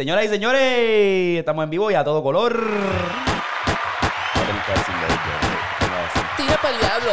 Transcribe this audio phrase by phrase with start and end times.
[0.00, 2.58] Señoras y señores, estamos en vivo y a todo color.
[6.38, 7.10] Tira para el diablo.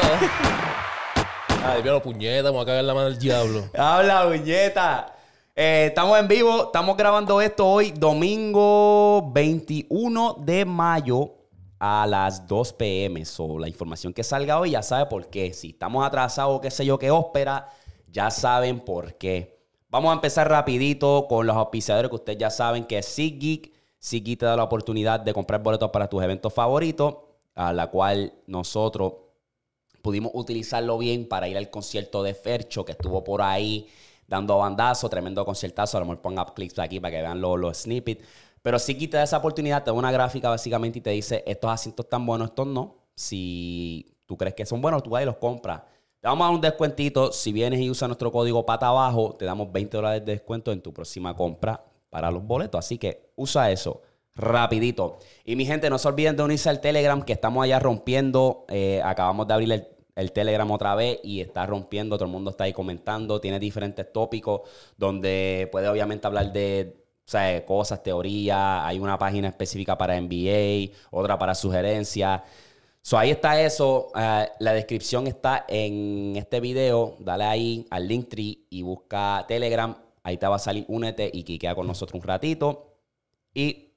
[1.66, 3.66] Ay, diablo, puñeta, vamos a cagar la mano del diablo.
[3.78, 5.14] Habla, buñeta.
[5.53, 11.34] Eh, estamos en vivo, estamos grabando esto hoy, domingo 21 de mayo
[11.80, 13.25] a las 2 pm.
[13.25, 15.52] So, la información que salga hoy ya sabe por qué.
[15.52, 17.67] Si estamos atrasados, qué sé yo, qué ópera,
[18.09, 19.56] ya saben por qué.
[19.90, 23.72] Vamos a empezar rapidito con los auspiciadores que ustedes ya saben que es SeatGeek.
[23.98, 27.16] SeatGeek te da la oportunidad de comprar boletos para tus eventos favoritos,
[27.56, 29.14] a la cual nosotros
[30.02, 33.88] pudimos utilizarlo bien para ir al concierto de Fercho, que estuvo por ahí
[34.28, 35.96] dando bandazo, tremendo conciertazo.
[35.96, 38.26] A lo mejor ponga clips aquí para que vean los, los snippets.
[38.62, 41.72] Pero sí te da esa oportunidad, te da una gráfica básicamente y te dice, estos
[41.72, 42.98] asientos están buenos, estos no.
[43.16, 45.84] Si tú crees que son buenos, tú vas y los compras.
[46.28, 47.31] Te vamos a dar un descuentito.
[47.31, 50.81] Si vienes y usas nuestro código pata abajo, te damos 20 dólares de descuento en
[50.81, 52.80] tu próxima compra para los boletos.
[52.80, 54.02] Así que usa eso
[54.36, 55.19] rapidito.
[55.45, 58.66] Y mi gente, no se olviden de unirse al Telegram, que estamos allá rompiendo.
[58.67, 62.17] Eh, acabamos de abrir el, el Telegram otra vez y está rompiendo.
[62.17, 63.39] Todo el mundo está ahí comentando.
[63.39, 64.64] Tiene diferentes tópicos
[64.97, 67.08] donde puede obviamente hablar de
[67.66, 68.81] cosas, teorías.
[68.84, 72.41] Hay una página específica para NBA, otra para sugerencias.
[73.07, 74.12] So, ahí está eso.
[74.19, 77.16] Eh, la descripción está en este video.
[77.19, 79.95] Dale ahí al Linktree y busca Telegram.
[80.23, 82.97] Ahí te va a salir Únete y quiquea con nosotros un ratito.
[83.53, 83.94] Y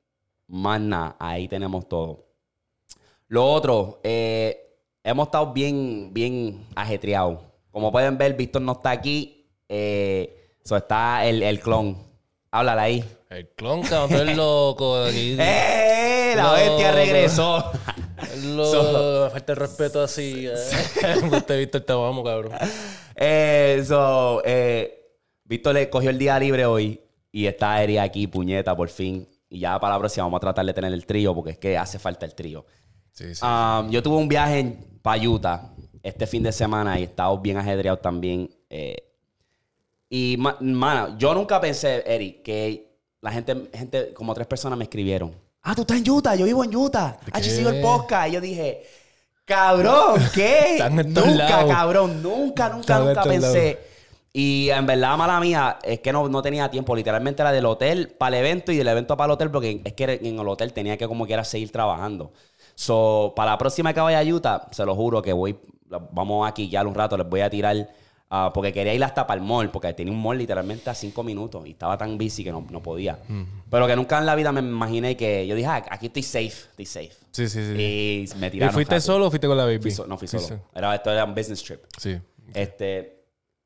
[0.46, 2.24] más nada, ahí tenemos todo.
[3.26, 7.40] Lo otro, eh, hemos estado bien, bien ajetreados.
[7.72, 9.50] Como pueden ver, Víctor no está aquí.
[9.68, 11.96] Eh, so está el, el clon.
[12.52, 13.04] Háblale ahí.
[13.28, 15.04] El clon, cabrón, eres loco.
[15.08, 16.34] ¡Eh!
[16.36, 17.72] La bestia regresó.
[18.44, 19.24] Lo...
[19.24, 20.46] Me falta el respeto así.
[20.46, 20.52] Eh.
[21.32, 22.52] Usted, Víctor, te vamos, cabrón.
[23.14, 25.12] Eh, so, eh,
[25.44, 27.00] Víctor le cogió el día libre hoy
[27.32, 29.26] y está Eri aquí, puñeta, por fin.
[29.48, 31.76] Y ya para la próxima vamos a tratar de tener el trío porque es que
[31.76, 32.64] hace falta el trío.
[33.12, 33.44] Sí, sí.
[33.44, 37.98] Um, yo tuve un viaje en Payuta este fin de semana y estaba bien ajedreado
[37.98, 38.48] también.
[38.70, 38.96] eh,
[40.08, 44.84] y, ma- mano, yo nunca pensé, Eri, que la gente, gente, como tres personas me
[44.84, 45.34] escribieron.
[45.62, 47.18] Ah, tú estás en Utah, yo vivo en Utah.
[47.32, 48.28] Ah, yo sigo el podcast.
[48.28, 48.82] Y yo dije,
[49.44, 50.78] cabrón, ¿qué?
[50.90, 51.72] Nunca, lados.
[51.72, 53.78] cabrón, nunca, nunca, Están nunca pensé.
[54.32, 56.94] Y en verdad, mala mía, es que no, no tenía tiempo.
[56.94, 59.92] Literalmente era del hotel para el evento y del evento para el hotel, porque es
[59.92, 62.32] que en el hotel tenía que como quiera seguir trabajando.
[62.76, 65.58] So, para la próxima que vaya a Utah, se lo juro que voy,
[66.12, 67.88] vamos aquí ya un rato, les voy a tirar,
[68.30, 71.22] ah, porque quería ir hasta para el mall, porque tenía un mall literalmente a cinco
[71.22, 73.18] minutos y estaba tan busy que no, no podía.
[73.70, 76.48] Pero que nunca en la vida me imaginé que yo dije, ah, aquí estoy safe,
[76.70, 77.12] estoy safe.
[77.32, 77.82] Sí, sí, sí.
[77.82, 78.72] Y me ¿Y tiraron.
[78.74, 79.06] fuiste rápido.
[79.12, 79.78] solo o fuiste con la baby?
[79.80, 80.42] Fui so- no fui solo.
[80.42, 81.80] Fuiste- Era, esto era un business trip.
[81.98, 82.18] Sí.
[82.54, 83.24] Este,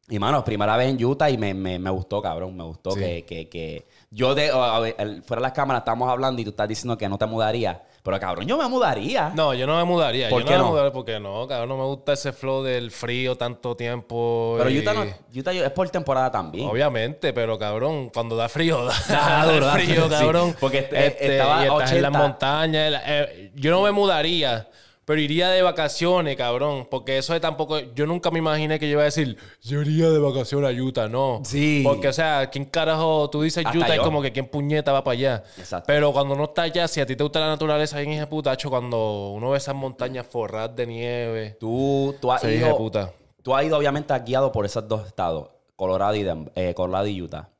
[0.08, 2.54] y mano, primera vez en Utah y me, me, me gustó, cabrón.
[2.56, 3.00] Me gustó Sí.
[3.00, 6.98] que, que, que yo de fuera de las cámaras estábamos hablando y tú estás diciendo
[6.98, 7.78] que no te mudarías.
[8.04, 9.32] Pero cabrón, yo me mudaría.
[9.34, 10.28] No, yo no me mudaría.
[10.28, 11.70] ¿Por yo qué no me mudaría porque no, cabrón.
[11.70, 14.56] No me gusta ese flow del frío tanto tiempo.
[14.58, 15.04] Pero y- Utah, no,
[15.34, 16.68] Utah es por temporada también.
[16.68, 20.10] Obviamente, pero cabrón, cuando da frío, da, Da frío, sí.
[20.10, 20.54] cabrón.
[20.60, 22.18] Porque este- Este, estaba y estás en las 80.
[22.18, 22.92] montañas.
[22.92, 24.68] la- eh, yo no me mudaría,
[25.04, 26.86] pero iría de vacaciones, cabrón.
[26.90, 27.78] Porque eso de tampoco.
[27.94, 31.08] Yo nunca me imaginé que yo iba a decir, yo iría de vacaciones a Utah,
[31.08, 31.42] no.
[31.44, 31.82] Sí.
[31.84, 33.88] Porque, o sea, ¿quién carajo tú dices Hasta Utah?
[33.88, 33.94] yo.
[33.94, 35.44] Es como que quién puñeta va para allá.
[35.58, 35.86] Exacto.
[35.86, 38.50] Pero cuando no estás allá, si a ti te gusta la naturaleza, bien hija puta,
[38.50, 41.56] hacho, cuando uno ve esas montañas forradas de nieve.
[41.60, 42.76] Tú, tú has ido.
[42.76, 43.12] puta.
[43.42, 47.50] Tú has ido, obviamente, guiado por esos dos estados, Colorado y, eh, Colorado y Utah.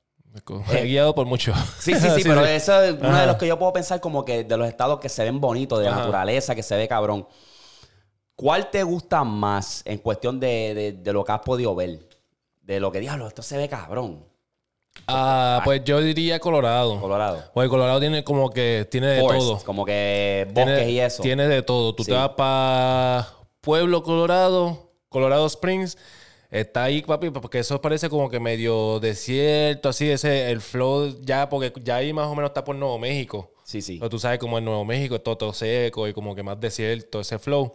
[0.73, 1.53] He guiado por mucho.
[1.79, 4.45] Sí, sí, sí, pero eso es uno de los que yo puedo pensar como que
[4.45, 6.01] de los estados que se ven bonitos, de la Ajá.
[6.01, 7.27] naturaleza, que se ve cabrón.
[8.37, 12.01] ¿Cuál te gusta más en cuestión de, de- de lo que has podido ver?
[12.63, 14.25] De lo que, diablo, esto se ve cabrón.
[15.07, 17.01] Ah, pues yo diría Colorado.
[17.01, 17.45] Colorado.
[17.53, 19.59] Pues Colorado tiene como que tiene de todo.
[19.65, 21.23] como que bosques Tiene, y eso.
[21.23, 21.95] Tiene de todo.
[21.95, 22.11] Tú Sí.
[22.11, 23.29] te vas para
[23.61, 25.97] Pueblo, Colorado, Colorado Springs.
[26.51, 31.49] Está ahí, papi, porque eso parece como que medio desierto, así, ese, el flow ya,
[31.49, 33.53] porque ya ahí más o menos está por Nuevo México.
[33.65, 33.97] Sí, sí.
[33.99, 36.61] Pero tú sabes como en Nuevo México es todo, todo seco y como que más
[36.61, 37.73] desierto, ese flow.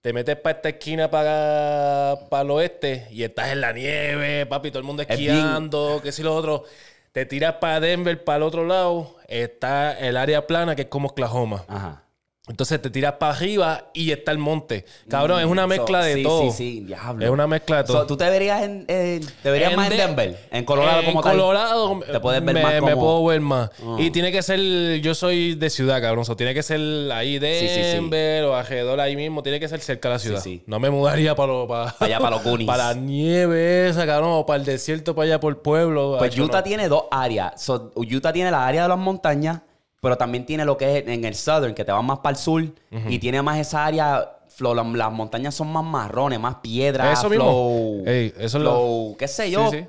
[0.00, 4.70] Te metes para esta esquina para, para el oeste y estás en la nieve, papi,
[4.70, 6.64] todo el mundo esquiando, qué si lo otro.
[7.12, 11.08] Te tiras para Denver, para el otro lado, está el área plana que es como
[11.08, 11.64] Oklahoma.
[11.68, 12.04] Ajá.
[12.50, 14.84] Entonces te tiras para arriba y está el monte.
[15.08, 16.42] Cabrón, es una So, mezcla de sí, todo.
[16.42, 17.24] Sí, sí, diablo.
[17.24, 18.00] Es una mezcla de todo.
[18.00, 20.48] So, ¿Tú te verías, en, eh, te verías más en De- Denver?
[20.50, 21.32] En Colorado en como tal.
[21.32, 23.70] Colorado Te puedes ver me, más me puedo ver más.
[23.82, 23.96] Ah.
[23.98, 24.58] Y tiene que ser,
[25.00, 26.24] yo soy de ciudad, cabrón.
[26.24, 26.80] So, tiene que ser
[27.12, 27.80] ahí sí, sí.
[27.80, 29.42] Denver o alrededor ahí mismo.
[29.42, 30.44] Tiene que ser cerca de la ciudad.
[30.66, 32.66] No me mudaría para, lo- para, allá, para los Goonies.
[32.66, 34.30] para la nieve esa, cabrón.
[34.32, 36.16] O para el desierto, para allá por el pueblo.
[36.18, 36.64] Pues Utah no.
[36.64, 37.62] tiene dos áreas.
[37.62, 39.60] So, Utah tiene la área de las montañas,
[40.00, 42.36] pero también tiene lo que es en el southern, que te vas más para el
[42.36, 42.64] sur,
[43.08, 44.36] y tiene más esa área.
[44.52, 47.18] flow, la- las montañas son más marrones, más piedras.
[47.18, 47.44] Eso mismo.
[47.46, 49.86] flow, Ey, eso es lo- flow, qué sé yo, Sí, sí.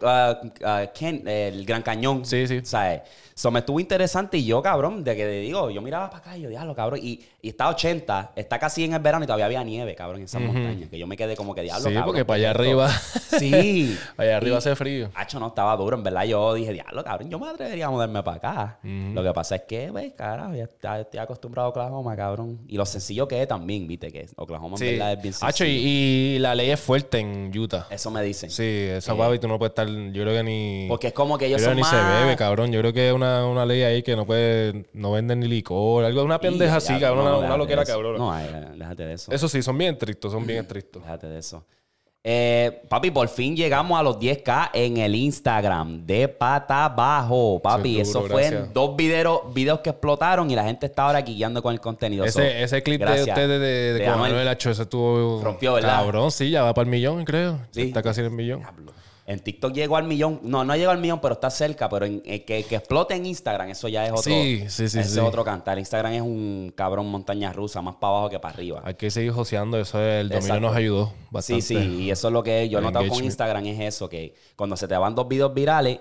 [0.94, 2.24] Ken- el Gran Cañón.
[2.26, 2.62] Sí, sí.
[2.64, 3.02] ¿Sabes?
[3.42, 6.38] Eso me estuvo interesante y yo, cabrón, de que te digo, yo miraba para acá
[6.38, 7.00] y yo, diablo, cabrón.
[7.02, 10.18] Y, y está a 80, está casi en el verano y todavía había nieve, cabrón,
[10.20, 10.92] en esas montañas.
[10.92, 12.92] Que yo me quedé como que diablo, Sí, cabrón, porque ¿qué para allá arriba.
[13.40, 13.98] Sí.
[14.18, 15.10] allá arriba Y- hace frío.
[15.16, 16.26] Hacho, no, estaba duro, en verdad.
[16.26, 18.80] Yo dije, diablo, cabrón, yo me atrevería a mudarme para acá.
[18.84, 20.66] Lo que pasa es que, güey, carajo, ya
[21.00, 22.60] estoy acostumbrado a Oklahoma, cabrón.
[22.68, 25.50] Y lo sencillo que es también, viste, que Oklahoma en verdad es bien sencillo.
[25.50, 25.70] Hacho, y,
[26.36, 27.88] y la ley es fuerte en Utah.
[27.90, 28.52] Eso me dicen.
[28.52, 29.88] Sí, esa papi tú no puedes estar.
[29.88, 30.86] Yo creo que ni.
[30.88, 32.20] Porque es como que yo ellos creo son que ni más...
[32.20, 32.72] se bebe, cabrón.
[32.72, 34.86] Yo creo que es una, una ley ahí que no puede.
[34.94, 36.06] No venden ni licor.
[36.06, 37.26] Algo, una pendeja así, cabrón.
[37.26, 38.18] no, una, una loquera, cabrón.
[38.18, 39.32] No, ay, déjate de eso.
[39.32, 41.02] Eso sí, son bien estrictos, son bien estrictos.
[41.04, 41.64] Déjate de eso.
[42.24, 47.60] Eh, papi, por fin llegamos a los 10K en el Instagram de pata abajo.
[47.60, 50.86] Papi, Eso es eso duro, fue en dos videos, videos que explotaron y la gente
[50.86, 52.28] está ahora guiando con el contenido.
[52.28, 54.32] So, Ese, clip de ustedes de, de, De con Anuel.
[54.34, 55.42] Anuel, hacho, ese estuvo.
[55.44, 56.02] Rompió, ¿verdad?
[56.02, 57.60] Cabrón, sí, ya va para el millón, creo.
[57.72, 57.82] Sí.
[57.82, 58.60] Está casi en el millón.
[58.60, 58.94] Diablo.
[59.32, 60.42] En TikTok llegó al millón.
[60.44, 61.88] No, no llegó al millón, pero está cerca.
[61.88, 64.24] Pero en, eh, que, que explote en Instagram, eso ya es otro.
[64.24, 65.20] Sí, sí, sí, ese sí.
[65.20, 65.80] es otro cantar.
[65.80, 68.82] Instagram es un cabrón montaña rusa, más para abajo que para arriba.
[68.84, 69.80] Hay que seguir joseando.
[69.80, 70.68] Eso el dominio Exacto.
[70.68, 71.62] nos ayudó bastante.
[71.62, 73.24] Sí, sí, y eso es lo que yo he notado con.
[73.24, 76.00] Instagram, es eso, que cuando se te van dos videos virales,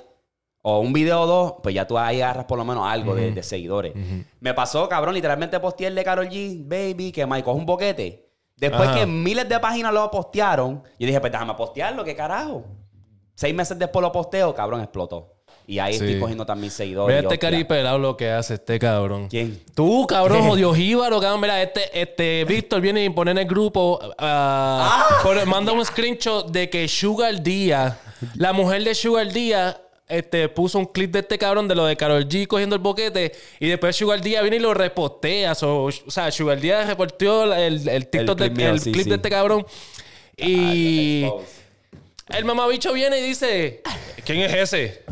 [0.62, 3.30] o un video o dos, pues ya tú ahí agarras por lo menos algo de,
[3.30, 3.94] de seguidores.
[4.40, 8.28] Me pasó, cabrón, literalmente posteé el de Carol G, baby, que Mike coge un boquete.
[8.56, 8.98] Después Ajá.
[8.98, 12.64] que miles de páginas lo postearon, yo dije, pues déjame postearlo, ¿qué carajo?
[13.40, 15.32] Seis meses después lo posteo, cabrón, explotó.
[15.66, 16.04] Y ahí Sí.
[16.04, 17.16] estoy cogiendo también seguidores.
[17.16, 19.28] Mira este caripelado lo que hace este cabrón.
[19.28, 19.62] ¿Quién?
[19.74, 21.40] Tú, cabrón, jodido jíbaro, cabrón.
[21.40, 23.98] Mira, este, este Víctor viene y pone en el grupo.
[24.18, 27.96] ah, pone- manda un screenshot de que Sugar Díaz,
[28.34, 31.96] la mujer de Sugar Díaz, este, puso un clip de este cabrón de lo de
[31.96, 33.32] Carol G cogiendo el boquete.
[33.58, 35.54] Y después Sugar Díaz viene y lo repostea.
[35.54, 39.04] So, o sea, Sugar Díaz reporteó el, el TikTok clip de- mío, el sí, clip
[39.04, 39.08] sí.
[39.10, 39.64] de este cabrón.
[40.36, 41.24] Y.
[42.30, 43.82] el mamabicho viene y dice:
[44.24, 45.04] ¿Quién es ese?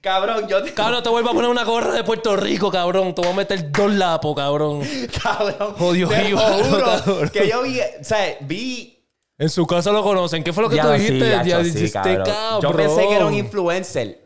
[0.00, 0.74] Cabrón, yo te...
[0.74, 3.14] Cabrón, te vuelvo a poner una gorra de Puerto Rico, cabrón.
[3.14, 4.80] Te voy a meter dos lapos, cabrón.
[5.22, 5.74] Cabrón.
[5.78, 7.28] Jodido te jíbaro, juro cabrón.
[7.28, 9.06] que yo vi, o sea, vi
[9.38, 10.42] En su casa lo conocen.
[10.42, 11.28] ¿Qué fue lo que Ya, tú sí, dijiste?
[11.46, 12.24] ya sí, dijiste, cabrón.
[12.24, 12.62] cabrón.
[12.62, 14.20] Yo pensé que era un influencer.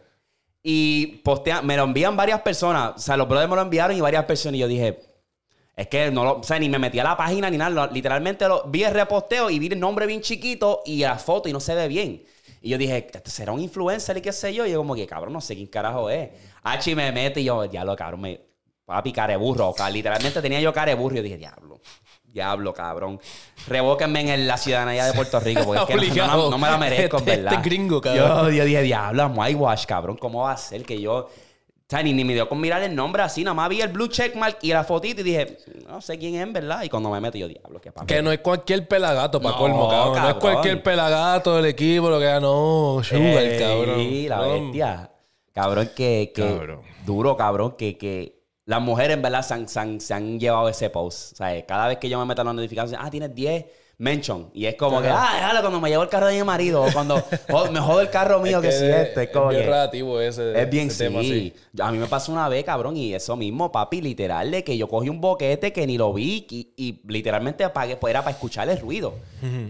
[0.62, 2.92] Y postea, me lo envían varias personas.
[2.96, 4.56] O sea, los brothers me lo enviaron y varias personas.
[4.56, 4.98] Y yo dije,
[5.76, 7.70] es que no lo, o sea, ni me metí a la página ni nada.
[7.70, 11.48] Lo- literalmente lo, vi el reposteo y vi el nombre bien chiquito y la foto
[11.48, 12.24] y no se ve bien.
[12.62, 14.64] Y yo dije, ¿este será un influencer y qué sé yo?
[14.66, 16.30] Y yo como que, cabrón, no sé quién carajo es.
[16.62, 18.40] Hachi me mete y yo, diablo, cabrón, me...
[18.86, 19.72] Papi, careburro.
[19.74, 21.14] ca- Literalmente tenía yo careburro.
[21.14, 21.80] Y yo dije, diablo.
[22.24, 23.20] Diablo, cabrón.
[23.66, 25.64] Revóquenme en la ciudadanía de Puerto Rico.
[25.64, 27.52] Porque es que no- no, me la merezco, en Este- ¿verdad?
[27.54, 28.46] este gringo, cabrón.
[28.46, 30.16] Yo, yo dije, diablo, whitewash, cabrón.
[30.16, 31.28] ¿Cómo va a ser que yo...
[31.86, 33.44] O sea, ni, ni me dio con mirar el nombre así.
[33.44, 36.42] Nada más vi el blue checkmark y la fotito y dije, no sé quién es,
[36.42, 36.82] en ¿verdad?
[36.82, 38.06] Y cuando me meto, yo, diablo, qué papi.
[38.08, 40.20] Que no es cualquier pelagato, para No, colmo, cabrón.
[40.20, 43.00] No es cualquier pelagato del equipo, lo que da, no.
[43.04, 44.28] Sugar, Ey, cabrón.
[44.28, 44.52] la No.
[44.64, 45.10] bestia.
[45.52, 46.80] Cabrón, que, que Cabrón.
[47.06, 50.68] duro, cabrón, que, que las mujeres en verdad se han, se han- se han llevado
[50.68, 51.34] ese post.
[51.34, 53.64] O sea, cada vez que yo me meto en la notificación, ah, tienes 10
[53.98, 54.50] mention.
[54.52, 56.92] Y es como que, ah, déjalo cuando me llevo el carro de mi marido o
[56.92, 57.16] cuando
[57.72, 59.22] me jodo el carro mío que, Es si este.
[59.24, 60.60] Es, como bien que- relativo ese.
[60.60, 61.54] es bien ese tema, sí.
[61.80, 64.88] A mí me pasó una vez, cabrón, y eso mismo, papi, literal, de que yo
[64.88, 68.68] cogí un boquete que ni lo vi y, y literalmente apagué, pues era para escuchar
[68.68, 69.14] el ruido.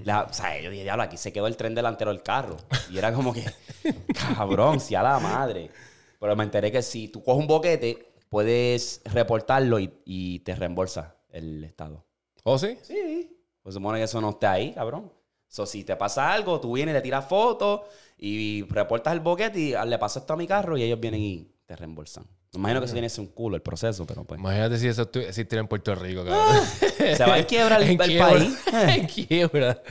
[0.05, 2.57] La- o sea, yo dije, diablo, aquí se quedó el tren delantero del carro.
[2.91, 3.45] Y era como que,
[4.37, 5.71] cabrón, si a la madre.
[6.19, 11.15] Pero me enteré que si tú coges un boquete, puedes reportarlo y, y te reembolsa
[11.31, 12.05] el Estado.
[12.43, 12.77] ¿Oh, sí?
[12.83, 13.36] Sí.
[13.67, 15.13] Pues supone que eso no está ahí, cabrón.
[15.49, 17.81] So, si te pasa algo, tú vienes, le tiras fotos
[18.17, 21.21] y reportas el boquete y ah, le paso esto a mi carro y ellos vienen
[21.21, 22.23] y te reembolsan.
[22.53, 24.39] Me imagino que eso tiene que ser un culo el proceso, pero pues.
[24.39, 26.65] Imagínate si eso existiera en Puerto Rico, cabrón.
[26.97, 28.29] Se va en quiebra el, En el quiebra.
[28.29, 28.59] país.
[28.73, 29.83] en quiebra.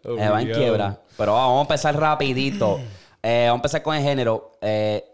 [0.00, 0.60] Se va en Obligado.
[0.60, 1.02] quiebra.
[1.16, 2.78] Pero vamos a empezar rapidito.
[3.20, 4.52] Eh, vamos a empezar con el género.
[4.60, 5.04] Eh,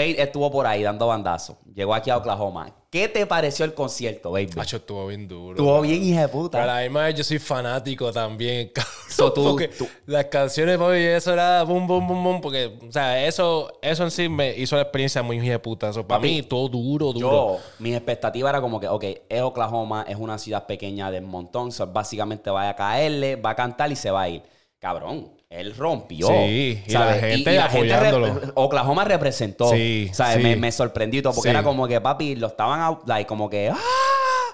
[0.00, 1.56] Fate estuvo por ahí dando bandazos.
[1.74, 2.74] Llegó aquí a Oklahoma.
[2.90, 4.50] ¿Qué te pareció el concierto, baby?
[4.56, 5.50] Macho, estuvo bien duro.
[5.52, 6.66] Estuvo bien, hija de Pero a puta.
[6.66, 8.94] la misma vez yo soy fanático también, cabrón.
[9.08, 12.40] So, tú- porque tú- las canciones, papi, eso era boom, boom, boom, boom.
[12.40, 15.90] Porque, o sea, eso, eso en sí me hizo la experiencia muy hija de puta.
[15.90, 17.30] Eso, para mí, todo duro, duro.
[17.30, 21.70] Yo, mi expectativa era como que, ok, es Oklahoma, es una ciudad pequeña del montón,
[21.70, 24.42] so, básicamente va a caerle, va a cantar y se va a ir.
[24.80, 26.28] Cabrón, él rompió.
[26.28, 28.28] Sí, y la gente apoyándolo.
[28.40, 29.68] rep- Oklahoma representó.
[29.70, 30.36] Sí, ¿sabes?
[30.36, 30.42] sí.
[30.42, 31.54] Me, me sorprendió y todo, porque Sí.
[31.54, 33.76] era como que, papi, lo estaban, out- like, como que, ¡ah!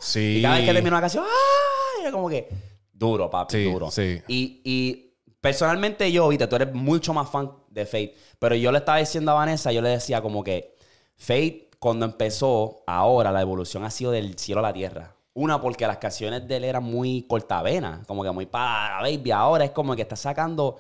[0.01, 0.39] Sí.
[0.39, 2.01] Y cada vez que terminó la canción, ¡ah!
[2.01, 2.49] Era como que,
[2.93, 3.91] duro, papi, duro.
[3.91, 4.21] sí.
[4.27, 8.79] Y, y personalmente yo, viste, tú eres mucho más fan de Fate, pero yo le
[8.79, 10.77] estaba diciendo a Vanessa, yo le decía como que
[11.17, 15.15] Fate, cuando empezó, ahora la evolución ha sido del cielo a la tierra.
[15.37, 19.31] Una, porque las canciones de él eran muy cortavenas, como que muy para baby.
[19.31, 20.79] Ahora es como que está sacando,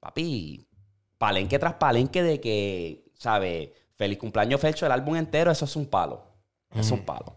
[0.00, 0.66] papi,
[1.18, 3.68] palenque tras palenque de que, ¿sabes?
[3.96, 6.22] Feliz cumpleaños Fecho, el álbum entero, eso es un palo.
[6.74, 7.36] Es un palo.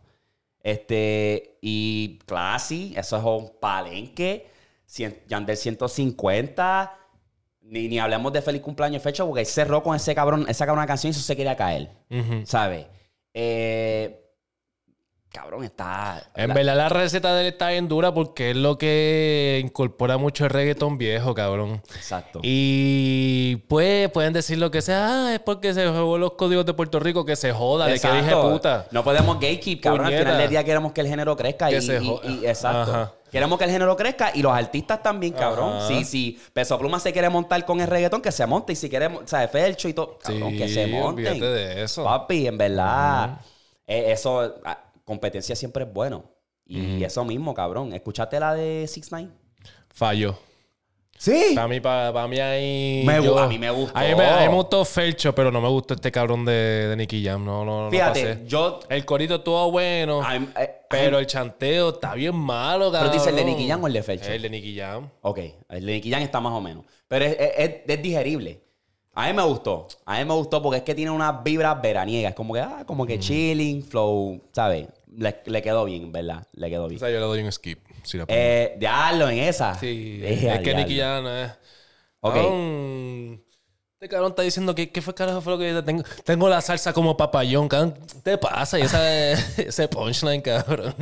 [0.62, 4.48] Este, y Classy, eso es un palenque.
[4.88, 6.98] Cien- Yandel 150.
[7.62, 10.88] Ni, ni hablemos de feliz cumpleaños fecha porque él cerró con ese cabrón, esa cabrona
[10.88, 11.91] canción y eso se quería caer.
[12.46, 12.86] ¿Sabes?
[13.34, 14.23] Eh,
[15.33, 16.29] cabrón, está.
[16.35, 20.17] En la- verdad la receta de él está bien dura porque es lo que incorpora
[20.17, 21.81] mucho el reggaetón viejo, cabrón.
[21.95, 22.39] Exacto.
[22.43, 26.73] Y pues pueden decir lo que sea, ah, es porque se jugó los códigos de
[26.73, 28.17] Puerto Rico, que se joda, de que Exacto.
[28.23, 28.87] dije puta.
[28.91, 30.05] No podemos gatekeep, cabrón.
[30.07, 32.45] Al final del día queremos que el género crezca Que y, se y- jo- y-
[32.45, 32.91] exacto.
[32.91, 33.11] Ajá.
[33.31, 35.77] Queremos que el género crezca y los artistas también, cabrón.
[35.77, 35.87] Ajá.
[35.87, 36.39] Sí, sí.
[36.53, 38.73] Peso Pluma se quiere montar con el reggaetón, que se monte.
[38.73, 42.03] Y si quiere, o sea, Felcho y todo, cabrón, Sí, que se olvídate de eso.
[42.03, 43.39] Papi, en verdad,
[43.87, 46.25] eh, eso, ah, competencia siempre es bueno.
[46.65, 47.93] Y eso mismo, cabrón.
[47.93, 49.29] ¿Escuchaste la de 6 9
[49.89, 50.38] Falló.
[51.17, 51.51] Sí.
[51.55, 53.03] Para mí, para, mí ahí.
[53.05, 53.98] Me yo- a mí me gustó.
[53.98, 56.88] A mí me, a mí me gustó Felcho, pero no me gustó este cabrón de,
[56.89, 57.45] de Nicky Jam.
[57.45, 57.91] No, no, no.
[57.91, 58.48] Fíjate, pasé.
[58.48, 58.79] yo.
[58.89, 63.13] El corito estuvo bueno, I'm- eh, pero el chanteo está bien malo, Pero cabrón.
[63.13, 64.31] dice el de Nicky Jam o el de Felcho.
[64.31, 65.10] El de Nicky Jam.
[65.22, 66.83] Ok, el de Nicky Jam está más o menos.
[67.07, 68.62] Pero es, es- es- es digerible.
[69.15, 69.88] A mí me gustó.
[70.05, 72.34] A mí me gustó porque es que tiene unas vibras veraniegas.
[72.34, 74.88] Como que, ah, como que chilling, flow, ¿sabes?
[75.15, 76.48] Le, le quedó bien, ¿verdad?
[76.53, 77.00] Le quedó O bien.
[77.00, 77.79] sea, yo le doy un skip.
[78.03, 78.25] Si la.
[78.27, 79.75] Eh, diablo, en esa.
[79.75, 80.74] sí, Eh, es que.
[80.74, 81.51] Nicky Jam no es.
[82.22, 82.34] Ok.
[82.34, 83.43] Cabrón,
[84.03, 85.81] Este cabrón está diciendo que qué fue carajo fue lo que dice?
[85.81, 86.03] tengo.
[86.25, 87.93] Tengo la salsa como papayón, cabrón.
[87.93, 88.77] ¿Qué te pasa?
[88.77, 90.93] Y esa, ese punchline, cabrón.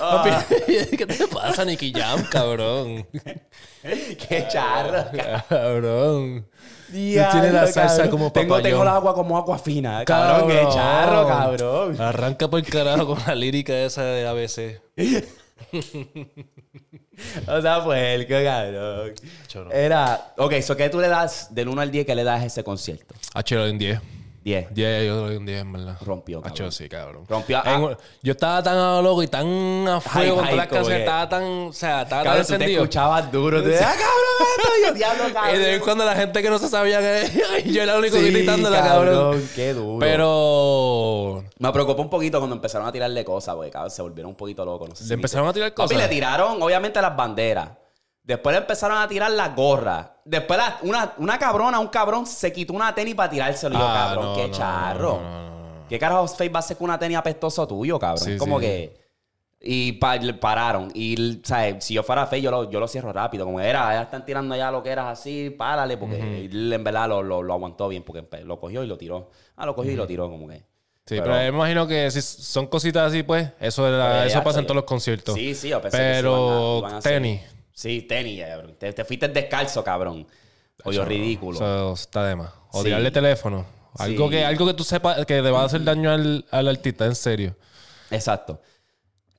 [0.00, 0.24] Ah.
[0.24, 3.06] Papi, ¿Qué te pasa, Nicky Jam, cabrón?
[3.84, 5.04] Qué charro.
[5.48, 6.48] Cabrón.
[6.88, 8.10] Diablo, tiene la salsa cabrón.
[8.10, 8.70] como tengo, papayón.
[8.70, 10.04] tengo el agua como agua fina.
[10.04, 12.00] Cabrón, qué charro, cabrón.
[12.00, 14.82] Arranca por el carajo con la lírica esa de ABC.
[17.48, 19.12] O sea, pues, qué cabrón.
[19.46, 19.72] Choro.
[19.72, 20.32] Era.
[20.36, 22.64] Ok, so ¿qué tú le das del 1 al 10 que le das a ese
[22.64, 23.14] concierto?
[23.34, 24.00] H un 10.
[24.46, 24.72] 10.
[24.72, 25.96] 10, yo le doy un 10, en verdad.
[26.02, 26.52] Rompió, cabrón.
[26.52, 27.24] Hacho, sí, cabrón.
[27.28, 27.58] Rompió.
[27.64, 30.66] En- ah, yo estaba tan a lo loco y tan a fuego con todas las
[30.68, 30.98] como canciones.
[30.98, 32.82] que- Estaba tan, o sea, estaba cabrón, tan tú te encendido.
[32.84, 33.60] escuchabas duro.
[33.60, 35.54] Decías, ah, cabrón, esto yo diablo, cabrón.
[35.56, 37.98] Y de vez en cuando la gente que no se sabía que yo era el
[37.98, 39.48] único Sí, gritándola, cabrón.
[39.56, 39.98] Qué duro.
[39.98, 44.36] Pero Me preocupó un poquito cuando empezaron a tirarle cosas, porque cabrón, se volvieron un
[44.36, 44.88] poquito locos.
[44.90, 45.98] No sé si le empezaron a tirar Papi, cosas.
[45.98, 47.68] le tiraron, obviamente, las banderas.
[48.26, 50.08] Después le empezaron a tirar las gorras.
[50.24, 53.74] Después la- una, una cabrona, un cabrón, se quitó una tenis para tirárselo.
[53.76, 55.20] Y yo, Ah, cabrón, no, qué no, charro.
[55.22, 55.46] no.
[55.88, 58.24] ¿Qué carajo Face va a hacer con una tenis apestoso tuyo, cabrón?
[58.24, 58.66] Sí, como sí.
[58.66, 59.06] que...
[59.60, 60.90] Y pa- pararon.
[60.94, 61.84] Y, ¿sabes?
[61.84, 63.44] Si yo fuera Face, yo lo, yo lo cierro rápido.
[63.46, 65.96] Como era, ya están tirando ya lo que eras así, párale.
[65.96, 68.02] Porque en verdad lo, lo, lo aguantó bien.
[68.02, 69.30] Porque lo cogió y lo tiró.
[69.56, 70.58] Ah, lo cogió y lo tiró como que...
[71.06, 74.58] Sí, Pero- pero, imagino que si son cositas así, pues, eso, era- Pues, eso pasa
[74.58, 75.36] en todos los conciertos.
[75.36, 77.40] Sí, sí, yo pensé que Pero sí iban a- iban a hacer- tenis.
[77.76, 78.74] Sí, tenis, cabrón.
[78.78, 80.26] Te, te fuiste descalzo, cabrón.
[80.84, 81.56] Oye, ridículo.
[81.58, 82.50] Eso está de más.
[82.72, 82.84] O Sí.
[82.86, 83.66] tirarle teléfono.
[83.98, 84.30] Algo, Sí.
[84.30, 87.14] que, algo que tú sepas que le va a hacer daño al, al artista, en
[87.14, 87.54] serio.
[88.10, 88.60] Exacto.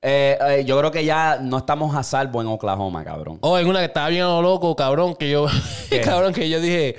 [0.00, 3.38] Eh, eh, yo creo que ya no estamos a salvo en Oklahoma, cabrón.
[3.40, 5.46] Oh, en una que estaba bien a lo loco, cabrón, que yo,
[6.04, 6.94] cabrón, que yo dije,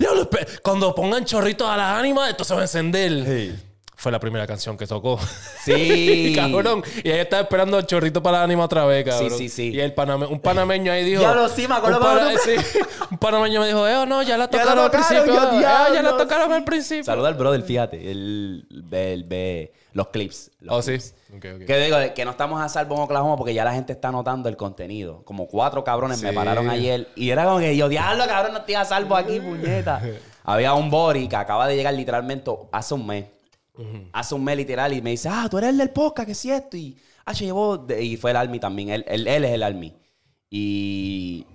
[0.00, 3.54] diablo, espe- cuando pongan chorritos a las ánimas, esto se va a encender.
[4.02, 5.16] Fue la primera canción que tocó.
[5.64, 6.32] Sí.
[6.36, 6.82] cabrón.
[7.04, 9.30] Y ahí estaba esperando el chorrito para la ánima otra vez, cabrón.
[9.30, 9.76] Sí, sí, sí.
[9.76, 11.20] Y el paname- un panameño ahí dijo.
[11.20, 12.80] Diablo, sí, me acuerdo un, pana- tú- sí,
[13.12, 15.34] un panameño me dijo, eh, no, ya la Ya la tocaron al tocaron, principio.
[15.52, 15.62] yo, eh,
[15.94, 17.04] ya la tocaron al principio.
[17.04, 18.10] Saluda al brother, fíjate.
[18.10, 20.50] Él ve, los clips.
[20.58, 20.98] los Oh, sí.
[21.40, 24.48] Que digo, que no estamos a salvo en Oklahoma porque ya la gente está notando
[24.48, 25.22] el contenido.
[25.24, 28.74] Como cuatro cabrones me pararon ayer y era como que yo, diablo, cabrón, no estoy
[28.74, 30.02] a salvo aquí, puñeta.
[30.44, 33.26] Había un Bori que acaba de llegar literalmente hace un mes.
[34.12, 36.50] Hace un mes literal y me dice, ah, tú eres el del podcast, que si
[36.50, 36.76] esto.
[36.76, 39.94] Y, ah, llevó, y fue el Army también, él, él, él es el Army.
[40.50, 41.46] Y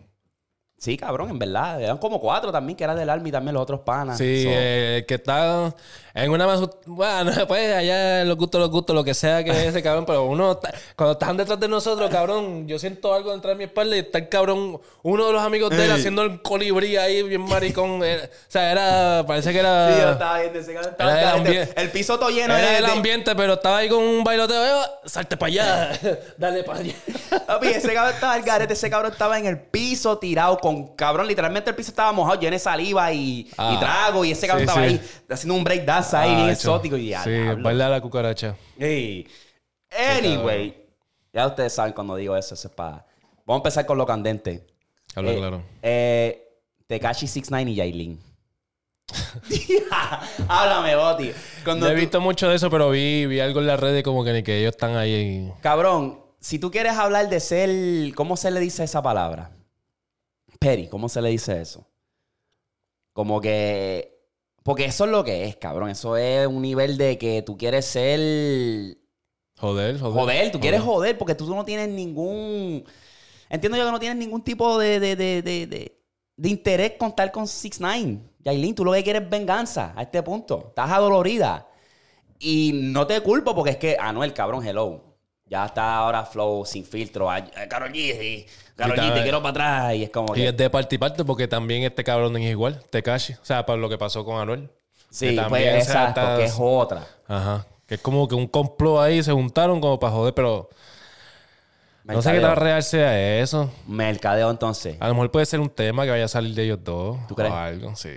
[0.77, 3.79] sí, cabrón, en verdad, eran como cuatro también que eran del Army también los otros
[3.81, 4.17] panas.
[4.17, 5.73] Sí, So, eh, que está
[6.13, 6.61] en una más.
[6.85, 10.25] Bueno, pues allá los gustos, los gustos, lo que sea que es ese cabrón, pero
[10.25, 13.95] uno, está- cuando están detrás de nosotros, cabrón, yo siento algo detrás de mi espalda
[13.95, 17.41] y está el cabrón, uno de los amigos de él haciendo el colibrí ahí, bien
[17.41, 18.01] maricón.
[18.03, 19.93] eh, o sea, era, parece que era.
[19.95, 21.81] Sí, yo estaba ese cabrón, estaba- Era el ambiente.
[21.81, 24.57] el piso todo lleno era de, el de- ambiente, pero estaba ahí con un bailoteo.
[24.83, 25.99] eh, salte para allá,
[26.37, 26.93] dale para allá.
[27.45, 31.27] Papi, ese cabrón estaba al garete, ese cabrón estaba en el piso tirado con cabrón,
[31.27, 33.73] literalmente el piso estaba mojado, lleno de saliva y, Ah.
[33.75, 34.93] y trago, y ese cabrón Sí, estaba sí.
[34.93, 37.23] ahí haciendo un breakdance ahí, bien Ah, exótico y ya.
[37.23, 37.31] Sí,
[37.61, 38.55] baila la cucaracha.
[38.79, 39.27] Ey.
[40.17, 40.75] Anyway,
[41.33, 43.05] ya ustedes saben cuando digo eso, eso es para.
[43.45, 44.67] Vamos a empezar con lo candente.
[45.15, 45.63] Habla Eh, claro.
[45.81, 46.43] Eh,
[46.87, 48.19] Tekashi 69 y Yailin.
[50.47, 51.31] Háblame, Boti.
[51.63, 54.03] Cuando No he tú- visto mucho de eso, pero vi, vi algo en las redes
[54.03, 55.51] como que ni que ellos están ahí.
[55.61, 58.13] Cabrón, si tú quieres hablar de ser.
[58.15, 59.51] ¿Cómo se le dice esa palabra?
[60.59, 61.87] Peri, ¿cómo se le dice eso?
[63.13, 64.15] Como que.
[64.63, 65.89] Porque eso es lo que es, cabrón.
[65.89, 68.97] Eso es un nivel de que tú quieres ser.
[69.57, 70.13] Joder, joder.
[70.13, 72.83] Joder, tú quieres joder porque tú no tienes ningún.
[73.49, 77.31] Entiendo yo que no tienes ningún tipo de, de, de, de, de- interés con estar
[77.31, 80.65] con 6 9 Yailin, tú lo que quieres es venganza a este punto.
[80.69, 81.67] Estás adolorida.
[82.39, 85.06] Y no te culpo porque es que Anuel, cabrón, hello.
[85.49, 87.27] Ya está ahora flow sin filtro.
[87.69, 88.45] Karol G, sí.
[88.75, 89.95] Karol G, te quiero para atrás.
[89.95, 90.47] Y es como Y que.
[90.49, 93.33] es de parte y parte porque también este cabrón es igual, Tekashi.
[93.33, 94.69] O sea, para lo que pasó con Anuel.
[95.09, 97.05] Sí, pues exacto, está- que es otra.
[97.27, 97.65] Ajá.
[97.85, 100.69] Que es como que un complot ahí, se juntaron como para joder, pero
[102.03, 103.71] no sé qué tan real sea eso.
[103.87, 104.97] Mercadeo, entonces.
[104.99, 107.17] A lo mejor puede ser un tema que vaya a salir de ellos dos.
[107.27, 107.51] ¿Tú crees?
[107.51, 108.09] O algo, sí.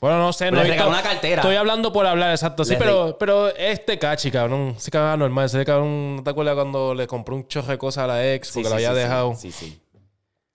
[0.00, 0.46] Bueno, no sé.
[0.46, 1.42] Le no visto- una cartera.
[1.42, 2.64] Estoy hablando por hablar, exacto.
[2.64, 4.74] Sí, Le pero, pero este cachi, cabrón.
[4.78, 5.46] Sí, cabrón, normal.
[5.46, 8.52] Ese cabrón, ¿no te acuerdas cuando le compró un choje de cosas a la ex
[8.52, 9.00] porque sí, lo había sí, sí.
[9.00, 9.34] dejado?
[9.34, 9.82] Sí, sí.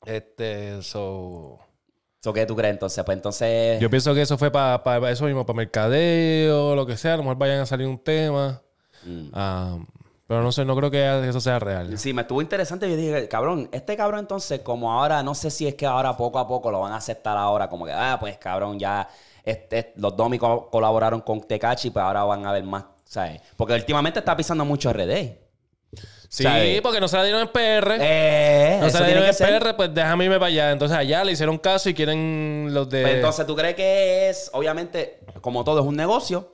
[0.06, 1.60] Este, so...
[2.22, 3.04] ¿So qué tú crees entonces?
[3.04, 3.82] Pues entonces.
[3.82, 7.16] Yo pienso que eso fue para eso mismo, para mercadeo, lo que sea.
[7.16, 8.62] A lo mejor vayan a salir un tema.
[9.04, 9.84] Mm.
[10.26, 11.98] Pero no sé, no creo que eso sea real.
[11.98, 12.90] Sí, me estuvo interesante.
[12.90, 16.40] Yo dije, cabrón, este cabrón entonces, como ahora, no sé si es que ahora poco
[16.40, 19.08] a poco lo van a aceptar ahora, como que, ah, pues cabrón, ya
[19.44, 23.42] este, los Domi co- colaboraron con Tecachi, pues ahora van a ver más, ¿sabes?
[23.58, 25.38] Porque últimamente está pisando mucho RD.
[26.30, 26.82] Sí, ¿sabes?
[26.82, 27.98] porque no se la dieron en PR.
[28.02, 29.60] Eh, no se la dieron en ser.
[29.62, 30.72] PR, pues déjame irme para allá.
[30.72, 33.04] Entonces allá le hicieron caso y quieren los de...
[33.04, 36.52] Pues entonces, ¿tú crees que es, obviamente, como todo es un negocio?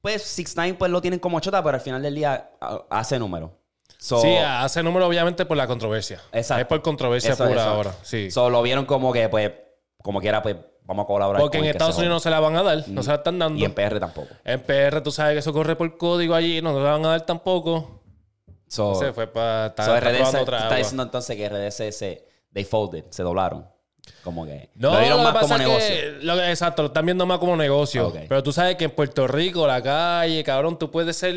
[0.00, 2.52] Pues 6 9 pues lo tienen como chota, pero al final del día
[2.88, 3.52] hace número.
[3.98, 6.22] So- Sí, hace número obviamente por la controversia.
[6.32, 6.62] Exacto.
[6.62, 7.70] Es por controversia Eso, pura eso.
[7.70, 7.94] ahora.
[8.02, 8.30] Sí.
[8.30, 9.52] Solo vieron como que, pues,
[10.02, 10.56] como quiera, pues,
[10.90, 12.88] vamos a colaborar porque con en Estados Unidos no se la van a dar.
[12.88, 13.58] No se la están dando.
[13.58, 14.28] Y en PR tampoco.
[14.44, 16.60] En PR tú sabes que eso corre por código allí.
[16.60, 18.02] No se la van a dar tampoco.
[18.66, 19.66] So, Se fue para...
[19.66, 23.04] Está, so está RD probando se- otra estás diciendo entonces que RD se, they folded,
[23.10, 23.66] se doblaron.
[24.24, 25.88] Como que No, lo vieron lo que más como negocio.
[25.88, 28.12] que- lo que- exacto, lo están viendo más como negocio.
[28.28, 31.34] Pero tú sabes que en Puerto Rico, la calle, cabrón, tú puedes ser,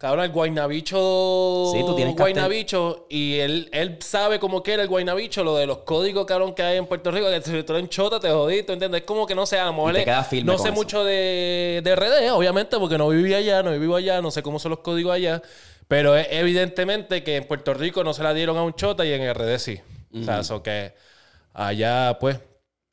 [0.00, 1.70] cabrón, el guaynabicho.
[1.72, 3.06] Sí, tú tienes guaynabicho.
[3.10, 6.62] Y él, él sabe cómo que era el guaynabicho, lo de los códigos, cabrón, que
[6.62, 9.02] hay en Puerto Rico, que si tú eres en chota, te jodiste, ¿entiendes?
[9.02, 9.92] Es como que no sé, a lo mejor
[10.44, 10.72] No sé eso.
[10.72, 14.58] mucho de, de RD, obviamente, porque no viví allá, no vivo allá, no sé cómo
[14.58, 15.42] son los códigos allá.
[15.86, 19.12] Pero es evidentemente que en Puerto Rico no se la dieron a un chota y
[19.12, 19.80] en RD sí.
[20.18, 20.94] O sea, eso que
[21.52, 22.38] allá, pues,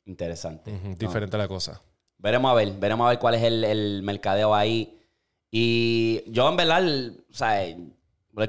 [0.04, 0.72] Interesante.
[0.72, 0.94] Ujú, No.
[0.96, 1.82] Diferente la cosa.
[2.16, 4.97] Veremos a ver, veremos a ver cuál es el, el mercadeo ahí.
[5.50, 6.82] Y yo, en verdad,
[7.30, 7.94] o sea, el,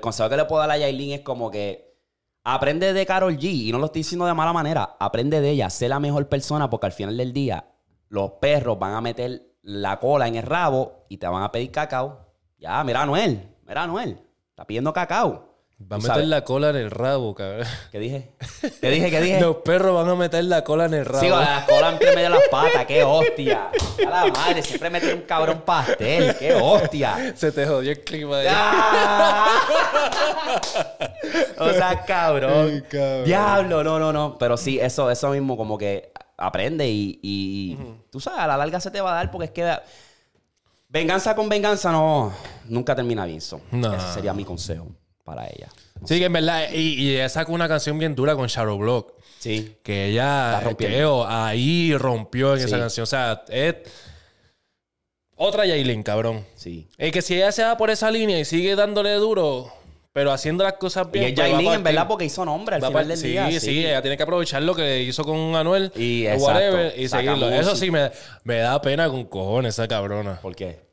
[0.02, 1.96] consejo que le puedo dar a Yailin es como que
[2.44, 3.44] aprende de Carol G.
[3.44, 4.98] Y no lo estoy diciendo de mala manera.
[5.00, 5.70] Aprende de ella.
[5.70, 7.66] Sé la mejor persona porque al final del día
[8.10, 11.72] los perros van a meter la cola en el rabo y te van a pedir
[11.72, 12.28] cacao.
[12.58, 13.56] Ya, mira a Noel.
[13.66, 14.20] Mira Noel.
[14.50, 15.49] Está pidiendo cacao.
[15.82, 16.28] Va a meter sabes.
[16.28, 17.66] la cola en el rabo, cabrón.
[17.92, 18.34] ¿Qué dije?
[18.82, 19.10] ¿Qué dije?
[19.10, 19.40] ¿Qué dije?
[19.40, 21.22] Los perros van a meter la cola en el rabo.
[21.22, 23.72] Sigo la cola entre medio de las patas, qué hostia.
[24.06, 27.34] A la madre, siempre meten un cabrón pastel, qué hostia.
[27.36, 28.40] Se te jodió el clima.
[28.40, 28.48] ahí.
[28.50, 29.48] ¡Ah!
[31.60, 32.70] o sea, cabrón.
[32.74, 33.24] Ay, cabrón.
[33.26, 34.38] Diablo, no, no, no.
[34.38, 37.78] Pero sí, eso, eso mismo, como que aprende y, y
[38.12, 39.78] tú sabes, a la larga se te va a dar porque es que
[40.90, 42.34] venganza con venganza no,
[42.66, 43.40] nunca termina bien.
[43.42, 43.62] so.
[43.72, 43.94] No.
[43.94, 44.88] Ese sería mi consejo
[45.30, 45.68] para ella.
[46.06, 46.72] Sí, que en verdad.
[46.72, 49.14] Y, y ella sacó una canción bien dura con Shadow Block.
[49.40, 49.76] Sí.
[49.84, 52.66] Que ella que, oh, ahí rompió en Sí.
[52.66, 53.04] esa canción.
[53.04, 53.76] O sea, es
[55.36, 56.46] otra Yailin, cabrón.
[56.56, 56.88] Sí.
[56.98, 59.72] Y que si ella se va por esa línea y sigue dándole duro,
[60.12, 61.26] pero haciendo las cosas Y bien.
[61.28, 63.60] es pues Yailin, en verdad, porque hizo nombre al final del sí, día.
[63.60, 67.50] sí, ella tiene que aprovechar lo que hizo con Anuel Y exacto, whatever, y seguirlo.
[67.50, 68.12] Eso sí me,
[68.44, 70.40] me da pena con cojones esa cabrona.
[70.42, 70.89] ¿Por qué?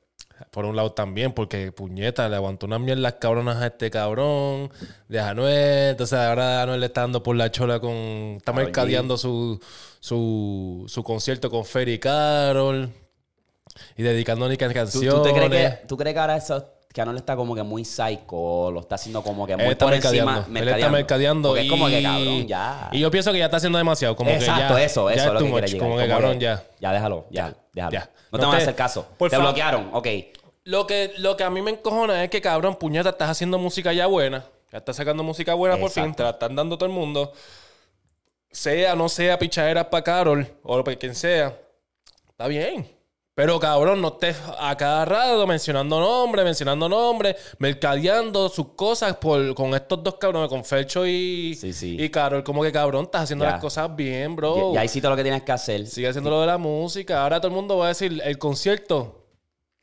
[0.51, 4.71] Por un lado también, porque puñeta, le aguantó unas mierdas cabronas a este cabrón
[5.09, 5.91] de Anuel.
[5.91, 7.93] Entonces ahora Anuel le está dando por la chola con.
[8.37, 9.61] Está mercadeando su,
[10.01, 12.91] su, su concierto con Ferry Carol.
[13.97, 15.15] Y dedicando únicas ¿Tú, canciones.
[15.15, 17.85] tú te crees que, ¿Tú crees que ahora eso, que Anuel está como que muy
[17.85, 18.71] psycho?
[18.71, 20.33] Lo está haciendo como que muy Él está por mercadeando.
[20.39, 20.59] encima.
[20.61, 21.49] Él está mercadeando.
[21.51, 21.67] Porque y...
[21.67, 22.89] es como que cabrón, ya.
[22.91, 24.17] Y yo pienso que ya está haciendo demasiado.
[24.17, 25.79] Como Exacto, que ya, eso, ya eso es lo que much, llegar.
[25.79, 26.65] Como que cabrón, ya.
[26.81, 27.93] Ya déjalo, ya, déjalo.
[27.93, 28.01] ya.
[28.01, 29.07] No, No te van a hacer caso.
[29.19, 29.53] por te favor.
[29.53, 30.09] bloquearon, ok.
[30.65, 33.93] Lo que, lo que a mí me encojona es que, cabrón, puñeta, estás haciendo música
[33.93, 34.47] ya buena.
[34.73, 36.15] Ya estás sacando música buena por fin.
[36.15, 37.31] Te la están dando todo el mundo.
[38.51, 41.55] Sea, no sea pichaderas para Carol o para quien sea.
[42.31, 42.96] Está bien.
[43.37, 49.55] Pero, cabrón, no estés a cada rato mencionando nombres, mencionando nombres, mercadeando sus cosas por,
[49.55, 51.99] con estos dos cabrones, con Felcho y, Sí, sí.
[52.01, 52.43] y Carol.
[52.43, 53.51] Como que, cabrón, estás haciendo Ya.
[53.53, 54.73] las cosas bien, bro.
[54.73, 55.87] Y, ahí hiciste lo que tienes que hacer.
[55.87, 57.23] Sigue haciendo lo de la música.
[57.23, 59.23] Ahora todo el mundo va a decir el concierto.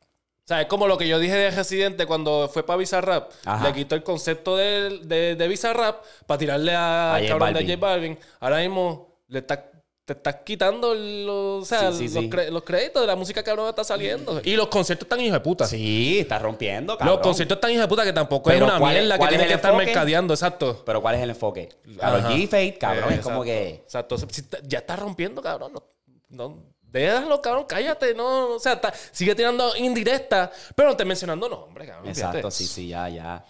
[0.00, 3.30] O sea, es como lo que yo dije de Residente cuando fue para Bizarrap.
[3.44, 3.68] Ajá.
[3.68, 7.52] Le quitó el concepto de, de, de Bizarrap para tirarle a, A al J cabrón
[7.54, 7.66] Balvin.
[7.68, 8.18] de J Balvin.
[8.40, 9.70] Ahora mismo le está,
[10.04, 12.30] te estás quitando los, o sea, Sí, sí, los, sí.
[12.30, 14.40] cre- los créditos de la música que ahora está saliendo.
[14.44, 15.66] Y los conciertos están hijos de puta.
[15.66, 17.16] Sí, estás rompiendo, cabrón.
[17.16, 19.34] Los conciertos están hijos de puta que tampoco Pero es una ¿cuál es- mierda que
[19.34, 19.86] es el que estar enfoque?
[19.86, 20.34] mercadeando.
[20.34, 20.82] Exacto.
[20.84, 21.70] Pero ¿cuál es el enfoque?
[21.98, 22.30] Karol Ajá.
[22.32, 23.12] G, Fate, cabrón.
[23.12, 23.68] Eh, es como que...
[23.84, 24.16] Exacto.
[24.16, 25.72] Te- ya está rompiendo, cabrón.
[25.72, 25.82] No,
[26.28, 27.64] no- déjalo, cabrón.
[27.66, 28.14] Cállate.
[28.14, 32.08] No, o sea, está- sigue tirando indirecta, pero no estés mencionando nombres, cabrón.
[32.10, 32.54] Exacto, fíjate.
[32.54, 33.44] sí, sí, ya, ya.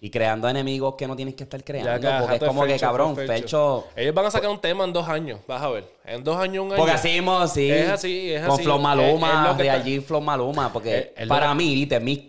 [0.00, 2.00] Y creando enemigos que no tienes que estar creando.
[2.00, 3.16] Ya, porque es como que, cabrón.
[3.16, 3.88] Felcho...
[3.96, 5.40] Ellos van a sacar un tema en dos años.
[5.48, 5.84] Vas a ver.
[6.04, 6.76] En dos años, un año.
[6.78, 7.68] Porque así mismo, sí.
[7.68, 8.62] Es así, es Con así.
[8.62, 10.72] Flow Maluma, es lo que Real está- G, Flow Maluma.
[10.72, 12.20] Porque Es- es lo para mí, viste, mis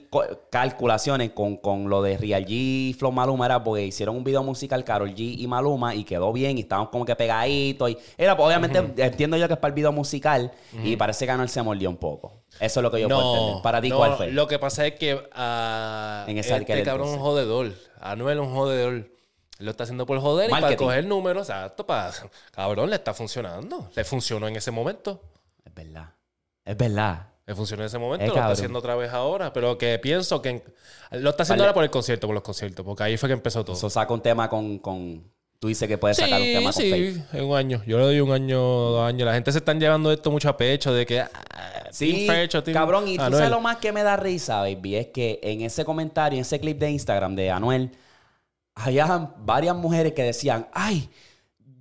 [0.50, 4.84] calculaciones con, con lo de Real G, Flow Maluma era porque hicieron un video musical
[4.84, 7.92] Karol G y Maluma y quedó bien y estaban como que pegaditos.
[7.92, 10.52] Y era, pues, obviamente, entiendo yo que es para el video musical
[10.84, 12.44] y parece que Anuel se mordió un poco.
[12.60, 13.64] Eso es lo que yo puedo entender.
[13.64, 14.32] Para ti, no, ¿cuál fue?
[14.32, 17.74] Lo que pasa es que En esa este cabrón es un jodedor.
[18.00, 19.12] Anuel es un jodedor.
[19.60, 21.50] Lo está haciendo por joder y para coger números.
[21.50, 22.12] Exacto, para...
[22.52, 23.90] Cabrón, le está funcionando.
[23.94, 25.22] Le funcionó en ese momento.
[25.66, 26.14] Es verdad.
[26.64, 27.29] Es verdad.
[27.50, 28.54] Le funcionó en ese momento, Eh, lo está cabrón.
[28.54, 29.52] haciendo otra vez ahora.
[29.52, 30.50] Pero que pienso que...
[30.50, 30.64] en-
[31.24, 31.70] Lo está haciendo Vale.
[31.70, 32.86] ahora por el concierto, por los conciertos.
[32.86, 33.76] Porque ahí fue que empezó todo.
[33.76, 34.78] Eso saca un tema con...
[34.78, 35.24] con
[35.58, 37.82] tú dices que puedes sacar un tema con sí, en un año.
[37.88, 39.26] Yo le doy un año, dos años.
[39.26, 41.20] La gente se están llevando esto mucho a pecho de que...
[41.22, 41.30] ah,
[41.92, 44.96] Sí, Team Fercho, Team cabrón, y tú sabes lo más que me da risa, baby,
[44.96, 47.90] es que en ese comentario, en ese clip de Instagram de Anuel,
[48.76, 51.10] había varias mujeres que decían, ay,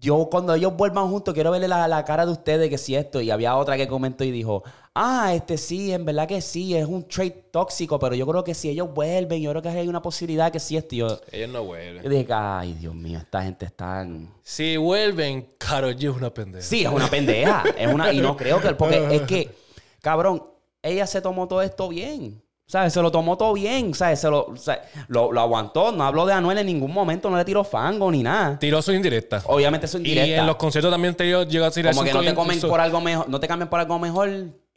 [0.00, 3.20] yo cuando ellos vuelvan juntos quiero verle la, la cara de ustedes que si esto,
[3.20, 4.62] y había otra que comentó y dijo,
[5.00, 8.54] ah, este sí, en verdad que sí, es un trait tóxico, pero yo creo que
[8.54, 11.64] si ellos vuelven, yo creo que hay una posibilidad que sí esto, yo, Ellos no
[11.64, 12.02] vuelven.
[12.02, 14.06] yo dije, ay, Dios mío, esta gente está...
[14.42, 16.64] Si vuelven, Karol G es una pendeja.
[16.64, 17.64] Sí, es una pendeja.
[17.76, 18.74] Es una, y no creo que.
[18.74, 19.54] Porque es que,
[20.00, 20.42] cabrón,
[20.82, 22.42] ella se tomó todo esto bien.
[22.68, 22.92] ¿Sabes?
[22.92, 23.94] Se lo tomó todo bien.
[23.94, 24.20] ¿Sabes?
[24.20, 25.90] Se lo, sea, lo, lo aguantó.
[25.90, 27.30] No habló de Anuel en ningún momento.
[27.30, 28.58] No le tiró fango ni nada.
[28.58, 29.44] Tiró sus indirectas.
[29.46, 30.40] Obviamente eso es Y indirecta.
[30.40, 33.00] en los conciertos también te llegó a tirar Como que no te comen por algo
[33.00, 33.26] mejor.
[33.26, 34.28] No te cambian por algo mejor.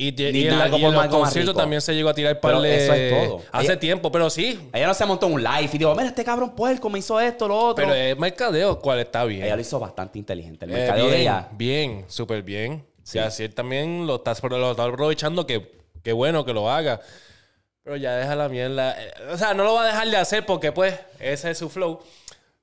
[0.04, 2.54] Y, y en, la- algo y en los conciertos también se llegó a tirar par
[2.54, 2.84] Pero de...
[2.86, 3.42] eso es todo.
[3.52, 4.60] Hace Ella- tiempo, pero sí.
[4.74, 7.48] Ella no se montó un live y dijo, mira, este cabrón puerco me hizo esto,
[7.48, 7.84] lo otro.
[7.86, 9.44] Pero es mercadeo, cual está bien.
[9.44, 10.66] ella lo hizo bastante inteligente.
[10.66, 11.50] El Eh, mercadeo bien, de ella.
[11.52, 12.84] Bien, súper bien.
[13.04, 13.18] Sí.
[13.18, 15.72] Y así él también lo está, lo está aprovechando, que,
[16.04, 17.00] que bueno que lo haga.
[17.84, 18.96] Pero ya deja la mierda.
[19.00, 21.70] Eh, O sea, no lo va a dejar de hacer porque, pues, ese es su
[21.70, 22.00] flow.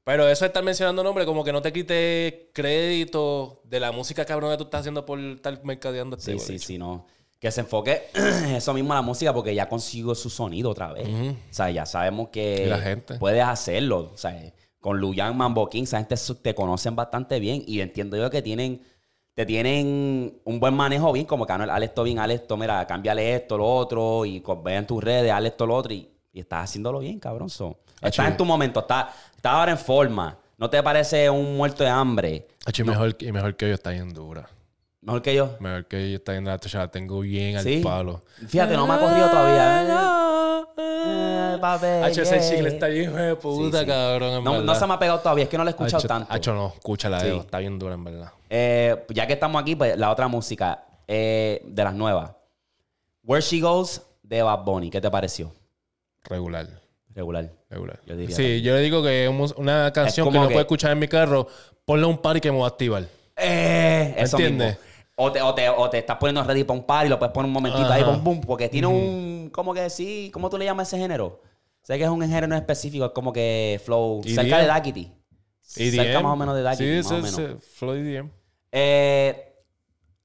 [0.05, 4.25] Pero eso de estar mencionando nombres, como que no te quite crédito de la música
[4.25, 7.07] cabrón que tú estás haciendo por estar mercadeando este Sí, sí, sí, no.
[7.41, 10.93] Que se enfoque en eso mismo a la música porque ya consiguió su sonido otra
[10.93, 11.07] vez.
[11.09, 13.15] O sea, ya sabemos que la gente.
[13.15, 14.11] puedes hacerlo.
[14.13, 14.37] O sea,
[14.81, 18.83] con Luyan Mambo King, esa gente te conocen bastante bien y entiendo yo que tienen,
[19.35, 22.85] te tienen un buen manejo bien, como que Anuel, haz esto bien, haz esto, mira,
[22.87, 26.09] cámbiale esto, lo otro, y con- ve en tus redes, haz esto, lo otro, y,
[26.33, 27.49] y estás haciéndolo bien, cabrón.
[27.51, 27.79] so.
[28.01, 30.39] Estás en tu momento, estás, estás ahora en forma.
[30.57, 32.49] No te parece un muerto de hambre.
[32.77, 34.49] Y mejor, y mejor que yo está bien dura.
[35.09, 35.57] Mejor que yo.
[35.61, 36.59] Mejor que yo está bien dura.
[36.61, 37.77] Ya la tengo bien Sí.
[37.77, 38.23] al palo.
[38.47, 40.65] Fíjate, no me ha corrido todavía.
[40.77, 42.49] Eh, papi, Hacho, ese yeah.
[42.51, 43.91] chicle está bien hijo de puta, Sí, sí.
[43.91, 44.35] cabrón.
[44.35, 46.09] en No, no se me ha pegado todavía, es que no lo he escuchado Hacho,
[46.09, 46.33] tanto.
[46.33, 47.29] Hacho, no, escúchala, Sí.
[47.29, 48.33] Evo, está bien dura, en verdad.
[48.51, 52.31] Eh, ya que estamos aquí, pues la otra música eh, de las nuevas.
[53.25, 54.91] Where She Goes de Bad Bunny.
[54.91, 55.53] ¿Qué te pareció?
[56.25, 56.67] Regular.
[57.15, 57.51] Regular.
[57.71, 58.01] Regular.
[58.07, 58.63] Yo diría sí, también.
[58.63, 61.49] yo le digo que es una canción que no que- puedo escuchar en mi carro.
[61.85, 63.05] Ponle un party que me va a activar.
[63.37, 64.77] Eh, eso ¿Entiendes?
[64.77, 64.88] mismo.
[65.21, 67.33] O te, o, te, o te estás poniendo ready para un par y lo puedes
[67.33, 70.31] poner un momentito ahí, boom, boom, porque tiene un, ¿cómo que sí?
[70.33, 71.41] ¿Cómo tú le llamas ese género?
[71.83, 74.35] Sé que es un género específico, es como que flow, EDM.
[74.35, 75.11] cerca de.
[75.77, 75.97] EDM.
[75.97, 77.65] Cerca más o menos de Daquiti, Sí, más o sí, menos.
[77.65, 78.31] Flow EDM.
[78.71, 79.45] Eh,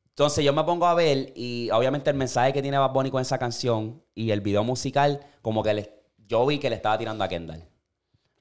[0.10, 3.20] Entonces yo me pongo a ver y obviamente el mensaje que tiene Bad Bunny con
[3.22, 5.94] esa canción y el video musical, como que le-
[6.28, 7.64] yo vi que le estaba tirando a Kendall.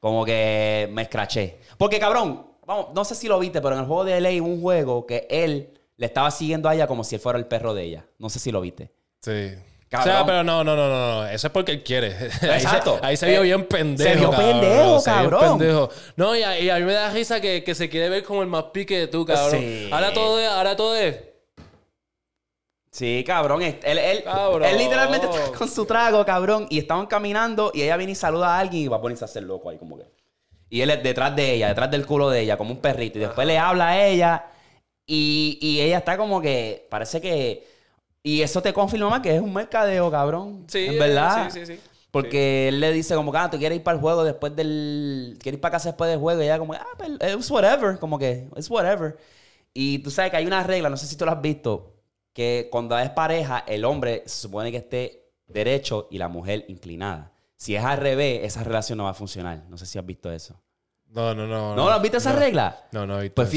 [0.00, 1.60] Como que me escraché.
[1.78, 4.60] Porque cabrón, vamos, no sé si lo viste, pero en el juego de LA un
[4.60, 7.84] juego que él le estaba siguiendo a ella como si él fuera el perro de
[7.84, 8.04] ella.
[8.18, 8.90] No sé si lo viste.
[9.20, 9.54] Sí.
[9.88, 10.14] Cabrón.
[10.14, 11.28] O sea, pero no, no, no, no, no.
[11.28, 12.08] Eso es porque él quiere.
[12.16, 12.98] Ahí se- Exacto.
[13.02, 14.10] Ahí se, vio Eh, bien pendejo.
[14.10, 14.50] se vio cabrón.
[14.60, 15.58] pendejo, Se vio cabrón.
[15.58, 15.90] pendejo.
[16.16, 18.42] No, y a, y a mí me da risa que, que se quiere ver como
[18.42, 19.60] el más pique de tú, cabrón.
[19.60, 19.88] Sí.
[19.92, 21.16] Ahora todo es, ahora todo es.
[22.90, 23.62] Sí, cabrón.
[23.62, 24.64] Él, él, Cabrón.
[24.64, 26.66] él literalmente está con su trago, cabrón.
[26.68, 29.26] Y estaban caminando y ella viene y saluda a alguien y va a ponerse a
[29.26, 30.04] hacer loco ahí como que.
[30.68, 33.18] Y él es detrás de ella, detrás del culo de ella, como un perrito.
[33.18, 34.46] Y después le habla a ella
[35.14, 37.68] y, y ella está como que, parece que...
[38.22, 40.64] Y eso te confirma más que es un mercadeo, cabrón.
[40.68, 41.50] Sí, Es verdad.
[41.50, 41.80] sí, sí, sí.
[42.10, 45.36] Porque él le dice como que, ah, tú quieres ir para el juego después del...
[45.42, 46.40] Quieres ir para casa después del juego.
[46.40, 47.98] Y ella como, ah, pues, it's whatever.
[47.98, 49.18] Como que, it's whatever.
[49.74, 51.92] Y tú sabes que hay una regla, no sé si tú lo has visto,
[52.32, 57.32] que cuando es pareja, el hombre se supone que esté derecho y la mujer inclinada.
[57.56, 59.64] Si es al revés, esa relación no va a funcionar.
[59.68, 60.58] No sé si has visto eso.
[61.10, 61.76] No, no, no.
[61.76, 62.86] ¿No, ¿No has visto esa regla?
[62.92, 63.56] No, no he visto Pues eso.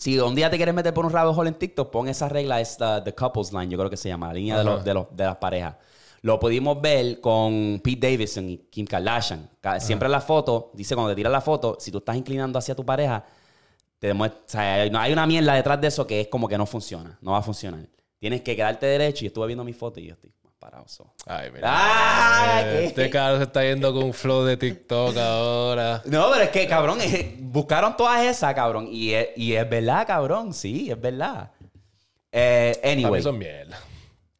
[0.00, 2.58] Si un día te quieres meter por un rabbit hole en TikTok, pon esa regla,
[2.60, 4.70] es the couples line, yo creo que se llama, la línea de, Ajá.
[4.70, 5.76] los, de, los- de las parejas.
[6.22, 9.48] Lo pudimos ver con Pete Davidson y Kim Kardashian.
[9.78, 12.74] Siempre en la foto, dice cuando te tiras la foto, si tú estás inclinando hacia
[12.74, 13.24] tu pareja,
[13.98, 16.56] te demuestra, o sea, hay, hay una mierda detrás de eso que es como que
[16.58, 17.86] no funciona, no va a funcionar.
[18.18, 20.30] Tienes que quedarte derecho y estuve viendo mi foto y yo estoy
[20.86, 21.12] so.
[21.26, 21.68] Ay, mira.
[21.68, 22.62] ¡Ah!
[22.62, 26.02] Este cabrón se está yendo con un flow de TikTok ahora.
[26.06, 26.98] No, pero es que, cabrón,
[27.38, 28.88] buscaron todas esas, cabrón.
[28.90, 30.52] Y es, y es verdad, cabrón.
[30.52, 31.50] Sí, es verdad.
[32.32, 33.78] Eh, anyway, son mierda.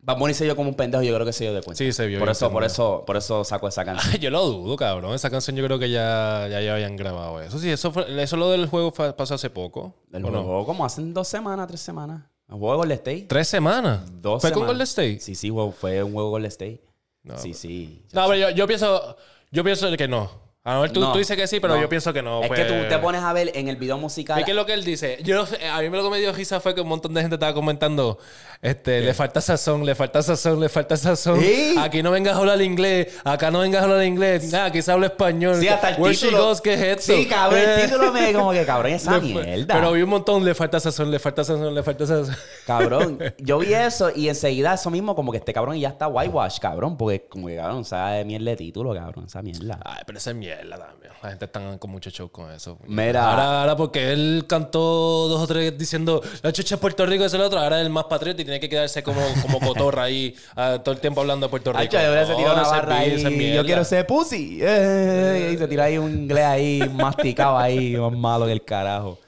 [0.03, 1.03] Bad Bunny se dio como un pendejo.
[1.03, 1.77] Yo creo que se dio de cuenta.
[1.77, 4.17] Sí, se vio Por eso, por eso, por eso sacó esa canción.
[4.21, 5.15] Yo lo dudo, cabrón.
[5.15, 7.59] Esa canción yo creo que ya, ya, ya habían grabado eso.
[7.59, 9.95] Sí, eso, fue, eso lo del juego pasó hace poco.
[10.13, 10.43] El ¿o no?
[10.43, 12.23] juego como hace dos semanas, tres semanas.
[12.51, 13.27] De Golden State.
[13.29, 14.01] ¿Tres semanas?
[14.21, 14.69] Dos ¿Fue con semanas.
[14.69, 15.21] Golden State?
[15.21, 16.81] Sí, sí, fue un juego Golden State.
[17.23, 18.03] No, sí, sí.
[18.13, 19.17] No, pero yo, yo pienso...
[19.51, 20.31] Yo pienso que no.
[20.63, 21.81] A ver, tú, No, tú dices que sí, pero no.
[21.81, 22.43] yo pienso que no.
[22.43, 22.61] Es pues.
[22.61, 24.39] que tú te pones a ver en el video musical.
[24.39, 25.19] ¿Y qué es lo que él dice?
[25.23, 27.55] Yo a mí lo que me dio risa fue que un montón de gente estaba
[27.55, 28.19] comentando,
[28.62, 31.40] este, le falta sazón, le falta sazón, le falta sazón.
[31.40, 31.75] Sí.
[31.81, 34.92] Aquí no vengas a hablar inglés, acá no vengas a hablar inglés, nada, aquí se
[34.92, 35.57] habla español.
[35.59, 36.44] Sí, hasta el Where título.
[36.46, 37.12] goes, ¿qué es esto?
[37.14, 39.75] Sí, cabrón, el Eh, título me como que, cabrón, esa le mierda.
[39.75, 42.37] Pero vi un montón, le falta sazón, le falta sazón, le falta sazón.
[42.66, 46.59] Cabrón, yo vi eso y enseguida eso mismo, como que este cabrón ya está whitewash,
[46.59, 49.81] cabrón, porque como que cabrón, sabe mierda de título, cabrón, esa mierda.
[49.85, 51.12] Ay, pero esa es mierda también.
[51.23, 52.79] La gente está con mucho show con eso.
[52.87, 53.31] Mira.
[53.31, 57.35] Ahora, ahora porque él cantó dos o tres diciendo la chucha es Puerto Rico es
[57.35, 60.81] el otro, ahora es el más patriota tiene que quedarse como, como cotorra ahí ah,
[60.85, 61.83] todo el tiempo hablando de Puerto Rico.
[61.83, 63.37] Hacho, debería se tira No, una barra esa ahí.
[63.37, 63.57] mierda.
[63.57, 64.59] Yo quiero ser pussy.
[64.63, 69.19] Eh, y se tira ahí un inglés ahí masticado ahí, más malo que el carajo.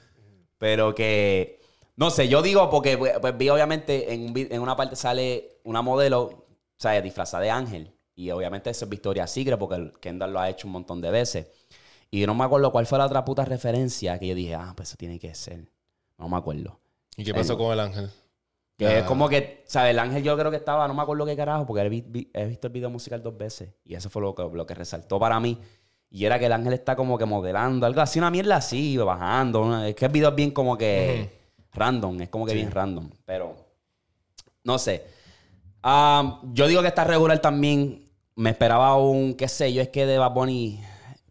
[0.57, 1.59] Pero que,
[1.95, 4.95] no sé, yo digo porque pues, pues, vi obviamente en, un vi- en una parte
[4.95, 6.45] sale una modelo, o
[6.77, 7.91] sea, disfrazada de ángel.
[8.15, 11.09] Y obviamente eso es Victoria Secret porque el Kendall lo ha hecho un montón de
[11.09, 11.47] veces.
[12.11, 14.73] Y yo no me acuerdo cuál fue la otra puta referencia que yo dije, ah,
[14.75, 15.65] pues eso tiene que ser.
[16.19, 16.79] No me acuerdo.
[17.17, 18.09] ¿Y qué pasó con el ángel?
[18.77, 18.99] Que Ah.
[18.99, 19.91] es como que, ¿sabes?
[19.91, 22.31] El ángel yo creo que estaba, no me acuerdo qué carajo, porque he, vi- vi-
[22.33, 23.69] he visto el video musical dos veces.
[23.85, 25.57] Y eso fue lo que, lo que resaltó para mí.
[26.09, 29.61] Y era que el ángel está como que modelando, algo así, una mierda así, bajando.
[29.61, 31.29] una- es que el video es bien como que
[31.73, 33.09] random, es como que bien random.
[33.25, 33.55] Pero,
[34.63, 35.05] no sé.
[35.81, 38.05] Ah, yo digo que está regular también.
[38.35, 40.81] Me esperaba un, qué sé yo, es que de Bad Bunny,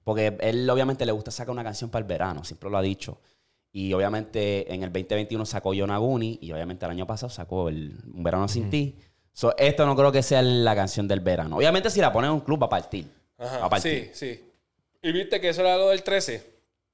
[0.04, 3.18] porque él obviamente le gusta sacar una canción para el verano, siempre lo ha dicho.
[3.72, 8.22] Y obviamente en el 2021 sacó Yonaguni y obviamente el año pasado sacó el Un
[8.22, 8.96] Verano Sin Ti.
[9.32, 11.56] So, esto no creo que sea la canción del verano.
[11.56, 13.06] Obviamente si la ponen en un club va a partir.
[13.40, 14.10] va a partir.
[14.12, 14.44] sí, sí.
[15.02, 16.46] ¿Y viste que eso era algo del 13?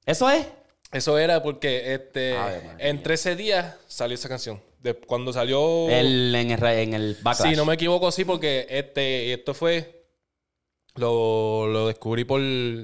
[0.07, 0.47] ¿Eso es?
[0.93, 2.77] Eso era porque este, María.
[2.79, 4.63] en 13 días salió esa canción.
[4.81, 5.89] De, cuando salió...
[5.91, 7.51] El, en, el, en el backlash.
[7.51, 9.98] Sí, no me equivoco, sí, porque este, esto fue.
[10.99, 12.41] Lo, lo descubrí por,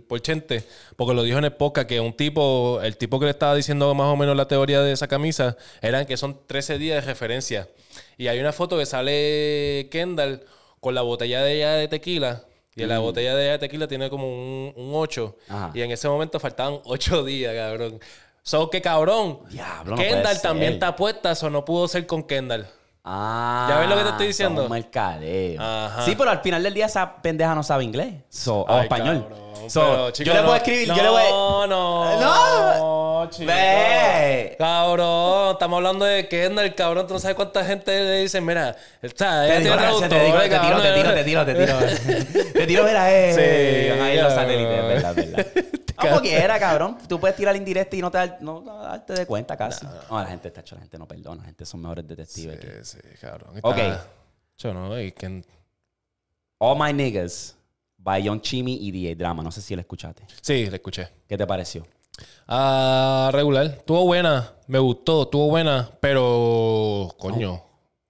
[0.06, 0.64] por Chente,
[0.96, 3.92] porque lo dijo en el podcast que un tipo, el tipo que le estaba diciendo
[3.94, 7.68] más o menos la teoría de esa camisa, eran que son 13 días de referencia.
[8.16, 10.44] Y hay una foto que sale Kendall
[10.80, 12.44] con la botella de ella de tequila.
[12.76, 15.36] Y en la botella de ella de tequila tiene como un, un 8.
[15.48, 15.52] Mm.
[15.52, 15.70] Ajá.
[15.74, 18.00] Y en ese momento faltaban 8 días, cabrón.
[18.42, 19.40] So que cabrón.
[19.48, 22.66] Diablo, Kendall también está puesta, eso no pudo ser con Kendall.
[23.06, 24.64] Ah, ¿Ya ves lo que te estoy diciendo?
[24.64, 25.60] Un mercadeo.
[25.62, 26.02] Ajá.
[26.02, 28.14] Sí, pero al final del día esa pendeja no sabe inglés.
[28.30, 29.22] So, o Ay, español.
[29.28, 29.43] cabrón.
[29.68, 30.44] So, Pero, chico, yo le no.
[30.46, 32.20] puedo escribir, no, yo le voy No, no.
[33.24, 33.30] No.
[33.30, 33.46] chico.
[33.46, 34.56] Ve.
[34.58, 37.06] Cabrón, estamos hablando de Kendall, cabrón.
[37.06, 40.82] Tú no sabes cuánta gente le dice, mira, está, Te digo, te digo, te tiro,
[40.82, 41.78] te tiro, te tiro, te tiro.
[42.54, 43.32] Te tiro, mira, eh.
[43.34, 44.36] Sí, Van los cabrón.
[44.36, 45.46] satélites, verdad, verdad.
[45.96, 46.98] Como quiera, cabrón.
[47.08, 49.86] Tú puedes tirar indirecta y no, te, dar- no darte de cuenta casi.
[50.10, 51.42] No, la gente está hecho, la gente no perdona.
[51.42, 52.58] La gente son mejores detectives.
[52.60, 53.50] que- Sí, sí, cabrón.
[53.62, 53.76] Ok.
[53.78, 54.04] Está-
[54.58, 55.42] Yo no, y que...
[56.58, 57.56] All My Niggas
[58.04, 59.42] by Young Chimmy y DJ Drama.
[59.42, 60.24] No sé si lo escuchaste.
[60.40, 61.08] Sí, le escuché.
[61.26, 61.84] ¿Qué te pareció?
[62.46, 63.66] Ah, regular.
[63.66, 64.52] Estuvo buena.
[64.68, 65.90] Me gustó, estuvo buena.
[66.00, 67.62] Pero, coño.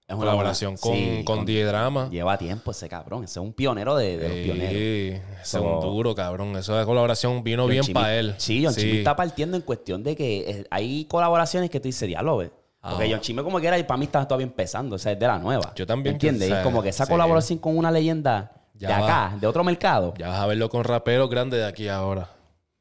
[0.07, 2.11] Es una colaboración buena- con, sí, con, con- Die Drama.
[2.11, 3.25] Lleva tiempo ese cabrón.
[3.25, 4.73] Ese es un pionero de, de los pioneros.
[4.73, 6.55] Sí, ese es un duro, cabrón.
[6.57, 8.35] Eso de colaboración vino bien para él.
[8.37, 12.07] Sí, John Chimmy está partiendo en cuestión de que eh, hay colaboraciones que tú dices,
[12.07, 12.51] diablo, ve.
[12.83, 13.09] Porque Ah.
[13.13, 15.27] John Chimmy como que era, y para mí está todavía empezando, o sea, es de
[15.27, 15.73] la nueva.
[15.75, 16.53] Yo también, ¿Entiendes?
[16.63, 17.11] como que esa sí.
[17.11, 18.53] colaboración con una leyenda
[18.89, 19.27] Ya de va.
[19.27, 20.15] acá, de otro mercado.
[20.19, 22.29] Ya vas a verlo con raperos grandes de aquí ahora.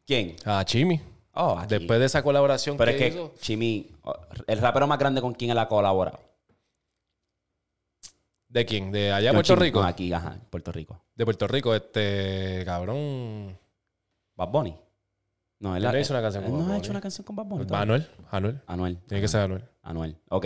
[0.06, 0.36] ¿Quién?
[0.46, 1.02] Ah, Chimi.
[1.34, 1.76] Oh, aquí.
[1.78, 3.34] Después de esa colaboración Pero que es que hizo.
[4.04, 4.16] Oh,
[4.48, 6.20] el rapero más grande con quien él ha colaborado.
[8.48, 8.92] ¿De quién?
[8.92, 9.82] ¿De allá de Puerto Rico?
[9.82, 11.02] no, aquí, ajá, Puerto Rico.
[11.16, 13.58] De Puerto Rico, este cabrón.
[14.36, 14.78] Bad Bunny.
[15.60, 16.84] No, él, Él hizo una canción él con no Bad ha Bunny.
[16.84, 17.66] hecho una canción con Bad Bunny.
[17.74, 18.08] Anuel.
[18.30, 18.62] Anuel.
[18.68, 18.98] Anuel.
[19.08, 19.64] Tiene que ser Anuel.
[19.82, 20.18] Anuel.
[20.30, 20.46] Ok.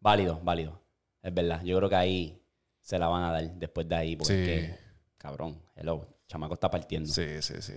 [0.00, 0.80] Válido, válido.
[1.22, 1.62] Es verdad.
[1.64, 2.42] Yo creo que ahí
[2.80, 4.16] se la van a dar después de ahí.
[4.16, 4.83] Porque, Sí.
[5.24, 6.06] Cabrón, hello.
[6.28, 7.10] Chamaco está partiendo.
[7.10, 7.72] Sí, sí, sí.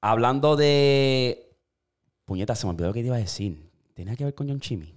[0.00, 1.52] Hablando de.
[2.24, 3.70] Puñeta, se me olvidó lo que te iba a decir.
[3.94, 4.94] ¿Tenía que ver con John Chimmy?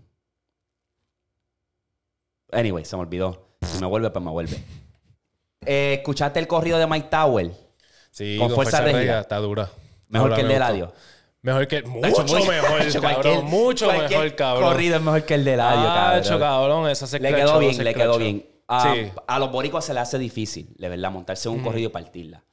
[2.51, 3.49] Anyway, se me olvidó.
[3.61, 4.63] Si me vuelve, pues me vuelve.
[5.65, 7.51] Eh, ¿Escuchaste el corrido de Mike Tower?
[8.11, 9.69] Sí, Con fuerza rígida, Está dura.
[10.07, 10.57] Mejor Dura, que el me de.
[10.57, 10.93] Eladio.
[11.41, 11.83] Mejor que...
[11.83, 13.01] Mucho mejor, cabrón.
[13.01, 14.71] cualquier- mucho cualquier mejor, cabrón.
[14.71, 16.95] corrido es mejor que el de cabrón.
[16.95, 18.45] Se Le quedó bien, se le quedó bien.
[18.69, 19.11] Sí.
[19.27, 22.43] A los boricuas se le hace difícil, de verdad, montarse en un corrido y partirla.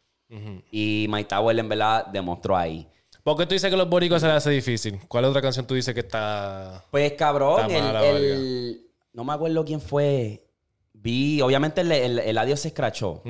[0.71, 2.89] Y Mike Tower, en verdad, demostró ahí.
[3.23, 5.01] ¿Por qué tú dices que los boricos se les hace difícil?
[5.09, 6.85] ¿Cuál otra canción tú dices que está...?
[6.91, 10.45] Pues, cabrón, Está el, no me acuerdo quién fue.
[10.93, 13.23] Vi, obviamente, el, el, Eladio se escrachó.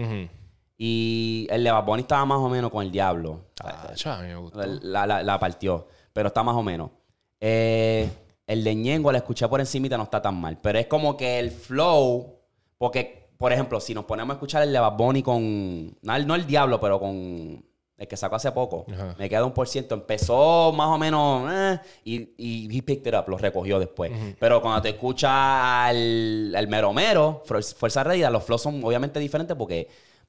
[0.79, 3.46] Y el de Bad Bunny estaba más o menos con el diablo.
[3.62, 4.61] Ah, a me gustó.
[4.83, 6.90] La, la- la partió, pero está más o menos.
[7.40, 8.09] Eh,
[8.46, 10.59] el de Ñengo la escuché por encimita, no está tan mal.
[10.61, 12.36] Pero es como que el flow,
[12.78, 16.26] porque, por ejemplo, si nos ponemos a escuchar el de Bad Bunny con, no el,
[16.26, 17.64] no el Diablo, pero con
[17.98, 19.14] el que sacó hace poco, Ajá.
[19.18, 19.94] me queda un por ciento.
[19.94, 24.12] Empezó más o menos, eh, y, y he picked it up, lo recogió después.
[24.38, 29.18] Pero cuando te escuchas al, al mero mero, Fuer- Fuerza Reida, los flows son obviamente
[29.18, 29.88] diferentes porque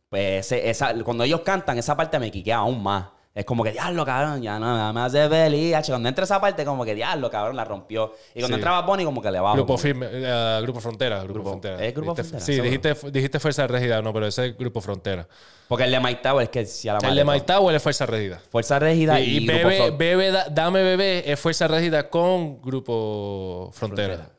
[0.09, 3.07] pues, esa, cuando ellos cantan, esa parte me quiquea aún más.
[3.37, 5.75] Es como que, diablo, cabrón, ya no me hace feliz.
[5.85, 8.15] Cuando entra esa parte, como que, diablo, cabrón, la rompió.
[8.33, 8.53] Y cuando Sí.
[8.55, 9.55] entraba Bonnie, como que le bajo.
[9.57, 11.85] Grupo firme, eh, Grupo Frontera, Grupo, Grupo- Frontera.
[11.85, 12.45] ¿es Grupo Dijiste- Frontera?
[12.45, 15.27] Sí, dijiste, dijiste Fuerza Régida, no, pero ese es Grupo Frontera.
[15.67, 17.31] Porque el de Mike Tower es que si a la El madre de todo.
[17.33, 18.41] Mike Tower es Fuerza Régida.
[18.49, 22.59] Fuerza Régida Y, y, Grupo Bebe, Front- Bebe, Da- Dame Bebé es Fuerza Régida con
[22.59, 24.15] Grupo Frontera.
[24.15, 24.36] Frontera.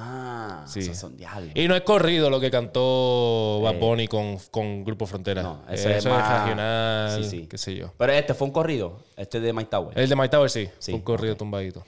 [0.00, 0.80] Ah, Sí.
[0.80, 1.50] esos son diablos.
[1.54, 5.40] Y no es corrido lo que cantó Bad Bunny con, con Grupo Frontera.
[5.40, 5.44] Eh.
[5.44, 7.46] No, eso, ese es, es más- regional, Sí, sí.
[7.48, 7.92] qué sé yo.
[7.98, 9.98] Pero este fue un corrido, este de Mike Tower.
[9.98, 11.80] El de Mike Tower sí, fue un corrido tumbadito.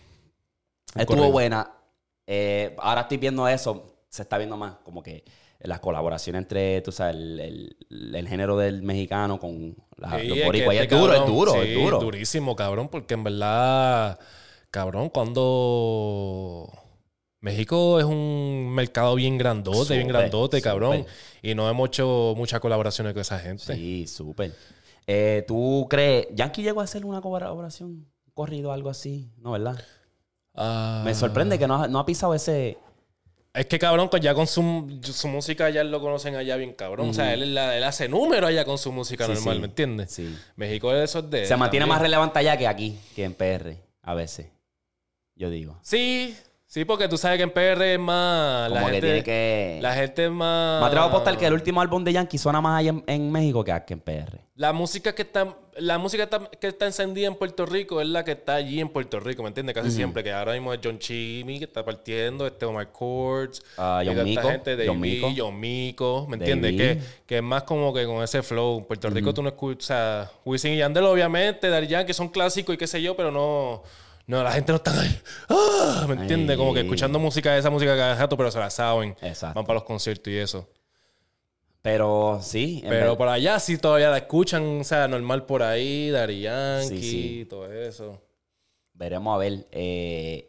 [0.95, 1.33] Un Estuvo corrido.
[1.33, 1.71] buena.
[2.27, 3.97] Eh, ahora estoy viendo eso.
[4.09, 5.25] Se está viendo más como que
[5.61, 7.39] las colaboraciones entre, tú sabes, el,
[7.91, 11.27] el- el género del mexicano con la, Sí, los es que este es duro, es
[11.27, 11.99] duro, sí, es duro.
[12.01, 14.19] durísimo, cabrón, porque en verdad,
[14.71, 16.69] cabrón, cuando
[17.41, 21.07] México es un mercado bien grandote, bien grandote, cabrón,
[21.43, 23.75] y no hemos hecho muchas colaboraciones con esa gente.
[23.75, 24.55] Sí, súper.
[25.07, 26.29] Eh, ¿Tú crees?
[26.35, 27.89] ¿Yankee llegó a hacer una colaboración?
[27.91, 29.31] ¿Un corrido, algo así?
[29.39, 29.83] No, ¿verdad?
[30.55, 32.77] Ah, Me sorprende que no, ha- no ha pisado ese.
[33.55, 37.09] Es que cabrón, pues ya con su, su música ya lo conocen allá bien cabrón.
[37.09, 39.61] O sea, él, él- hace número allá con su música Sí, normal, sí.
[39.61, 40.11] ¿me entiendes?
[40.13, 40.37] Sí.
[40.57, 41.47] México eso es de...
[41.47, 41.89] Se mantiene también.
[41.97, 44.47] más relevante allá que aquí, que en PR, a veces.
[45.35, 45.79] Yo digo.
[45.83, 46.37] Sí,
[46.71, 48.69] sí, porque tú sabes que en PR es más...
[48.69, 49.79] Como la que gente, tiene que.
[49.83, 50.81] La gente es más...
[50.81, 53.33] Me atrevo a apostar que el último álbum de Yankee suena más allá en, en
[53.33, 54.39] México que aquí en PR.
[54.55, 56.29] La música que está, la música
[56.61, 59.49] que está encendida en Puerto Rico es la que está allí en Puerto Rico, ¿me
[59.49, 59.75] entiendes?
[59.75, 64.03] Casi siempre, que ahora mismo es John Chimmy que está partiendo, este Omar Courts, Ah,
[64.05, 65.33] y John Mico, gente, John John Mico.
[65.35, 66.73] John Mico, ¿me entiendes?
[66.73, 68.79] Que, que es más como que con ese flow.
[68.79, 72.29] En Puerto Rico tú no escuchas, o sea, Wisin y Yandel obviamente, Daddy Yankee son
[72.29, 73.83] clásicos y qué sé yo, pero no...
[74.31, 75.21] No, la gente no está ahí.
[75.49, 76.05] ¡Ah!
[76.09, 76.57] ¿Me entiendes?
[76.57, 79.17] Como que escuchando música, esa música cada rato, pero se la saben.
[79.23, 79.57] Exacto.
[79.59, 80.69] Van para los conciertos y eso.
[81.83, 82.81] Pero sí.
[82.89, 87.11] Pero por allá sí todavía la escuchan, o sea, normal por ahí, Dari Yankee, Sí,
[87.41, 87.47] sí.
[87.47, 88.23] todo eso.
[88.93, 89.67] Veremos a ver.
[89.73, 90.47] eh,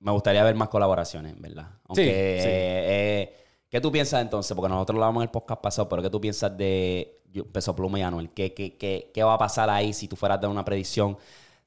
[0.00, 1.68] me gustaría ver más colaboraciones, verdad.
[1.84, 2.84] Aunque, Sí, eh,
[3.30, 3.36] eh,
[3.70, 4.54] ¿Qué tú piensas entonces?
[4.54, 7.22] Porque nosotros lo hablamos en el podcast pasado, pero ¿qué tú piensas de
[7.52, 8.30] Peso Pluma y Anuel.
[8.30, 11.16] ¿Qué, qué, qué, qué va a pasar ahí si tú fueras de una predicción?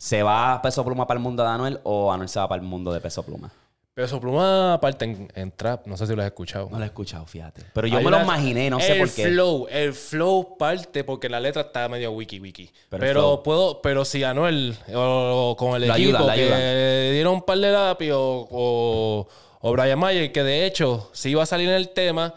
[0.02, 2.68] ¿Se va Peso Pluma para el mundo de Anuel o Anuel se va para el
[2.68, 3.52] mundo de Peso Pluma?
[3.94, 6.70] Peso Pluma aparte en, en trap, no sé si lo has escuchado.
[6.72, 7.64] No lo he escuchado, fíjate.
[7.74, 9.28] Pero yo Hay me lo imaginé, no sé el por qué.
[9.28, 12.72] flow, el flow parte porque la letra está medio wiki wiki.
[12.88, 13.44] Pero Pero, el flow.
[13.44, 17.42] puedo, pero si Anuel o, o con el Lo equipo ayuda, lo que dieron un
[17.42, 19.28] par de lápiz o, o,
[19.60, 22.34] o Brian Mayer, que de hecho si iba a salir en el tema,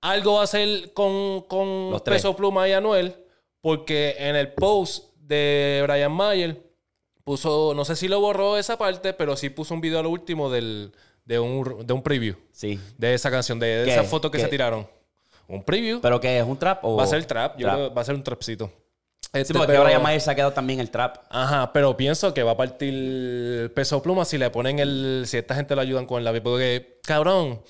[0.00, 2.22] algo va a hacer con, con Los tres.
[2.22, 3.16] Peso Pluma y Anuel,
[3.60, 6.69] porque en el post de Brian Mayer
[7.24, 10.10] puso, no sé si lo borró esa parte, pero sí puso un video a lo
[10.10, 10.92] último del,
[11.24, 12.78] de, un, de un preview Sí.
[12.98, 14.44] de esa canción, de, esa foto que ¿Qué?
[14.44, 14.88] se tiraron.
[15.48, 16.00] Un preview.
[16.00, 16.44] ¿Pero qué es?
[16.44, 16.96] ¿Un trap o...?
[16.96, 17.56] va a ser trap.
[17.58, 17.74] Yo Trap.
[17.76, 18.70] creo que va a ser un trapcito.
[19.20, 21.18] Sí, Este, porque pero- Brian Mayer se ha quedado también el trap.
[21.28, 25.24] Ajá, pero pienso que va a partir peso pluma si le ponen el...
[25.26, 26.40] Si esta gente lo ayudan con el lápiz.
[26.40, 27.60] Porque, cabrón...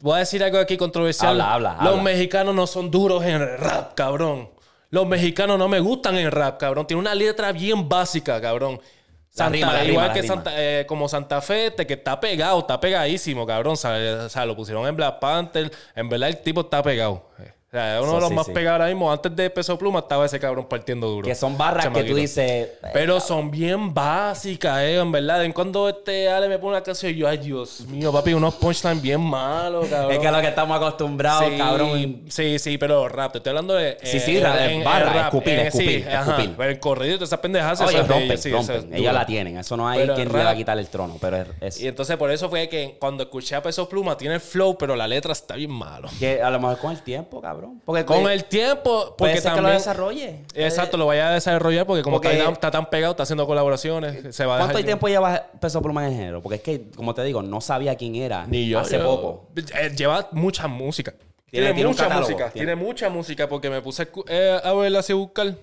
[0.00, 1.40] Voy a decir algo aquí controversial.
[1.40, 2.02] Habla, habla, Los habla.
[2.02, 4.50] mexicanos no son duros en el rap, cabrón.
[4.94, 6.86] Los mexicanos no me gustan en rap, cabrón.
[6.86, 8.74] Tiene una letra bien básica, cabrón.
[8.80, 10.22] La Santa- rima, la igual rima, que.
[10.26, 13.72] Santa, eh, como Santa Fe, este, que está pegado, está pegadísimo, cabrón.
[13.72, 15.72] O sea, o sea, lo pusieron en Black Panther.
[15.96, 17.28] En verdad, el tipo está pegado.
[17.74, 18.52] O sea, es uno de los sí, más sí.
[18.52, 19.10] pegados ahora mismo.
[19.10, 21.26] Antes de Peso Pluma estaba ese cabrón partiendo duro.
[21.26, 22.68] Que son barras que tú dices...
[22.92, 25.44] Pero son bien básicas, eh, en verdad.
[25.44, 29.02] En cuando este Ale me pone una canción, yo, ay, Dios mío, papi, unos punchlines
[29.02, 30.12] bien malos, cabrón.
[30.12, 32.22] Es que es lo que estamos acostumbrados, Sí, cabrón.
[32.28, 33.32] Sí, sí, pero rap.
[33.32, 33.98] Te estoy hablando de.
[34.04, 34.54] Sí, sí, rap,
[34.84, 36.30] barra, escupir, escupir, ajá.
[36.30, 36.54] escupir.
[36.56, 37.80] Pero el corrido, esas pendejadas.
[37.80, 38.94] Oye, de rompen, ellos, sí, rompen.
[38.94, 39.58] Ellos la tienen.
[39.58, 41.16] Eso no hay Pero quien le va a rap- quitar el trono.
[41.20, 41.46] Pero es...
[41.60, 44.76] es- Y entonces por eso fue que cuando escuché a Peso Pluma, tiene el flow,
[44.78, 46.08] pero la letra está bien malo.
[46.20, 47.63] que a lo mejor con el tiempo, cabrón.
[47.84, 49.78] Porque Con el tiempo, Puede porque ser que lo también.
[49.78, 50.40] desarrolle.
[50.54, 54.34] Exacto, lo vaya a desarrollar porque como Porque- está, está tan pegado, está haciendo colaboraciones,
[54.34, 56.42] se va a ¿Cuánto dejar- tiempo lleva Peso Pluma en el género?
[56.42, 58.78] Porque es que, como te digo, no sabía quién era Ni yo.
[58.80, 59.48] hace yo- poco.
[59.56, 61.12] Eh, Lleva mucha música.
[61.12, 62.50] Tiene- Tiene, tiene un mucha catálogo, música.
[62.50, 62.66] tiene.
[62.66, 62.82] Tiene.
[62.84, 65.54] mucha música porque me puse a eh, a verla así buscar.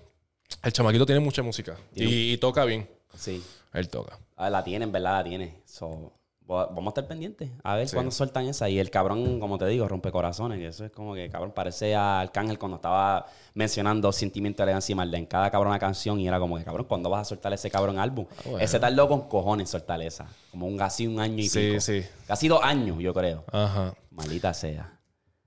[0.63, 1.75] El chamaquito tiene mucha música.
[1.95, 2.87] Y, y toca bien.
[3.17, 3.43] Sí.
[3.73, 4.17] Él toca.
[4.37, 5.55] Ah, la tiene, en verdad la tiene.
[5.65, 6.11] So,
[6.51, 7.49] vamos a estar pendientes.
[7.63, 8.69] A ver cuándo sueltan esa.
[8.69, 10.59] Y el cabrón, como te digo, rompe corazones.
[10.59, 14.95] Que eso es como que, cabrón, parece a Arcángel cuando estaba mencionando sentimiento, elegancia y
[14.95, 16.19] maldad en cada cabrona canción.
[16.19, 18.25] Y era como que, cabrón, ¿cuándo vas a soltar ese cabrón álbum?
[18.45, 18.59] bueno.
[18.59, 20.27] Ese tardó con cojones soltar esa.
[20.51, 21.81] Como un casi un año y Sí, pico.
[21.81, 22.03] sí.
[22.27, 23.43] Casi dos años, yo creo.
[23.51, 23.93] Ajá.
[24.11, 24.91] Maldita sea.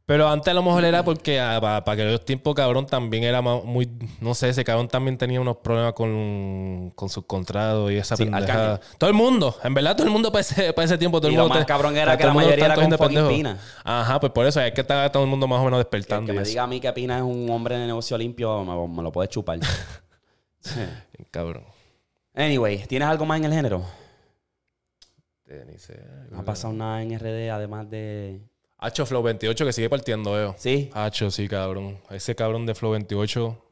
[0.06, 3.88] Pero antes a lo mejor era porque para aquellos tiempos, cabrón, también era muy...
[4.20, 8.24] No sé, ese cabrón también tenía unos problemas con, con sus contratos y esa Sí,
[8.24, 8.80] pendejada.
[8.98, 9.56] Todo el mundo.
[9.64, 11.20] En verdad, todo el mundo para ese, para ese tiempo.
[11.22, 13.28] Todo Y el lo mundo más te- cabrón era que la mayoría era con.
[13.28, 13.58] Pina.
[13.82, 16.26] Ajá, pues por eso es que está todo el mundo más o menos despertando.
[16.26, 16.50] que y me eso.
[16.50, 19.28] diga a mí que Pina es un hombre de negocio limpio, me, me lo puede
[19.30, 19.58] chupar.
[21.30, 21.64] Cabrón.
[22.34, 23.84] anyway, ¿tienes algo más en el género?
[25.46, 25.76] Eh,
[26.30, 28.40] No ha pasado nada en RD además de...
[28.78, 30.54] Hacho Flow 28 que sigue partiendo, veo.
[30.58, 31.98] Sí, Hacho, sí, cabrón.
[32.10, 33.64] Ese cabrón de Flow 28,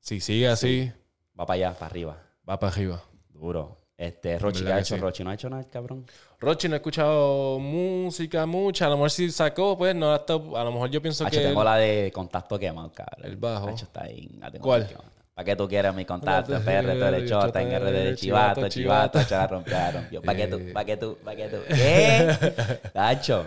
[0.00, 0.92] si sigue así,
[1.38, 2.22] va para allá, para arriba.
[2.48, 3.02] va para arriba.
[3.30, 3.76] Duro.
[3.98, 5.00] Este, Rochi, ¿qué ¿Verdad ha hecho sí?
[5.00, 5.24] Rochi?
[5.24, 6.04] ¿No ha hecho nada, cabrón?
[6.38, 8.86] Rochi no he escuchado música mucha.
[8.86, 10.12] A lo mejor si sacó, pues no.
[10.12, 11.46] Hasta, a lo mejor yo pienso Hacho, que.
[11.46, 13.24] tengo la de contacto quemado, cabrón.
[13.24, 13.68] El bajo.
[13.68, 14.38] Hacho, está ahí.
[14.60, 14.86] ¿Cuál?
[15.32, 16.52] ¿Para qué tú quieres mi contacto?
[16.62, 20.22] PR, tú eres chota, en RD de chivato, chivato, chivato, chivato.
[20.24, 20.72] ¿Para qué tú?
[20.72, 21.18] ¿Para qué tú?
[21.24, 21.56] ¿Para qué tú?
[21.68, 22.54] ¿Qué?
[22.94, 23.46] Hacho.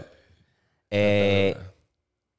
[0.91, 1.55] Eh,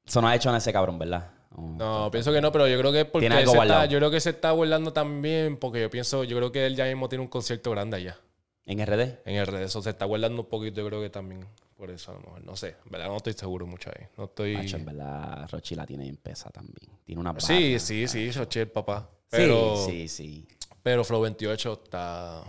[0.06, 1.30] eso no ha hecho en ese cabrón, ¿verdad?
[1.56, 4.20] No, pienso que no, pero yo creo que es porque se está, yo creo que
[4.20, 7.28] se está burlando también, porque yo pienso, yo creo que él ya mismo tiene un
[7.28, 8.18] concierto grande allá.
[8.66, 9.18] ¿En RD?
[9.24, 11.44] En el redes, eso se está guardando un poquito, yo creo que también
[11.76, 12.44] por eso a lo mejor.
[12.44, 14.06] No sé, en verdad no estoy seguro mucho ahí.
[14.16, 14.54] No estoy.
[14.54, 16.92] En verdad, Rochi la tiene en pesa también.
[17.04, 17.78] Tiene una Sí, barra.
[17.80, 19.08] sí, sí, Xochitl, papá.
[19.30, 20.48] Pero, Sí, sí, sí.
[20.82, 22.42] pero Flow 28 está.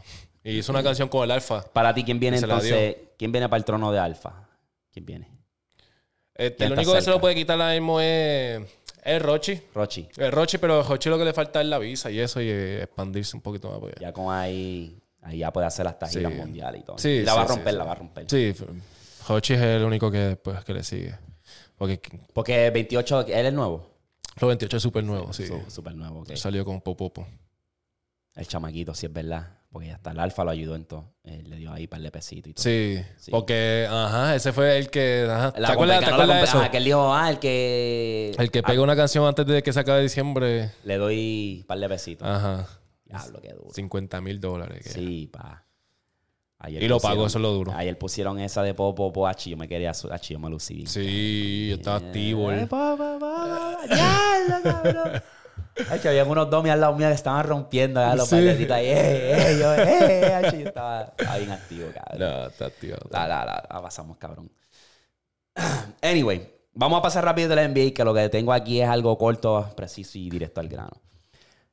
[0.43, 1.63] Y hizo una canción con el Alfa.
[1.63, 2.97] Para ti, ¿quién viene entonces?
[3.17, 4.47] ¿Quién viene para el trono de Alfa?
[4.91, 5.27] ¿Quién viene?
[6.41, 8.61] Este, ¿Quién el está único que se lo puede quitar ahora mismo es,
[9.03, 9.61] es Rochi.
[9.75, 10.07] Rochi.
[10.17, 12.49] El Rochi, pero a Rochi lo que le falta es la visa y eso y
[12.49, 13.91] eh, expandirse un poquito más.
[13.99, 16.17] Ya con ahí, ahí ya puede hacer hasta Sí.
[16.17, 16.97] giras mundiales y todo.
[16.97, 17.77] Sí, y la sí, va a sí, romper, sí.
[17.77, 18.25] la va a romper.
[18.29, 18.55] Sí,
[19.27, 21.15] Rochi es el único que después que le sigue.
[21.77, 21.99] Porque
[22.33, 23.87] Porque 28, él es nuevo.
[24.37, 25.45] Flow 28 es súper nuevo, sí.
[25.67, 26.21] Súper nuevo.
[26.21, 26.35] ok.
[26.35, 27.27] Salió con Popopo.
[28.35, 29.47] El chamaquito, sí es verdad.
[29.71, 31.13] Porque hasta el alfa lo ayudó en todo.
[31.23, 32.63] Él le dio ahí para el pesitos y todo.
[32.63, 33.31] Sí, Sí.
[33.31, 35.25] porque, ajá, ese fue el que.
[35.31, 35.53] Ajá.
[35.53, 36.57] ¿Te La acuerdas, te la acuerdas de eso?
[36.59, 38.35] ajá, que él dijo, ah, el que...
[38.37, 40.71] El que ah, pega una canción antes de que se acabe diciembre.
[40.83, 42.27] Le doy par de besitos.
[42.27, 42.67] Ajá.
[43.05, 43.69] Diablo, qué duro.
[43.73, 44.83] 50 mil dólares.
[44.83, 45.65] que- Sí, pa.
[46.63, 47.71] Ayer Y lo pagó, eso es lo duro.
[47.73, 49.49] Ayer pusieron esa de Popo, Popo, Hachi.
[49.51, 50.85] Yo me quería, Hachi, yo me lucí.
[50.85, 52.51] Sí, yo estaba activo.
[52.51, 55.23] Eh, pa, diablo, cabrón.
[55.89, 58.35] Ay, que había unos domis al lado mío que estaban rompiendo ya, los Sí.
[58.35, 58.85] ahí.
[58.85, 62.19] Eh, eh, eh, yo estaba, estaba bien activo, cabrón.
[62.19, 62.97] No, está activo.
[63.09, 64.51] La, la, la, la pasamos, cabrón.
[66.01, 69.17] Anyway, vamos a pasar rápido de la NBA, que lo que tengo aquí es algo
[69.17, 70.91] corto, preciso y directo al grano.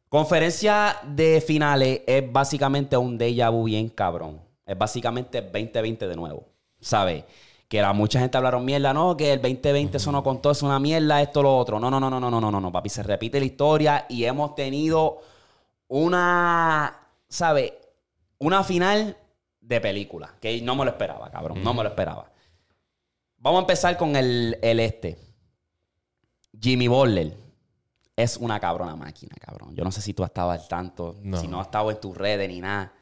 [0.09, 4.41] Conferencia de finales es básicamente un déjà vu bien cabrón.
[4.65, 6.49] Es básicamente 2020 de nuevo.
[6.81, 7.25] ¿Sabes?
[7.69, 10.79] Que la mucha gente hablaron mierda, no, que el 2020 eso no contó, es una
[10.81, 11.79] mierda, esto, lo otro.
[11.79, 12.89] No, no, no, no, no, no, no, no, no, papi.
[12.89, 15.21] Se repite la historia y hemos tenido
[15.89, 16.99] una,
[17.29, 17.73] ¿sabes?
[18.39, 19.17] Una final
[19.61, 20.35] de película.
[20.41, 21.63] Que no me lo esperaba, cabrón.
[21.63, 22.31] No me lo esperaba.
[23.37, 25.19] Vamos a empezar con el, el este.
[26.61, 27.37] Jimmy Butler
[28.17, 29.75] es una cabrona máquina, cabrón.
[29.77, 31.39] Yo no sé si tú has estado al tanto, No.
[31.41, 32.93] si no has estado en tus redes ni nada.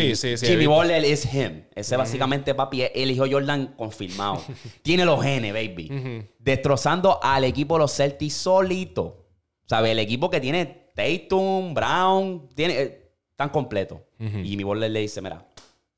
[0.00, 0.46] Sí, sí, sí.
[0.46, 1.64] Jimmy Butler es him.
[1.74, 4.42] Ese básicamente, papi, el hijo Jordan confirmado.
[4.82, 6.28] Tiene los genes, baby.
[6.38, 9.26] Destrozando al equipo de los Celtics solito.
[9.66, 9.92] ¿Sabes?
[9.92, 14.04] El equipo que tiene Tatum, Brown, tiene, eh, tan completo.
[14.18, 15.46] Y Jimmy Butler le dice, mira,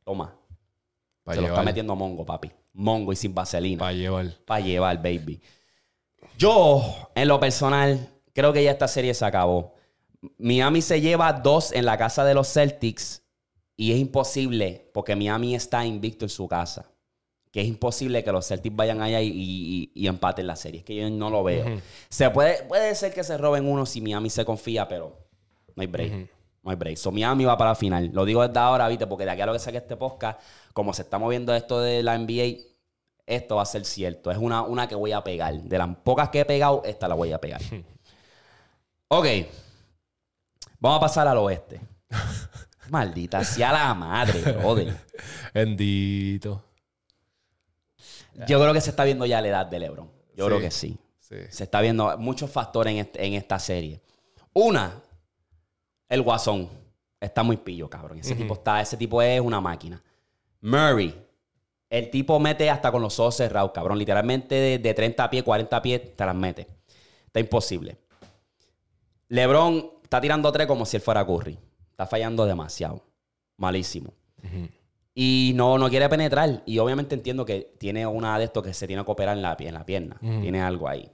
[0.04, 0.34] toma.
[1.24, 2.50] Pa' se lo está metiendo Mongo, papi.
[2.72, 3.80] Mongo y sin vaselina.
[3.80, 4.26] Para llevar.
[4.44, 5.40] Para llevar, baby.
[6.38, 9.74] Yo, en lo personal, creo que ya esta serie se acabó.
[10.38, 13.22] Miami se lleva dos en la casa de los Celtics
[13.76, 16.90] y es imposible porque Miami está invicto en su casa.
[17.52, 20.80] Que es imposible que los Celtics vayan allá y, y- y empaten la serie.
[20.80, 21.64] Es que yo no lo veo.
[22.10, 25.16] Se puede, puede ser que se roben uno si Miami se confía, pero
[25.74, 26.12] no hay break.
[26.62, 26.96] No hay break.
[26.98, 28.10] So Miami va para la final.
[28.12, 29.06] Lo digo desde ahora, ¿viste?
[29.06, 30.38] Porque de aquí a lo que saque este podcast,
[30.74, 32.58] como se está moviendo esto de la NBA,
[33.24, 34.30] esto va a ser cierto.
[34.30, 35.54] Es una, una que voy a pegar.
[35.54, 37.62] De las pocas que he pegado, esta la voy a pegar.
[39.08, 39.26] ok.
[40.78, 41.80] Vamos a pasar al oeste.
[42.90, 44.96] Maldita sea la madre, brother.
[45.54, 46.62] Bendito.
[48.46, 50.10] Yo creo que se está viendo ya la edad de LeBron.
[50.34, 50.48] Yo Sí.
[50.48, 50.98] creo que sí.
[51.18, 51.36] Sí.
[51.50, 54.00] Se está viendo muchos factores en, este- en esta serie.
[54.52, 55.02] Una,
[56.08, 56.68] el Guasón.
[57.18, 58.18] Está muy pillo, cabrón.
[58.18, 60.00] Ese tipo está, ese tipo es una máquina.
[60.60, 61.22] Murray.
[61.88, 63.98] El tipo mete hasta con los ojos cerrados, cabrón.
[63.98, 66.66] Literalmente de, de 30 pies, 40 pies, te las mete.
[67.26, 67.96] Está imposible.
[69.28, 71.58] LeBron está tirando tres como si él fuera Curry.
[71.96, 73.02] Está fallando demasiado.
[73.56, 74.12] Malísimo.
[75.14, 76.62] Y no, no quiere penetrar.
[76.66, 79.56] Y obviamente entiendo que tiene una de estos que se tiene que operar en la,
[79.58, 80.18] en la pierna.
[80.20, 81.10] Tiene algo ahí.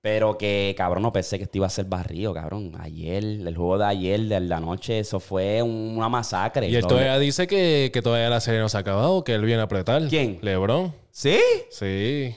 [0.00, 2.72] Pero que, cabrón, no pensé que esto iba a ser barrio, cabrón.
[2.78, 6.68] Ayer, el juego de ayer, de la noche, eso fue un- una masacre.
[6.68, 9.34] Y él No, todavía dice que, que todavía la serie no se ha acabado, que
[9.34, 10.06] él viene a apretar.
[10.06, 10.38] ¿Quién?
[10.40, 10.94] LeBron.
[11.10, 11.40] ¿Sí?
[11.70, 12.36] Sí.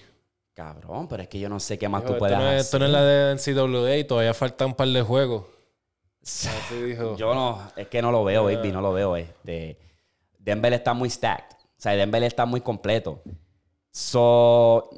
[0.55, 2.59] Cabrón, pero es que yo no sé qué más tú puedes no es, hacer.
[2.61, 5.45] esto no es la de NCAA y todavía faltan un par de juegos.
[6.85, 7.15] Dijo.
[7.17, 9.15] Yo no, es que no lo veo, baby, no lo veo.
[9.15, 9.77] Este,
[10.37, 11.55] Denver está muy stacked.
[11.57, 13.21] O sea, Denver está muy completo.
[13.91, 14.89] So,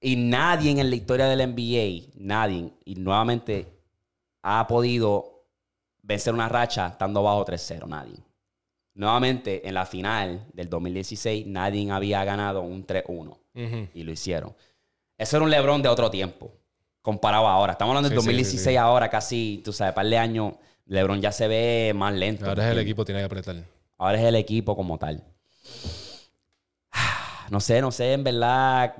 [0.00, 3.66] y nadie en la historia del NBA, nadie, y nuevamente
[4.42, 5.44] ha podido
[6.02, 8.16] vencer una racha estando bajo 3-0, nadie.
[8.94, 13.88] Nuevamente, en la final del 2016, nadie había ganado un 3-1 Ujú.
[13.92, 14.54] y lo hicieron.
[15.18, 16.52] Eso era un LeBron de otro tiempo,
[17.06, 17.74] comparado a ahora.
[17.74, 18.76] Estamos hablando del Sí, sí, 2016 sí, sí.
[18.76, 20.54] ahora, casi, tú sabes, par de años,
[20.86, 22.48] LeBron ya se ve más lento.
[22.48, 23.54] Ahora es el equipo, tiene que apretar.
[23.96, 25.22] Ahora es el equipo como tal.
[27.48, 28.92] No sé, no sé, en verdad.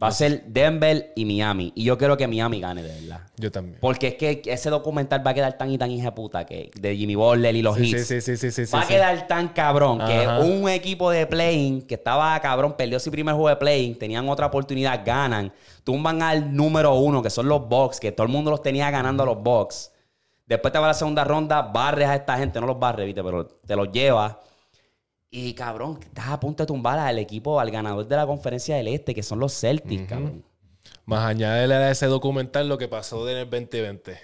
[0.00, 1.72] Va a ser Denver y Miami.
[1.74, 3.20] Y yo quiero que Miami gane, de verdad.
[3.36, 3.78] Yo también.
[3.80, 6.96] Porque es que ese documental va a quedar tan y tan hija puta que de
[6.96, 8.06] Jimmy Butler y los Sí, hits.
[8.06, 8.88] sí, sí, sí, sí, sí, va a sí.
[8.94, 13.48] quedar tan cabrón que un equipo de playing que estaba cabrón, perdió su primer juego
[13.48, 18.12] de playing, tenían otra oportunidad, ganan, tumban al número uno, que son los Bucks, que
[18.12, 19.90] todo el mundo los tenía ganando a los Bucks.
[20.46, 23.22] Después te va a la segunda ronda, barres a esta gente, no los barres, viste,
[23.24, 24.36] pero te los llevas.
[25.30, 28.88] Y cabrón, estás a punto de tumbar al equipo, al ganador de la conferencia del
[28.88, 30.42] Este, que son los Celtics, cabrón.
[31.04, 34.18] Más añadirle a ese documental lo que pasó en el 2020.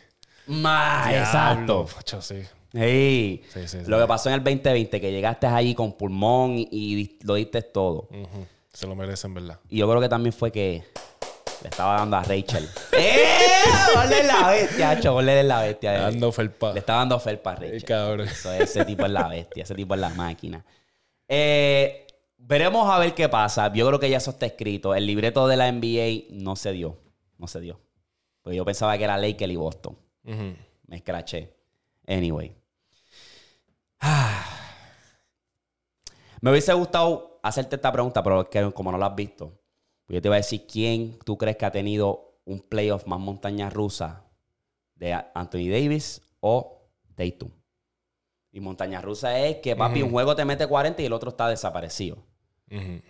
[0.46, 1.86] Más, exacto.
[1.86, 2.42] facho, sí.
[2.72, 3.42] Sí.
[3.52, 3.86] Sí, sí, sí.
[3.86, 8.08] Lo que pasó en el 2020, que llegaste ahí con pulmón y, lo diste todo.
[8.72, 9.60] Se lo merecen, ¿verdad?
[9.68, 10.84] Y yo creo que también fue que
[11.62, 12.68] le estaba dando a Rachel.
[12.92, 13.24] ¡Eh!
[13.94, 15.92] Ponle la bestia, hacho, ponle la bestia.
[15.92, 16.72] Dando felpa.
[16.72, 17.84] Le estaba dando felpa a Rachel.
[17.84, 18.28] cabrón.
[18.28, 20.64] Eso, ese tipo es la bestia, ese tipo es la máquina.
[21.36, 22.06] Eh,
[22.38, 23.72] veremos a ver qué pasa.
[23.72, 24.94] Yo creo que ya eso está escrito.
[24.94, 26.96] El libreto de la NBA no se dio.
[27.38, 27.80] No se dio.
[28.40, 29.98] Porque yo pensaba que era Lakers y Boston.
[30.24, 30.54] Ujú.
[30.86, 31.52] Me escraché.
[32.06, 32.54] Anyway.
[33.98, 34.44] Ah.
[36.40, 39.58] Me hubiese gustado hacerte esta pregunta, pero es que como no la has visto,
[40.06, 43.70] yo te iba a decir quién tú crees que ha tenido un playoff más montaña
[43.70, 44.24] rusa
[44.94, 47.50] de Anthony Davis o Tatum.
[48.54, 51.48] Y montaña rusa es que, papi, un juego te mete 40 y el otro está
[51.48, 52.18] desaparecido.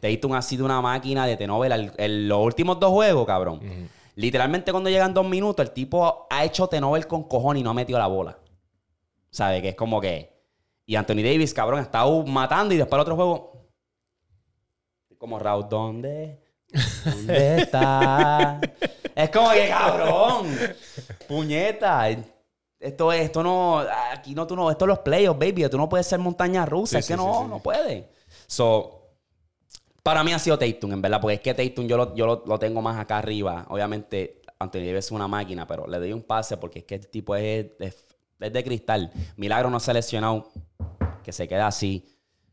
[0.01, 3.61] Tatum ha sido una máquina de en los últimos dos juegos, cabrón.
[4.15, 7.75] Literalmente cuando llegan dos minutos, el tipo ha hecho Tenovel con cojones y no ha
[7.75, 8.39] metido la bola.
[9.29, 9.61] ¿Sabe?
[9.61, 10.33] Que es como que...
[10.87, 13.69] Y Anthony Davis, cabrón, está uh, matando y después el otro juego...
[15.19, 16.41] Como Raúl, ¿dónde?
[17.05, 18.63] ¿Dónde está?
[19.15, 20.47] es como que, cabrón.
[21.29, 22.17] Puñeta.
[22.85, 23.79] Esto es, esto no,
[24.13, 25.69] aquí no, tú no, esto es los playoffs, baby.
[25.69, 26.93] Tú no puedes ser montaña rusa.
[26.93, 27.49] Sí, es que no, sí.
[27.49, 28.11] no puede.
[28.47, 29.01] So,
[30.03, 32.43] para mí ha sido Tatum, en verdad, porque es que Tatum yo lo, yo lo,
[32.47, 33.67] lo tengo más acá arriba.
[33.71, 37.09] Obviamente, Anthony Davis es una máquina, pero le doy un pase porque es que el
[37.09, 37.97] tipo es, es,
[38.39, 39.11] es de cristal.
[39.37, 40.51] Milagro no se ha lesionado,
[41.23, 42.07] que se queda así.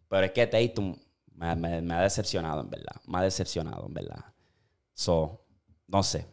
[0.07, 0.95] Pero es que Tatum
[1.35, 2.95] me, me- me ha decepcionado, en verdad.
[3.05, 4.23] Me ha decepcionado, en verdad.
[4.93, 5.41] So,
[5.87, 6.25] no sé.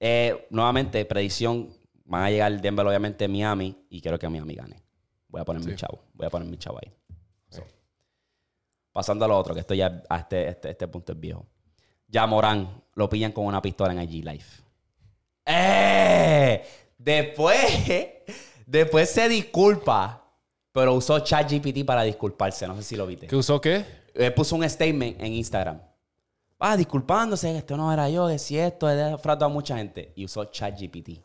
[0.00, 1.68] Eh, nuevamente, predicción.
[2.06, 3.86] Van a llegar Denver, obviamente, Miami.
[3.90, 4.82] Y quiero que Miami gane.
[5.28, 6.00] Voy a poner mi chavo.
[6.14, 6.92] Voy a poner mi chavo ahí.
[7.50, 7.64] So.
[8.92, 11.46] Pasando a lo otro, que esto ya a este, este, este punto es viejo.
[12.08, 14.44] Ya Morán lo pillan con una pistola en IG Live.
[15.44, 16.64] ¡Eh!
[16.96, 18.14] Después,
[18.66, 20.24] después se disculpa,
[20.72, 22.66] pero usó ChatGPT para disculparse.
[22.66, 23.26] No sé si lo viste.
[23.26, 23.84] ¿Qué usó qué?
[24.14, 25.80] Él puso un statement en Instagram.
[26.58, 30.12] Ah, disculpándose, esto no era yo, que si esto, he defraudado a mucha gente.
[30.16, 31.20] Y usó ChatGPT.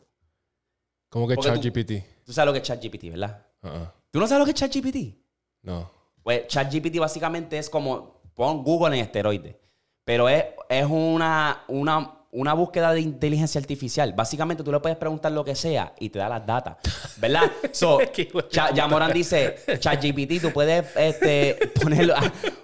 [1.12, 1.92] ¿Cómo que Porque tú- ChatGPT?
[2.24, 3.42] Tú sabes lo que es ChatGPT, ¿verdad?
[3.62, 3.86] Uh-uh.
[4.10, 5.14] ¿Tú no sabes lo que es ChatGPT?
[5.62, 5.90] No.
[6.22, 9.54] Pues ChatGPT básicamente es como pon Google en esteroides.
[10.06, 14.14] Pero es, es una, una, una búsqueda de inteligencia artificial.
[14.14, 16.78] Básicamente tú le puedes preguntar lo que sea y te da las datas.
[17.18, 17.42] ¿Verdad?
[17.72, 17.98] So,
[18.50, 22.14] Cha- ya Morán dice, ChatGPT, tú puedes este, poner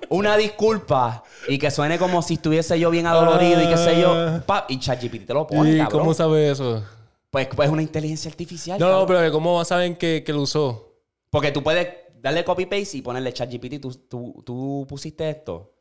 [0.09, 4.40] una disculpa y que suene como si estuviese yo bien adolorido y qué sé yo.
[4.46, 6.01] pap, y ChatGPT te lo pone, ¿Y cabrón.
[6.01, 6.82] cómo sabe eso?
[7.31, 8.79] Pues, pues es una inteligencia artificial.
[8.79, 9.18] No, no, cabrón.
[9.20, 10.95] pero ¿cómo saben que, que lo usó?
[11.31, 11.89] Porque tú puedes
[12.20, 13.81] darle copy-paste y ponerle ChatGPT.
[13.81, 15.74] Tú, tú, tú pusiste esto.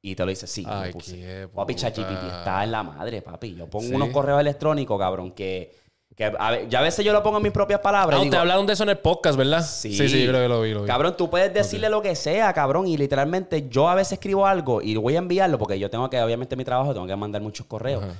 [0.00, 0.64] Y te lo dice, sí.
[0.68, 1.16] Ay, lo puse.
[1.16, 1.74] qué Papi.
[1.74, 3.54] ChatGPT está en la madre, papi.
[3.54, 3.94] Yo pongo Sí.
[3.94, 5.76] unos correos electrónicos, cabrón, que,
[6.16, 8.20] que a ya a veces yo lo pongo en mis propias palabras.
[8.20, 9.62] Ah, te hablaron de eso en el podcast, ¿verdad?
[9.64, 9.94] Sí.
[9.96, 10.86] sí, sí, yo creo que lo vi, lo vi.
[10.88, 12.86] Cabrón, tú puedes decirle lo que sea, cabrón.
[12.88, 16.20] Y literalmente yo a veces escribo algo y voy a enviarlo porque yo tengo que,
[16.20, 18.02] obviamente, mi trabajo, tengo que mandar muchos correos.
[18.04, 18.14] Ajá.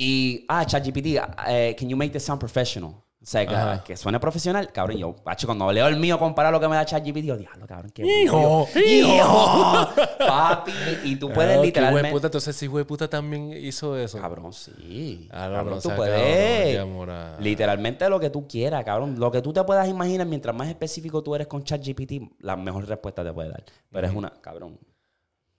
[0.00, 1.18] Y, ah, ChatGPT,
[1.48, 2.90] eh, can you make this sound professional?
[3.20, 4.70] O sea, que, suene profesional.
[4.72, 7.66] Cabrón, yo, pacho, cuando leo el mío comparar lo que me da ChatGPT, digo, diablo,
[7.66, 8.86] cabrón, qué Hijo, bello".
[9.16, 9.88] hijo.
[10.18, 10.72] Papi,
[11.02, 12.04] y tú puedes Ah, literalmente...
[12.10, 14.20] hueputa, entonces ese hueputa también hizo eso.
[14.20, 15.28] Cabrón, sí.
[15.32, 16.76] Ah, no, cabrón, no tú puedes.
[16.76, 17.36] cabrón, mora.
[17.40, 19.18] literalmente lo que tú quieras, cabrón.
[19.18, 22.86] Lo que tú te puedas imaginar, mientras más específico tú eres con ChatGPT, la mejor
[22.86, 23.64] respuesta te puede dar.
[23.90, 24.78] Pero es una, cabrón.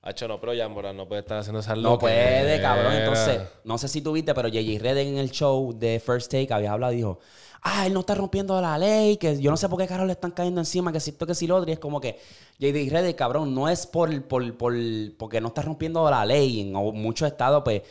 [0.09, 2.93] Hacho, no, pero ya, Mora, no puede estar haciendo esa No puede, cabrón.
[2.93, 6.51] Entonces, no sé si tú viste, pero JJ Redden en el show de First Take
[6.51, 7.19] había hablado y dijo,
[7.61, 10.13] ah, él no está rompiendo la ley, que yo no sé por qué carajo le
[10.13, 11.69] están cayendo encima, que si esto, que si lo otro.
[11.69, 12.17] Y es como que
[12.57, 14.73] JJ Redden, cabrón, no es por, por, por,
[15.17, 16.61] porque no está rompiendo la ley.
[16.61, 17.83] En muchos estados, pues,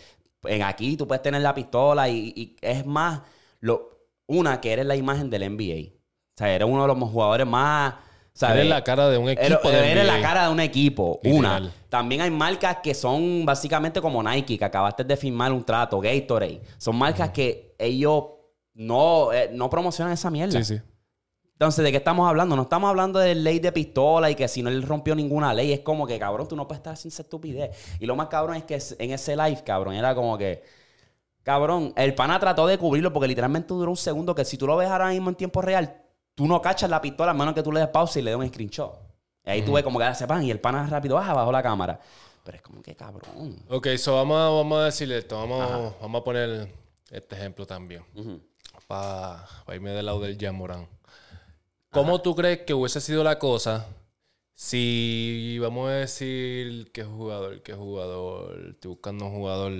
[0.42, 3.22] en aquí tú puedes tener la pistola y, y es más,
[3.60, 5.94] lo, una, que eres la imagen del NBA.
[5.94, 7.94] O sea, eres uno de los jugadores más...
[8.39, 8.59] ¿sabes?
[8.59, 11.18] Eres la cara de un equipo Eres, de eres la cara de un equipo.
[11.24, 11.62] Literal.
[11.64, 11.72] Una.
[11.89, 16.61] También hay marcas que son básicamente como Nike, que acabaste de firmar un trato, Gatorade.
[16.76, 18.24] Son marcas que ellos
[18.74, 20.62] no, eh, no promocionan esa mierda.
[20.62, 20.82] Sí, sí.
[21.55, 22.55] Entonces, ¿de qué estamos hablando?
[22.55, 25.72] No estamos hablando de ley de pistola y que si no él rompió ninguna ley,
[25.72, 27.76] es como que, cabrón, tú no puedes estar sin esa estupidez.
[27.99, 30.62] Y lo más cabrón es que en ese live, cabrón, era como que,
[31.43, 34.76] cabrón, el pana trató de cubrirlo porque literalmente duró un segundo que si tú lo
[34.76, 36.05] ves ahora mismo en tiempo real,
[36.39, 38.39] tú no cachas la pistola a menos que tú le des pausa y le des
[38.39, 38.93] un screenshot.
[39.45, 41.61] Y ahí tú ves como que hace pan y el pana rápido baja bajo la
[41.64, 41.99] cámara.
[42.45, 43.57] Pero es como que, cabrón.
[43.68, 45.36] Ok, so vamos, a- vamos a decirle esto.
[45.36, 46.72] Vamos, vamos a poner
[47.11, 48.05] este ejemplo también.
[48.14, 48.41] Ujú.
[48.86, 50.86] Para irme del lado del Jamorán.
[51.91, 53.86] ¿Cómo tú crees que hubiese sido la cosa
[54.55, 59.72] si, vamos a decir, qué jugador, qué jugador, estoy buscando un jugador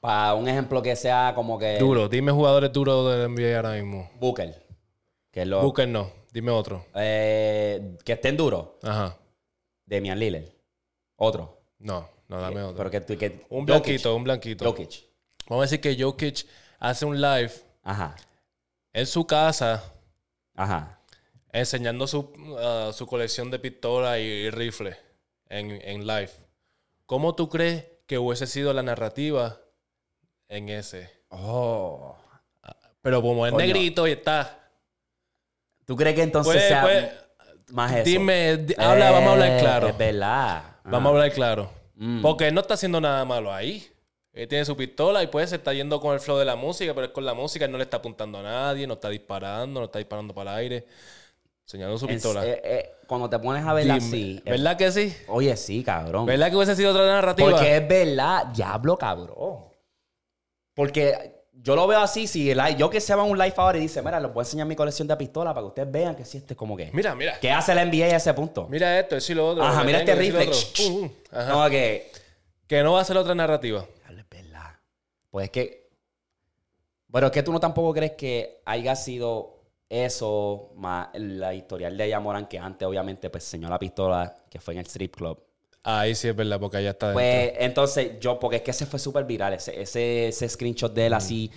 [0.00, 1.78] Para un ejemplo que sea como que...
[1.78, 2.08] duro?
[2.08, 4.10] Dime jugadores duros del NBA ahora mismo.
[4.20, 4.61] Booker.
[5.32, 6.86] Que, lo, Booker no, dime otro.
[6.94, 8.68] eh, que estén duros.
[8.82, 9.16] Ajá.
[9.86, 10.44] Demian Lillard.
[11.16, 11.58] Otro.
[11.78, 12.88] No, no, dame otro.
[12.90, 13.66] Pero que, Un Jokic.
[13.66, 14.64] blanquito, un blanquito.
[14.66, 15.04] Jokic.
[15.48, 16.46] Vamos a decir que Jokic
[16.78, 17.50] hace un live
[17.82, 18.14] Ajá.
[18.92, 19.82] en su casa
[20.54, 21.00] Ajá.
[21.52, 24.96] enseñando su, uh, su colección de pistolas y, rifles
[25.48, 26.30] en, en live.
[27.06, 29.60] ¿Cómo tú crees que hubiese sido la narrativa
[30.48, 31.10] en ese?
[31.30, 32.16] Oh.
[33.00, 33.64] Pero como es Coño.
[33.66, 34.61] negrito y está.
[35.84, 37.12] ¿Tú crees que entonces Pues, sea pues,
[37.72, 38.04] más eso?
[38.04, 39.88] dime, di- habla, vamos a hablar Eh, claro.
[39.88, 40.62] Es verdad.
[40.84, 41.70] Vamos a hablar claro.
[41.96, 42.22] Mm.
[42.22, 43.86] Porque él no está haciendo nada malo ahí.
[44.32, 46.94] Él tiene su pistola y pues se está yendo con el flow de la música,
[46.94, 49.78] pero es con la música, él no le está apuntando a nadie, no está disparando,
[49.80, 50.86] no está disparando para el aire.
[51.66, 52.44] Enseñando su pistola.
[52.46, 54.42] eh, eh, cuando te pones a verla Dime, así.
[54.44, 55.14] ¿Verdad que sí?
[55.28, 56.26] oye, sí, cabrón.
[56.26, 57.50] ¿Verdad que hubiese sido otra narrativa?
[57.50, 59.66] Porque es verdad, diablo, cabrón.
[60.74, 63.78] Porque yo lo veo así, si el yo que se va a un live ahora
[63.78, 66.16] y dice, mira, les voy a enseñar mi colección de pistolas para que ustedes vean
[66.16, 66.90] que sí, este es como que.
[66.92, 67.38] Mira, mira.
[67.38, 68.66] ¿Qué hace la NBA a ese punto?
[68.68, 69.62] Mira esto, eso y lo otro.
[69.62, 70.50] Ajá, mira este rifle.
[71.30, 71.70] Ajá.
[71.70, 72.10] Que.
[72.66, 73.86] Que no va a ser otra narrativa.
[74.08, 74.16] Es
[75.30, 75.90] Pues es que.
[77.06, 82.08] Bueno, es que tú no tampoco crees que haya sido eso más la historial de
[82.08, 85.38] Yamoran que antes, obviamente, pues enseñó la pistola que fue en el strip club.
[85.84, 87.12] Ahí sí es verdad, porque allá está.
[87.12, 87.62] Pues dentro.
[87.64, 91.12] entonces yo, porque es que ese fue súper viral, ese, ese, ese screenshot de él
[91.14, 91.50] así.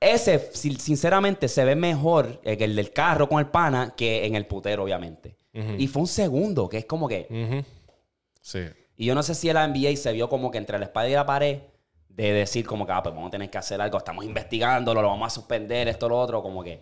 [0.00, 4.34] Ese, si- sinceramente, se ve mejor que el del carro con el pana que en
[4.36, 5.36] el putero, obviamente.
[5.76, 7.26] Y fue un segundo, que es como que.
[7.28, 7.64] Ujú.
[8.40, 8.60] Sí.
[8.96, 11.12] Y yo no sé si la NBA se vio como que entre la espada y
[11.12, 11.58] la pared
[12.08, 15.08] de decir como que, ah, pues vamos a tener que hacer algo, estamos investigándolo, lo
[15.08, 16.80] vamos a suspender, esto, lo otro, como que...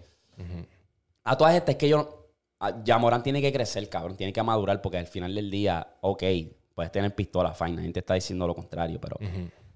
[1.25, 2.27] A todas estas es que yo...
[2.61, 5.87] a- Ya Morán tiene que crecer, cabrón, tiene que madurar porque al final del día,
[6.01, 6.23] ok,
[6.77, 9.17] puedes tener pistola, fine, la gente está diciendo lo contrario, pero...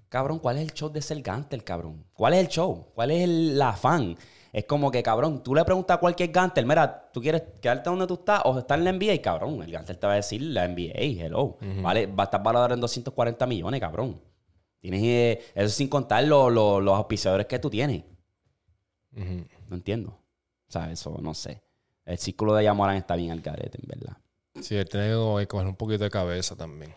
[0.07, 2.05] Cabrón, ¿cuál es el show de ser Gantel, cabrón?
[2.13, 2.87] ¿Cuál es el show?
[2.93, 4.15] ¿Cuál es el, la fan?
[4.53, 8.05] Es como que, cabrón, tú le preguntas a cualquier Gantel, mira, ¿tú quieres quedarte donde
[8.05, 9.21] tú estás o estar en la NBA?
[9.21, 11.57] Cabrón, el Gantel te va a decir la NBA, hello.
[11.81, 14.21] Vale, va a estar valorado en 240 millones, cabrón.
[14.79, 18.03] Tienes, eh, eso sin contar lo- lo- los auspiciadores que tú tienes.
[19.69, 20.09] No entiendo.
[20.67, 21.61] O sea, eso no sé.
[22.05, 24.17] El círculo de Yamorán está bien al garete, en verdad.
[24.59, 26.93] Sí, él tiene que coger un poquito de cabeza también.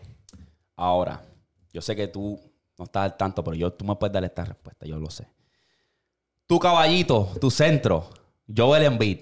[0.75, 1.23] Ahora,
[1.71, 2.39] yo sé que tú
[2.77, 5.27] no estás al tanto, pero yo, tú me puedes dar esta respuesta, yo lo sé.
[6.47, 8.09] Tu caballito, tu centro,
[8.53, 9.19] Joel Embiid,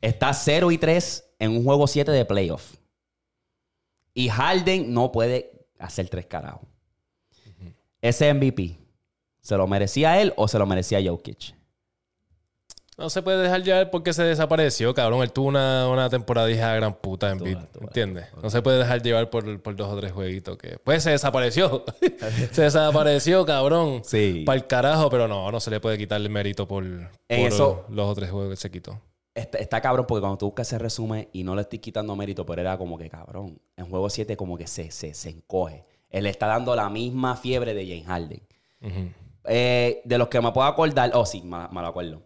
[0.00, 2.76] está 0 y 3 en un juego 7 de playoff.
[4.12, 6.68] Y Harden no puede hacer tres carajos.
[8.00, 8.76] Ese MVP,
[9.40, 11.54] ¿se lo merecía él o se lo merecía Jokic?
[12.96, 15.22] No se puede dejar llevar porque se desapareció, cabrón.
[15.22, 18.26] Él tuvo una, una temporada hija de gran puta en beat, ¿entiendes?
[18.40, 20.78] No se puede dejar llevar por, por dos o tres jueguitos que...
[20.78, 21.84] Pues se desapareció.
[22.52, 24.02] se desapareció, cabrón.
[24.04, 24.44] Sí.
[24.46, 27.84] Para el carajo, pero no, no se le puede quitar el mérito por, por eso-
[27.90, 29.00] los otros juegos que se quitó.
[29.34, 32.46] Está, está cabrón porque cuando tú buscas ese resumen y no le estoy quitando mérito,
[32.46, 33.60] pero era como que cabrón.
[33.76, 35.82] En juego 7 como que se, se, se encoge.
[36.10, 38.40] Él está dando la misma fiebre de James Harden.
[39.46, 42.22] Eh, de los que me puedo acordar, oh sí, me, me lo acuerdo.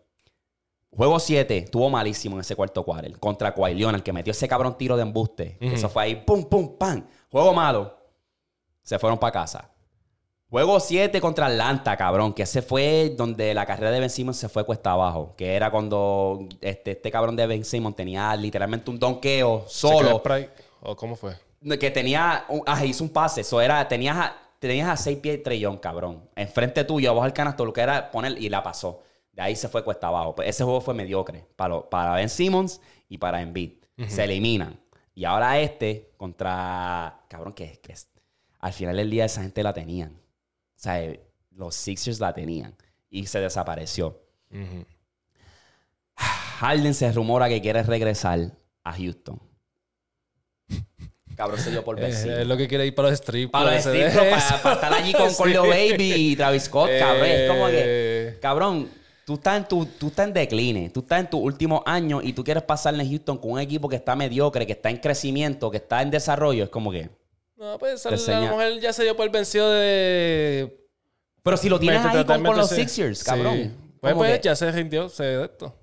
[0.91, 4.77] Juego 7 estuvo malísimo en ese cuarto quarter contra Kawhi Leonard, que metió ese cabrón
[4.77, 5.57] tiro de embuste.
[5.61, 7.07] Eso fue ahí, pum, pum, pam.
[7.31, 7.97] Juego malo.
[8.83, 9.71] Se fueron para casa.
[10.51, 14.49] Juego 7 contra Atlanta, cabrón, que ese fue donde la carrera de Ben Simmons se
[14.49, 15.35] fue cuesta abajo.
[15.37, 20.23] Que era cuando este, este cabrón de Ben Simmons tenía literalmente un donqueo solo.
[20.81, 21.35] ¿O cómo fue?
[21.79, 22.47] Que tenía.
[22.49, 23.43] Un, ah, hizo un pase.
[23.43, 23.87] Eso era.
[23.87, 26.31] Tenías a, tenías a seis pies trillón, cabrón.
[26.35, 29.03] Enfrente tuyo, abajo del canasto, lo que era poner y la pasó.
[29.39, 30.35] De ahí se fue cuesta abajo.
[30.35, 33.75] Pues ese juego fue mediocre para, lo- para Ben Simmons y para Embiid.
[34.09, 34.81] Se eliminan.
[35.15, 37.21] Y ahora este contra.
[37.29, 38.09] Cabrón, que, que es-
[38.59, 40.11] al final del día esa gente la tenían.
[40.11, 41.21] O sea, eh,
[41.53, 42.75] los Sixers la tenían.
[43.11, 44.21] Y se desapareció.
[46.17, 48.41] Harden se rumora que quiere regresar
[48.83, 49.41] a Houston.
[51.37, 52.39] Cabrón se dio por vencido.
[52.41, 53.53] es lo que quiere ir para los strip.
[53.53, 55.53] Para, los ese- strip para, para estar allí con, con Sí.
[55.53, 57.27] Leo Baby y Travis Scott, cabrón.
[57.29, 58.39] Es como que, Eh.
[58.43, 58.91] cabrón,
[59.29, 62.33] tú estás, en tu, tú estás en decline, tú estás en tu último año y
[62.33, 65.71] tú quieres pasarle en Houston con un equipo que está mediocre, que está en crecimiento,
[65.71, 66.65] que está en desarrollo.
[66.65, 67.11] Es como que.
[67.59, 70.83] No, pues la enseña- mujer ya se dio por vencido de...
[71.43, 72.77] Pero si lo tienes ahí con, con los sí.
[72.77, 73.25] Sixers, Sí.
[73.27, 73.75] cabrón.
[74.01, 75.75] Pues, pues que- ya se rindió, se de esto.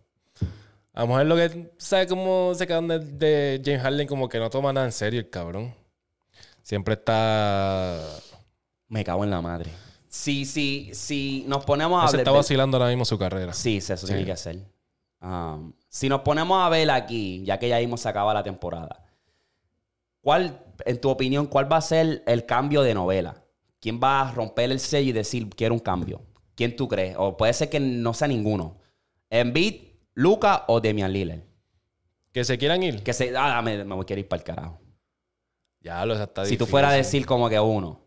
[0.94, 4.40] A lo mejor lo que sabe cómo se quedan de, de James Harden, como que
[4.40, 5.72] no toma nada en serio el cabrón.
[6.64, 8.02] Siempre está.
[8.88, 9.70] Me cago en la madre.
[10.16, 12.22] Si, si, si nos ponemos a Se hablar.
[12.22, 13.52] está vacilando ahora mismo su carrera.
[13.52, 14.58] Sí, sí, eso tiene que hacer.
[15.22, 19.04] Um, si nos ponemos a ver aquí, ya que ya mismo se acaba la temporada,
[20.22, 23.44] ¿cuál, en tu opinión, cuál va a ser el cambio de novela?
[23.82, 26.22] ¿Quién va a romper el sello y decir quiero un cambio?
[26.56, 27.18] ¿Quién tú crees?
[27.20, 28.78] O puede ser que no sea ninguno.
[29.30, 29.82] Embiid,
[30.14, 31.42] Luca o Demian Lillard.
[32.32, 33.04] Que se quieran ir.
[33.04, 34.80] Que se, ah, me, me voy a ir para el carajo.
[35.82, 38.05] Ya lo está Si tú fueras a decir como que uno,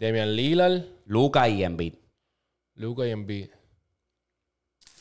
[0.00, 1.94] Damian Lillard, Luca y Embiid.
[2.76, 3.50] Luca y Embiid.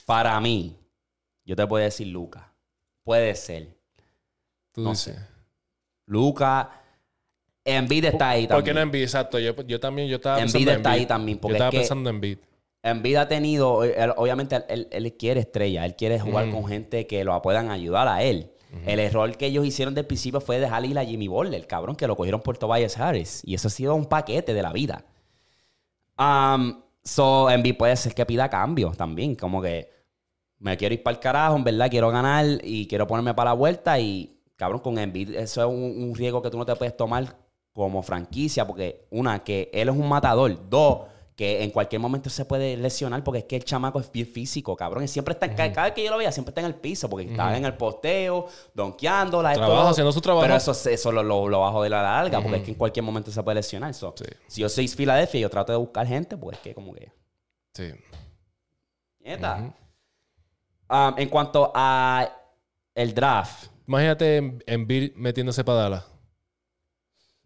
[0.06, 0.76] Para mí,
[1.46, 2.52] yo te puedo decir Luca.
[3.04, 3.70] Puede ser.
[4.74, 5.18] Tú No dices.
[6.06, 6.82] Luca,
[7.64, 8.66] Embiid está ahí ¿Por también.
[8.66, 9.04] qué no Embiid?
[9.04, 9.40] Exacto.
[9.40, 11.80] Yo, yo también, yo estaba Embiid pensando en está ahí también, porque yo estaba es
[11.80, 12.38] pensando en Embiid.
[12.84, 17.24] Embiid ha tenido, él- obviamente él, él quiere estrella, él quiere jugar con gente que
[17.24, 18.52] lo puedan ayudar a él.
[18.86, 22.06] El error que ellos hicieron del principio fue dejar ir a Jimmy Butler, cabrón, que
[22.06, 23.42] lo cogieron por Tobias Harris.
[23.44, 25.06] Y eso ha sido un paquete de la vida.
[26.18, 29.90] Um, so, Embiid puede ser que pida cambios también, como que
[30.60, 33.56] me quiero ir para el carajo, en verdad, quiero ganar y quiero ponerme para la
[33.56, 37.38] vuelta y, cabrón, con Embiid eso es un riesgo que tú no te puedes tomar
[37.74, 41.08] como franquicia, porque una, que él es un matador, dos,
[41.40, 44.76] que en cualquier momento se puede lesionar porque es que el chamaco es bien físico,
[44.76, 45.06] cabrón.
[45.06, 47.10] Y siempre está, ca- cada vez que yo lo veía, siempre está en el piso
[47.10, 49.54] porque está en el posteo, donkeándola.
[49.54, 50.44] esto, Trabajo, lo- haciendo su trabajo.
[50.44, 53.06] Pero eso, eso lo, lo, lo bajo de la larga porque es que en cualquier
[53.06, 53.94] momento se puede lesionar.
[53.94, 54.26] So, Sí.
[54.48, 57.10] Si yo soy Filadelfia y yo trato de buscar gente, pues es que como que
[57.74, 57.90] Sí.
[59.20, 59.74] Nieta.
[60.90, 62.30] Um, en cuanto a
[62.96, 66.06] el draft, Imagínate en, en Bill metiéndose para Dallas.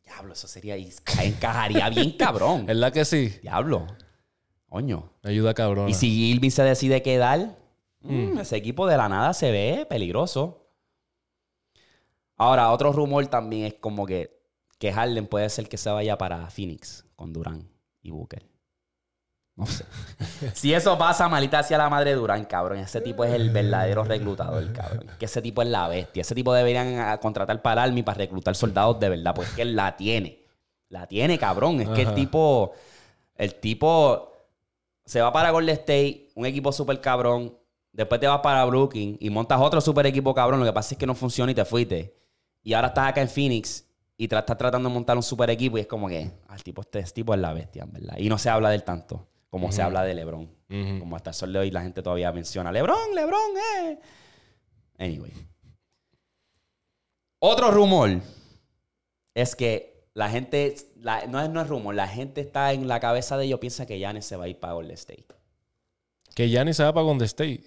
[0.04, 2.66] Diablo, eso sería encajaría bien cabrón.
[2.66, 3.30] ¿Verdad que sí?
[3.42, 3.88] Diablo.
[4.68, 5.12] Coño.
[5.24, 5.90] Ayuda cabrón.
[5.90, 7.58] Y si Irving se decide quedar,
[8.02, 10.68] mm, ese equipo de la nada se ve peligroso.
[12.36, 14.42] Ahora, otro rumor también es como que,
[14.80, 17.70] que Harden puede ser que se vaya para Phoenix con Durán
[18.02, 18.53] y Booker.
[19.56, 19.86] No sé.
[20.54, 22.80] si eso pasa, malita hacia la madre Durán, cabrón.
[22.80, 25.08] Ese tipo es el verdadero reclutador, cabrón.
[25.20, 26.22] Que ese tipo es la bestia.
[26.22, 29.56] Ese tipo deberían ah, contratar para el Army para reclutar soldados de verdad, porque es
[29.56, 30.40] que él la tiene.
[30.90, 31.82] La tiene, cabrón.
[31.82, 32.74] Es que el tipo,
[33.36, 34.32] el tipo
[35.06, 37.56] se va para Golden State, un equipo súper cabrón.
[37.92, 40.60] Después te vas para Brooklyn y montas otro súper equipo cabrón.
[40.60, 42.16] Lo que pasa es que no funciona y te fuiste.
[42.64, 43.86] Y ahora estás acá en Phoenix
[44.18, 46.64] y tra- estás tratando de montar un super equipo y es como que ah, el
[46.64, 48.16] tipo, este, este tipo es la bestia, en ¿verdad?
[48.18, 50.50] Y no se habla del tanto como se habla de LeBron.
[51.00, 53.52] Como hasta el sol de hoy la gente todavía menciona LeBron, LeBron,
[53.84, 54.00] eh.
[54.98, 55.32] Anyway.
[57.38, 58.10] Otro rumor
[59.36, 63.00] es que la gente, la- no, es, no es rumor, la gente está en la
[63.00, 65.28] cabeza de ellos, piensa que Giannis se va a ir para Golden State.
[66.34, 67.64] Que ni se va para Golden State.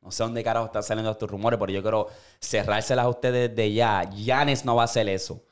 [0.00, 2.08] No sé dónde carajo están saliendo estos rumores, pero yo quiero
[2.40, 4.10] cerrárselas a ustedes de ya.
[4.10, 5.44] Giannis no va a hacer eso.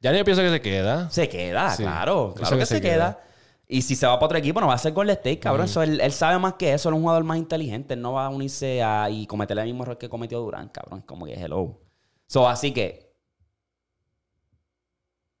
[0.00, 1.08] Ya ni pienso que se queda.
[1.08, 1.84] Se queda, Sí.
[1.84, 2.34] claro.
[2.36, 2.92] Claro que, que se, se queda.
[3.14, 3.25] queda.
[3.68, 5.64] Y si se va para otro equipo, no va a ser Golden State, cabrón.
[5.66, 6.88] Eso, él, él sabe más que eso.
[6.88, 7.94] Él es un jugador más inteligente.
[7.94, 11.00] Él no va a unirse a, y cometer el mismo error que cometió Durán, cabrón.
[11.00, 11.80] Es como que hello.
[12.26, 13.12] So, así que.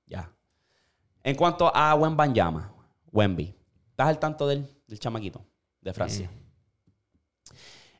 [0.06, 0.32] Ya.
[1.22, 2.74] En cuanto a Wembanyama,
[3.12, 3.54] Wemby.
[3.90, 5.46] ¿Estás al tanto del, del chamaquito
[5.80, 6.30] de Francia?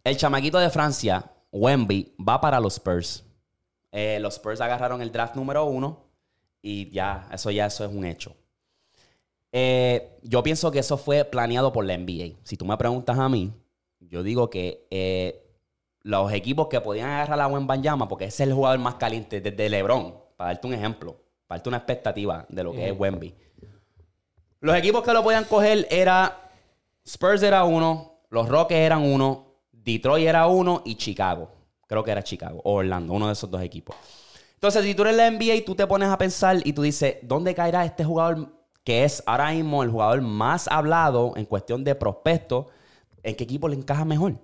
[0.02, 3.24] El chamaquito de Francia, Wemby, va para los Spurs.
[3.90, 6.04] Eh, los Spurs agarraron el draft número uno
[6.60, 8.36] y ya, eso ya eso es un hecho.
[9.52, 12.36] Eh, yo pienso que eso fue planeado por la NBA.
[12.42, 13.52] Si tú me preguntas a mí,
[14.00, 15.46] yo digo que eh,
[16.02, 19.68] los equipos que podían agarrar a Wembanyama, porque ese es el jugador más caliente desde
[19.68, 21.16] LeBron, para darte un ejemplo,
[21.46, 23.34] para darte una expectativa de lo que es Wemby.
[24.60, 26.50] Los equipos que lo podían coger era
[27.04, 31.50] Spurs era uno, los Rockets eran uno, Detroit era uno y Chicago.
[31.86, 33.94] Creo que era Chicago o Orlando, uno de esos dos equipos.
[34.54, 37.18] Entonces, si tú eres la NBA y tú te pones a pensar y tú dices,
[37.22, 38.55] ¿dónde caerá este jugador
[38.86, 42.68] que es ahora mismo el jugador más hablado en cuestión de prospecto?
[43.24, 44.38] ¿En qué equipo le encaja mejor?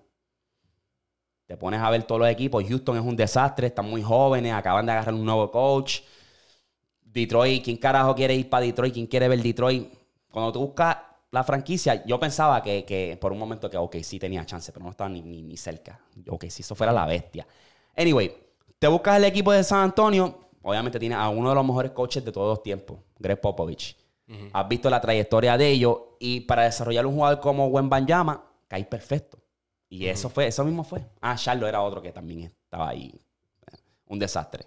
[1.46, 2.64] Te pones a ver todos los equipos.
[2.66, 6.00] Houston es un desastre, están muy jóvenes, acaban de agarrar un nuevo coach.
[7.04, 8.92] Detroit, ¿quién carajo quiere ir para Detroit?
[8.92, 9.94] ¿Quién quiere ver Detroit?
[10.28, 10.96] Cuando tú buscas
[11.30, 14.84] la franquicia, yo pensaba que, que por un momento que, ok, sí tenía chance, pero
[14.84, 16.00] no estaba ni, ni, ni cerca.
[16.28, 17.46] Ok, si eso fuera la bestia.
[17.96, 18.34] Anyway,
[18.80, 22.24] te buscas el equipo de San Antonio, obviamente tiene a uno de los mejores coaches
[22.24, 24.01] de todos los tiempos, Greg Popovich.
[24.52, 29.38] Has visto la trayectoria de ellos y para desarrollar un jugador como Wembanyama, cae perfecto.
[29.88, 31.04] Y eso fue, eso mismo fue.
[31.20, 33.20] Ah, Charlo era otro que también estaba ahí.
[34.06, 34.66] Un desastre.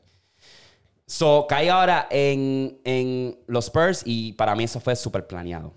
[1.08, 5.74] So, cae ahora en, en los Spurs y para mí eso fue súper planeado.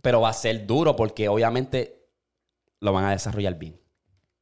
[0.00, 2.08] Pero va a ser duro porque obviamente
[2.80, 3.80] lo van a desarrollar bien.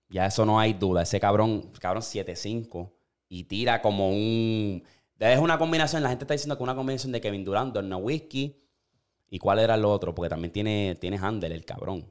[0.09, 1.03] Ya eso no hay duda.
[1.03, 2.91] Ese cabrón, cabrón 7-5
[3.29, 4.85] y tira como un...
[5.19, 8.61] Es una combinación, la gente está diciendo que una combinación de Kevin Durant, Dorna Whiskey
[9.31, 12.07] y cuál era el otro, porque también tiene, tiene handle el cabrón.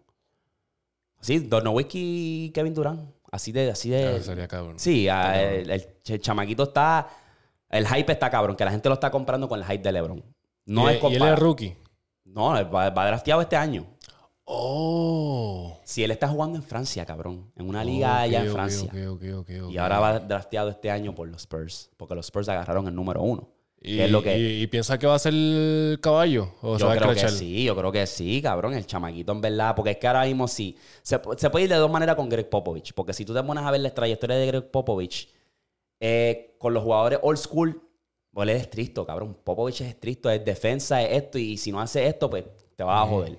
[1.22, 3.10] Sí, Dorna Whiskey y Kevin Durant.
[3.32, 3.72] Así de...
[3.72, 4.78] Así de sería cabrón.
[4.80, 7.10] Sí, el, el ch- chamaquito está.
[7.70, 10.24] El hype está cabrón, que la gente lo está comprando con el hype de LeBron.
[10.66, 11.76] No y, es y él es rookie.
[12.26, 13.88] No, va, va drafteado este año.
[14.46, 15.80] Oh.
[15.84, 17.52] Si él está jugando en Francia, cabrón.
[17.56, 18.92] En una liga allá en Francia.
[19.70, 21.90] Y ahora va drafteado este año por los Spurs.
[21.98, 23.50] Porque los Spurs agarraron el número uno.
[23.86, 24.38] ¿Y, que es lo que.
[24.38, 26.54] y- y piensa que va a ser el caballo?
[26.62, 28.74] ¿O se yo a creo que sí, yo creo que sí, cabrón.
[28.74, 29.76] El chamaquito, en verdad.
[29.76, 30.78] Porque es que ahora mismo sí.
[31.02, 32.94] Se puede ir de dos maneras con Greg Popovich.
[32.94, 35.30] Porque si tú te pones a ver la trayectoria de Greg Popovich,
[36.00, 37.82] eh, con los jugadores old school,
[38.32, 39.38] pues él es estricto, cabrón.
[39.44, 41.38] Popovich es estricto, es defensa, es esto.
[41.38, 42.46] Y si no hace esto, pues
[42.78, 43.38] te vas a joder.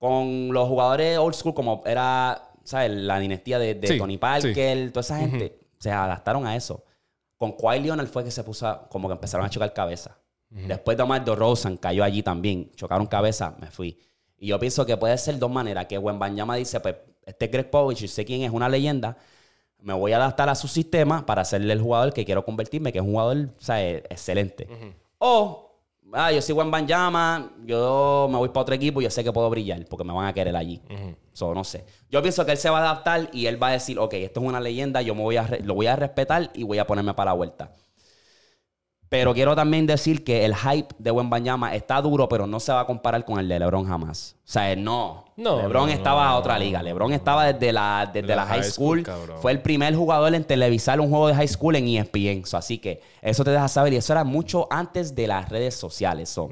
[0.00, 2.90] Con los jugadores old school, como era, ¿sabes?
[2.90, 6.82] La dinastía de, de Sí, Tony Parker, toda esa gente, se adaptaron a eso.
[7.36, 10.16] Con Kawhi Leonard fue que se puso, a- como que empezaron a chocar cabeza.
[10.48, 12.72] Después de Omar Rosen cayó allí también.
[12.74, 13.96] Chocaron cabeza, me fui.
[14.36, 15.86] Y yo pienso que puede ser dos maneras.
[15.86, 19.16] Que Wembanyama dice, pues, este es Greg Povich, sé quién es, una leyenda.
[19.78, 22.98] Me voy a adaptar a su sistema para hacerle el jugador que quiero convertirme, que
[22.98, 24.66] es un jugador, eh, excelente.
[25.18, 25.69] O,
[26.12, 29.48] ah, yo soy Wembanyama, yo me voy para otro equipo y yo sé que puedo
[29.50, 30.80] brillar porque me van a querer allí.
[31.32, 31.84] So, no sé.
[32.10, 34.40] Yo pienso que él se va a adaptar y él va a decir, ok, esto
[34.40, 37.14] es una leyenda, yo me voy a lo voy a respetar y voy a ponerme
[37.14, 37.72] para la vuelta.
[39.10, 42.82] Pero quiero también decir que el hype de Wembanyama está duro, pero no se va
[42.82, 44.36] a comparar con el de LeBron jamás.
[44.38, 45.24] O sea, no.
[45.36, 46.80] No, LeBron no, estaba no, a otra liga.
[46.80, 49.04] LeBron estaba desde la, desde La la high school.
[49.42, 52.46] Fue el primer jugador en televisar un juego de high school en ESPN.
[52.46, 53.92] So, así que eso te deja saber.
[53.94, 56.28] Y eso era mucho antes de las redes sociales.
[56.28, 56.48] so.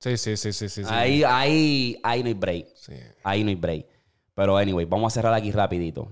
[0.00, 0.84] Sí, sí, sí, sí, sí.
[0.84, 0.90] sí.
[0.90, 2.66] Ahí, ahí, ahí no hay break.
[2.74, 2.92] Sí.
[3.22, 3.86] Ahí no hay break.
[4.34, 6.06] Pero anyway, vamos a cerrar aquí rapidito.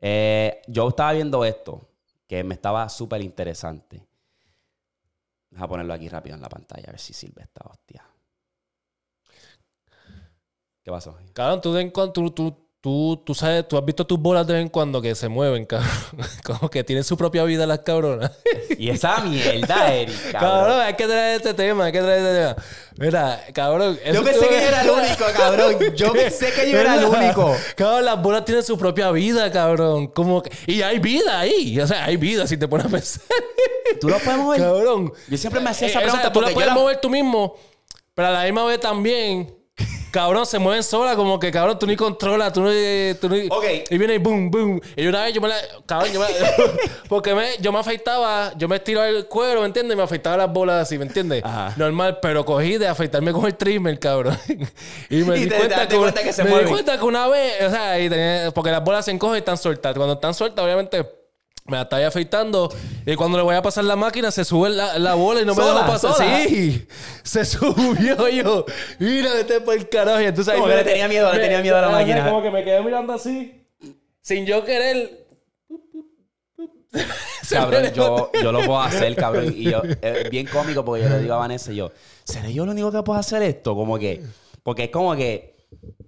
[0.00, 1.80] Eh, yo estaba viendo esto,
[2.32, 4.08] que me estaba súper interesante.
[5.50, 8.02] Deja ponerlo aquí rápido en la pantalla, a ver si sirve esta hostia.
[10.82, 11.18] ¿Qué pasó?
[11.34, 11.74] Cabrón, tú
[12.14, 15.14] tú, tú, tú, tú sabes, tú has visto tus bolas de vez en cuando que
[15.14, 15.88] se mueven, cabrón.
[16.44, 18.32] Como que tienen su propia vida las cabronas.
[18.76, 20.80] Y esa mierda, Eric, Cabrón, cabrón.
[20.80, 22.56] hay que traer este tema, hay que traer este tema.
[22.98, 23.98] Mira, cabrón.
[24.12, 25.76] Yo pensé que yo era el único, cabrón.
[25.94, 27.56] Yo pensé que yo era el único.
[27.76, 30.08] Cabrón, las bolas tienen su propia vida, cabrón.
[30.08, 31.78] Como que- y hay vida ahí.
[31.80, 33.22] O sea, hay vida si te pones a pensar.
[34.00, 34.60] ¿Tú lo puedes mover?
[34.60, 35.12] cabrón.
[35.28, 37.54] Yo siempre me hacía esa Eh, pregunta tú la puedes mover tú mismo,
[38.14, 39.54] pero a la misma vez también.
[40.12, 42.68] Cabrón, se mueven solas, como que cabrón, tú ni controlas, tú no.
[43.18, 43.64] Tú ni- Ok.
[43.90, 44.80] Y viene y boom, boom.
[44.94, 45.56] Y una vez yo me la.
[45.86, 46.26] Cabrón, yo me.
[47.08, 49.94] porque me, yo me afeitaba, yo me estiraba el cuero, ¿me entiendes?
[49.94, 51.42] Y me afeitaba las bolas así, ¿me entiendes?
[51.44, 51.72] Ajá.
[51.76, 54.38] Normal, pero cogí de afeitarme con el trimmer, cabrón.
[55.10, 56.66] y me Y di te- cuenta, te que, cuenta que se me mueven.
[56.66, 59.38] di cuenta que una vez, o sea, y tenía- porque las bolas se encogen y
[59.38, 59.94] están sueltas.
[59.96, 61.21] Cuando están sueltas, obviamente.
[61.64, 62.74] Me la estaba afeitando
[63.06, 65.54] y cuando le voy a pasar la máquina se sube la, la bola y no
[65.54, 66.12] me deja pasar.
[66.14, 66.44] ¿Sola?
[66.44, 66.86] Sí,
[67.22, 68.64] se subió yo.
[68.98, 70.20] Mira, vete por el carajo.
[70.20, 72.24] Y entonces ahí Como que le tenía miedo, le tenía miedo a la máquina.
[72.28, 73.64] Como que me quedé mirando así,
[74.20, 75.26] sin yo querer.
[77.42, 79.52] Se Cabrón, yo, yo lo puedo hacer, cabrón.
[79.56, 81.90] Y yo, es bien cómico porque yo le digo a Vanessa, y yo,
[82.24, 83.74] ¿seré yo el único que puedo hacer esto?
[83.74, 84.22] Como que,
[84.62, 85.51] porque es como que,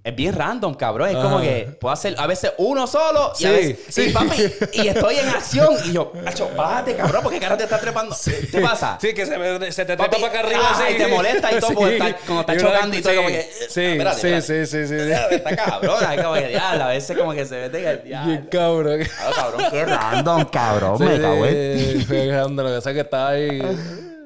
[0.05, 1.09] es bien random, cabrón.
[1.09, 4.03] Es como que puedo hacer a veces uno solo y a Sí, veces, sí.
[4.03, 5.75] y, papi, y estoy en acción.
[5.87, 8.15] Y yo, macho, bájate, cabrón, porque cara te está trepando.
[8.51, 8.99] ¿Qué pasa?
[9.01, 10.63] Sí, que se, me, se te Papi, trepa para acá arriba.
[10.75, 13.29] ah, y te molesta y todo, porque está- cuando está chocando y todo, sí, como
[13.29, 14.67] que, eh, Sí, espérate, sí, espérate.
[14.67, 14.99] sí, sí, sí,
[15.31, 15.35] sí.
[15.37, 18.29] Está cabrón, es como que, diablo, a veces como que se mete diablo.
[18.31, 19.01] Bien cabrón.
[19.21, 20.97] Ah, cabrón, qué random, cabrón.
[21.01, 23.63] Me cago en Sí, fue grande, lo que sea que estaba ahí.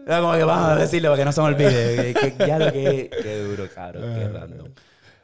[0.06, 2.14] Era como que vamos a decirlo para que no se me olvide.
[2.14, 4.68] que, que- ya lo que qué duro, cabrón, qué random.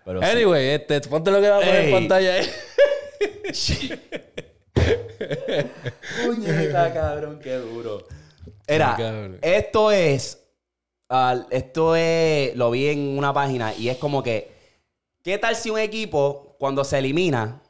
[0.05, 0.27] Pero sí.
[0.27, 2.47] Anyway, este, ponte lo que va a poner en pantalla ahí.
[6.27, 8.07] Puñeta, cabrón, qué duro.
[8.67, 10.43] Era, Sí, esto es.
[11.51, 12.57] esto es.
[12.57, 14.53] Lo vi en una página y es como que.
[15.23, 17.63] ¿Qué tal si un equipo, cuando se elimina,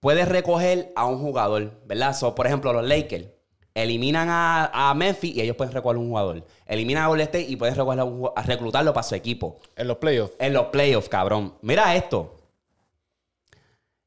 [0.00, 1.80] puede recoger a un jugador?
[1.86, 2.14] ¿Verdad?
[2.14, 3.26] So, por ejemplo, los Lakers
[3.74, 6.44] eliminan a, a Memphis y ellos pueden recoger a un jugador.
[6.66, 9.58] Eliminan a Golden State y pueden recoger a un ju- a reclutarlo para su equipo.
[9.76, 10.34] En los playoffs.
[10.38, 11.54] En los playoffs, cabrón.
[11.62, 12.36] Mira esto.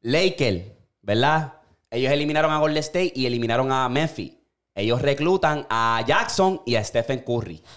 [0.02, 0.64] Lakers,
[1.02, 1.54] ¿verdad?
[1.90, 4.34] Ellos eliminaron a Golden State y eliminaron a Memphis.
[4.76, 7.62] Ellos reclutan a Jackson y a Stephen Curry.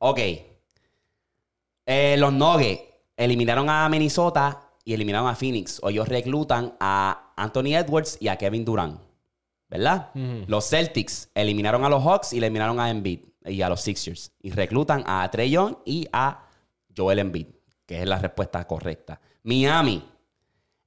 [0.00, 0.20] Ok.
[1.86, 2.82] Eh, los Nuggets
[3.16, 5.80] eliminaron a Minnesota y eliminaron a Phoenix.
[5.82, 9.00] O ellos reclutan a Anthony Edwards y a Kevin Durant.
[9.68, 10.10] ¿Verdad?
[10.46, 14.32] Los Celtics eliminaron a los Hawks y eliminaron a Embiid y a los Sixers.
[14.40, 16.46] Y reclutan a Trey Young y a
[16.96, 17.48] Joel Embiid,
[17.84, 19.20] que es la respuesta correcta.
[19.42, 20.02] Miami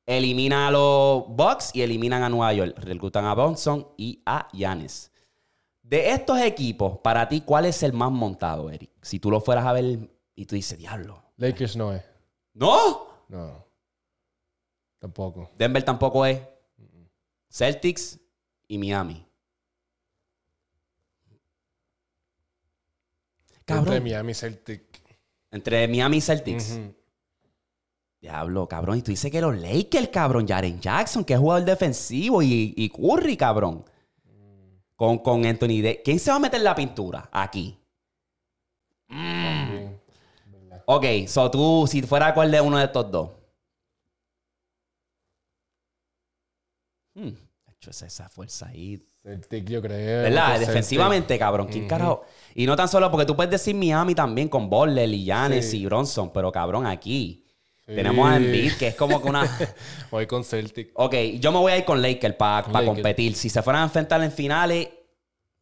[0.06, 2.76] elimina a los Bucks y eliminan a Nueva York.
[2.80, 5.12] Reclutan a Bronson y a Giannis.
[5.84, 8.92] De estos equipos, para ti, ¿cuál es el más montado, Eric?
[9.02, 11.22] Si tú lo fueras a ver y tú dices, diablo.
[11.38, 12.04] Lakers no es.
[12.54, 13.08] ¡No!
[13.28, 13.66] No.
[15.00, 15.52] Tampoco.
[15.58, 16.40] Denver tampoco es.
[17.50, 18.20] Celtics
[18.72, 19.28] y Miami.
[23.66, 23.96] Cabrón.
[23.96, 25.02] Entre Miami y Celtic.
[25.52, 26.80] Entre Miami y Celtics.
[28.22, 28.98] Diablo, cabrón.
[28.98, 30.48] Y tú dices que los Lakers, cabrón.
[30.48, 32.42] Jaren Jackson, que es jugador defensivo.
[32.42, 33.84] Y, y Curry, cabrón.
[34.96, 36.00] Con, con Anthony Davis.
[36.06, 37.78] ¿Quién se va a meter la pintura aquí?
[40.86, 43.32] Ok, so tú, si fuera cuál de uno de estos dos.
[47.14, 47.32] Hmm,
[47.90, 49.04] esa, esa fuerza ahí.
[49.24, 50.24] Celtic, yo creo.
[50.24, 50.60] ¿Verdad?
[50.60, 51.68] Defensivamente, cabrón.
[51.68, 52.24] ¿Quién carajo?
[52.56, 55.82] Y no tan solo porque tú puedes decir Miami también con Giannis Sí.
[55.82, 57.46] y Bronson, pero cabrón, aquí
[57.88, 57.96] Sí.
[57.96, 59.44] tenemos a Embiid, que es como que una.
[60.12, 60.92] Voy con Celtic.
[60.94, 62.86] Ok, yo me voy a ir con Lakers para Lakers.
[62.86, 63.36] competir.
[63.36, 64.88] Si se fueran a enfrentar en finales,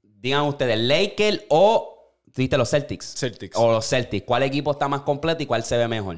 [0.01, 1.95] digan ustedes, Lakers o.
[2.35, 3.15] ¿Viste los Celtics?
[3.17, 3.57] Celtics.
[3.57, 4.25] O los Celtics.
[4.25, 6.17] ¿Cuál equipo está más completo y cuál se ve mejor?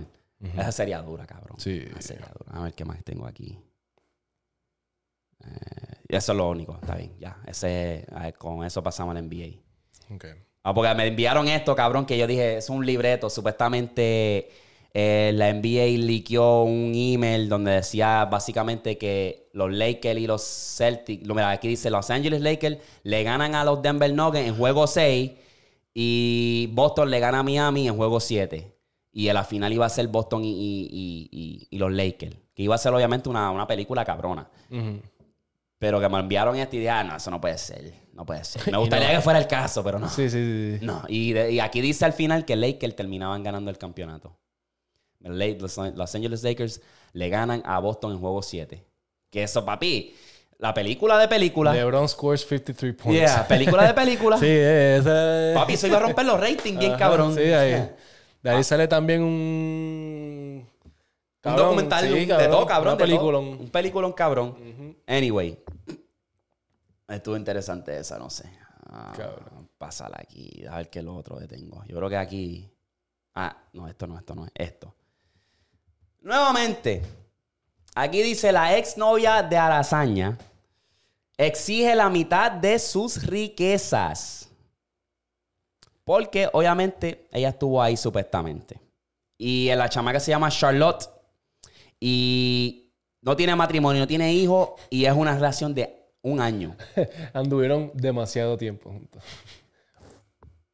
[0.55, 1.59] Esa sería dura, cabrón.
[1.59, 1.83] Sí.
[1.91, 2.59] Esa sería dura.
[2.59, 3.57] A ver qué más tengo aquí.
[5.43, 7.37] Eh, eso es lo único, está bien, ya.
[7.47, 9.59] Ese, ver, con eso pasamos al NBA.
[10.13, 10.25] Ok.
[10.63, 13.29] Ah, porque me enviaron esto, cabrón, que yo dije, es un libreto.
[13.29, 14.49] Supuestamente
[14.93, 21.25] Eh, la NBA liqueó un email donde decía básicamente que los Lakers y los Celtics,
[21.25, 24.87] lo- mira, aquí dice Los Angeles Lakers le ganan a los Denver Nuggets en juego
[24.87, 25.31] 6
[25.93, 28.75] y Boston le gana a Miami en juego 7.
[29.13, 32.35] Y en la final iba a ser Boston y, y- y- y- y los Lakers.
[32.53, 34.49] Que iba a ser obviamente una, una película cabrona.
[34.69, 34.99] Ujú.
[35.81, 37.91] Pero que me enviaron esta idea, "Ah, no, eso no puede ser.
[38.13, 38.61] No puede ser.
[38.71, 39.15] Me gustaría no.
[39.15, 40.07] que fuera el caso, pero no.
[40.09, 40.85] Sí, sí, sí.
[40.85, 44.37] No, y, de- y aquí dice al final que Lakers terminaban ganando el campeonato.
[45.21, 46.81] Los, Los Angeles Lakers
[47.13, 48.85] le ganan a Boston en juego 7.
[49.31, 50.15] Que eso, papi,
[50.59, 51.73] la película de película.
[51.73, 53.19] LeBron scores 53 points.
[53.19, 54.37] Yeah, película de película.
[54.39, 57.33] Sí, esa Papi, eso iba a romper los ratings bien Ajá, cabrón.
[57.33, 57.89] Sí, ahí.
[58.43, 60.67] De ahí sale también un...
[61.43, 62.95] Un documental sí, de, de todo, cabrón.
[62.95, 63.39] Una de todo.
[63.39, 64.55] Un peliculón, cabrón.
[65.07, 65.57] Anyway.
[67.11, 68.49] Estuvo interesante esa, no sé.
[68.87, 69.13] Ah.
[69.77, 70.65] Pásala aquí.
[70.69, 71.83] A ver qué lo otro que tengo.
[71.85, 72.71] Yo creo que aquí.
[73.35, 74.51] Ah, no, esto no, esto no es.
[74.55, 74.93] Esto.
[76.21, 77.01] Nuevamente.
[77.95, 80.37] Aquí dice la exnovia de Arazaña
[81.37, 84.49] exige la mitad de sus riquezas.
[86.03, 88.79] Porque obviamente ella estuvo ahí supuestamente.
[89.37, 91.09] Y la chamaca se llama Charlotte.
[91.99, 94.71] Y no tiene matrimonio, no tiene hijos.
[94.89, 96.75] Y es una relación de un año.
[97.33, 99.21] Anduvieron demasiado tiempo juntos.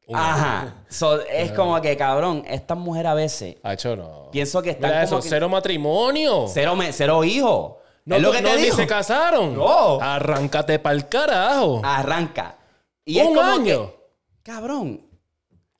[0.06, 0.74] Un Ajá.
[0.88, 4.30] So, es como que, cabrón, esta mujer a veces Hacho, no.
[4.30, 6.46] pienso que están Mira como eso, que- cero matrimonio.
[6.48, 7.74] cero, me- cero hijos.
[8.06, 8.76] No, es lo que no, te ni digo.
[8.76, 9.54] se casaron.
[9.54, 10.00] No.
[10.00, 11.82] Arráncate pa'l carajo.
[11.84, 12.56] Arranca.
[13.04, 13.90] Y Un es como año.
[13.90, 13.96] que,
[14.42, 15.04] cabrón,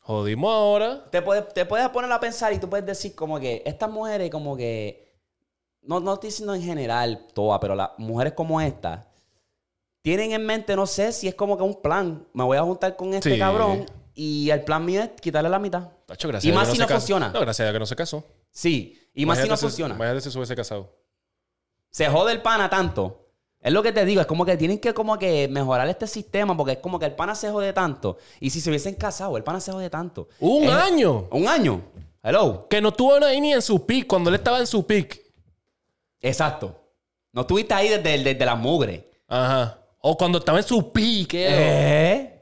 [0.00, 1.04] Jodimos ahora.
[1.10, 4.30] te puedes, te puedes poner a pensar y tú puedes decir como que estas mujeres
[4.30, 5.10] como que,
[5.82, 9.07] no, no estoy diciendo en general todas, pero las mujeres como esta,
[10.08, 12.96] tienen en mente, no sé si es como que un plan, me voy a juntar
[12.96, 13.38] con este Sí.
[13.38, 13.84] cabrón
[14.14, 15.88] y el plan mío es quitarle la mitad.
[16.06, 17.28] Tacho, gracias Y más si no funciona.
[17.28, 18.24] No, gracias a que no se casó.
[18.50, 19.94] Sí, y más si no funciona.
[19.94, 20.90] Imagínate si se hubiese casado.
[21.90, 23.26] Se jode el pana tanto.
[23.60, 26.56] Es lo que te digo, es como que tienen que como que mejorar este sistema
[26.56, 28.16] porque es como que el pana se jode tanto.
[28.40, 30.28] Y si se hubiesen casado, el pana se jode tanto.
[30.38, 31.28] ¡Un Es- año!
[31.32, 31.82] Un año.
[32.22, 32.66] Hello.
[32.70, 35.20] Que no estuvo ahí ni en su pick, cuando él estaba en su pick.
[36.20, 36.74] Exacto.
[37.32, 39.10] No estuviste ahí desde, desde la mugre.
[39.28, 39.78] Ajá.
[40.00, 41.34] O cuando estaba en su pick.
[41.34, 41.46] ¿eh?
[41.50, 42.34] ¿Eh?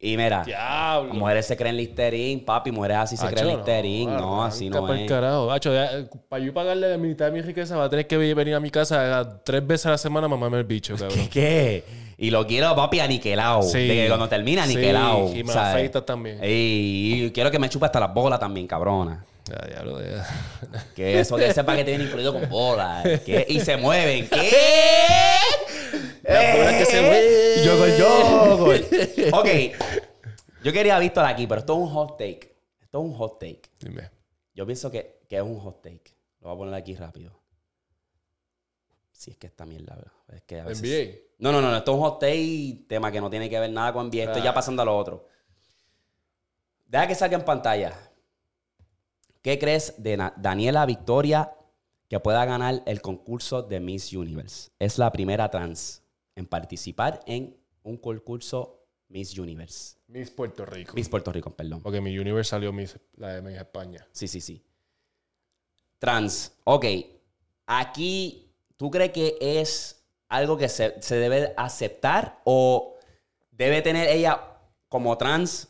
[0.00, 1.14] Y mira, Diablo.
[1.14, 4.12] mujeres se creen Listerine, papi, mujeres así se Acho, creen Listerine.
[4.12, 5.08] No, así no es.
[5.08, 5.50] carajo.
[5.50, 5.90] Acho, ya,
[6.28, 8.70] para yo pagarle la mitad de mi riqueza, va a tener que venir a mi
[8.70, 11.28] casa tres veces a la semana a mamarme el bicho, cabrón.
[11.32, 11.84] ¿Qué?
[12.18, 13.62] Y lo quiero, papi, aniquilado.
[13.62, 13.86] Sí.
[13.88, 15.34] De que cuando termina, Sí, aniquilado.
[15.34, 15.70] y me ¿sabes?
[15.70, 16.38] afeitas también.
[16.44, 19.24] Y, y quiero que me chupe hasta las bolas también, cabrona.
[19.46, 20.26] Ya, ya.
[20.94, 23.04] Que eso que sepa que tienen incluido con bolas.
[23.26, 23.46] ¿Qué?
[23.48, 24.28] Y se mueven.
[24.28, 24.50] ¿Qué?
[26.22, 27.64] Que se.
[27.64, 28.86] Yo gol, yo gol.
[29.32, 29.48] Ok.
[30.62, 32.56] Yo quería Víctor aquí, pero esto es un hot take.
[32.80, 33.62] Esto es un hot take.
[33.80, 34.10] Dime.
[34.54, 36.16] Yo pienso que, que es un hot take.
[36.40, 37.32] Lo voy a poner aquí rápido.
[39.12, 39.96] Si es que esta mierda.
[40.32, 40.82] Es que a veces...
[40.82, 41.18] NBA.
[41.38, 41.76] No, no, no.
[41.76, 44.24] Esto es un hot take, tema que no tiene que ver nada con NBA.
[44.24, 44.54] Estoy ya Ah.
[44.54, 45.28] pasando a lo otro.
[46.86, 47.92] Deja que salga en pantalla.
[49.42, 51.52] ¿Qué crees de Na- Daniela Victoria
[52.08, 54.70] que pueda ganar el concurso de Miss Universe?
[54.78, 56.02] Es la primera trans
[56.34, 59.96] en participar en un concurso Miss Universe.
[60.08, 60.92] Miss Puerto Rico.
[60.94, 61.80] Miss Puerto Rico, perdón.
[61.82, 64.06] Porque mi Universe salió Miss, la de Miss España.
[64.12, 64.64] Sí, sí, sí.
[65.98, 66.52] Trans.
[66.64, 66.86] Ok.
[67.66, 72.96] Aquí, ¿tú crees que es algo que se, se debe aceptar o
[73.50, 75.68] debe tener ella como trans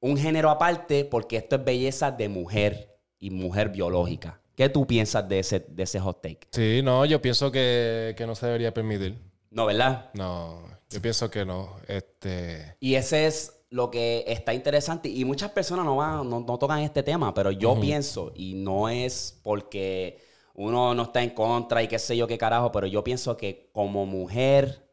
[0.00, 4.40] un género aparte porque esto es belleza de mujer y mujer biológica?
[4.56, 6.48] ¿Qué tú piensas de ese, de ese hot take?
[6.50, 9.18] Sí, no, yo pienso que, que no se debería permitir.
[9.50, 10.10] No, ¿verdad?
[10.14, 11.76] No, yo pienso que no.
[11.86, 12.74] Este.
[12.80, 15.10] Y ese es lo que está interesante.
[15.10, 18.88] Y muchas personas no, van, no, no tocan este tema, pero yo pienso, y no
[18.88, 23.04] es porque uno no está en contra y qué sé yo qué carajo, pero yo
[23.04, 24.88] pienso que como mujer,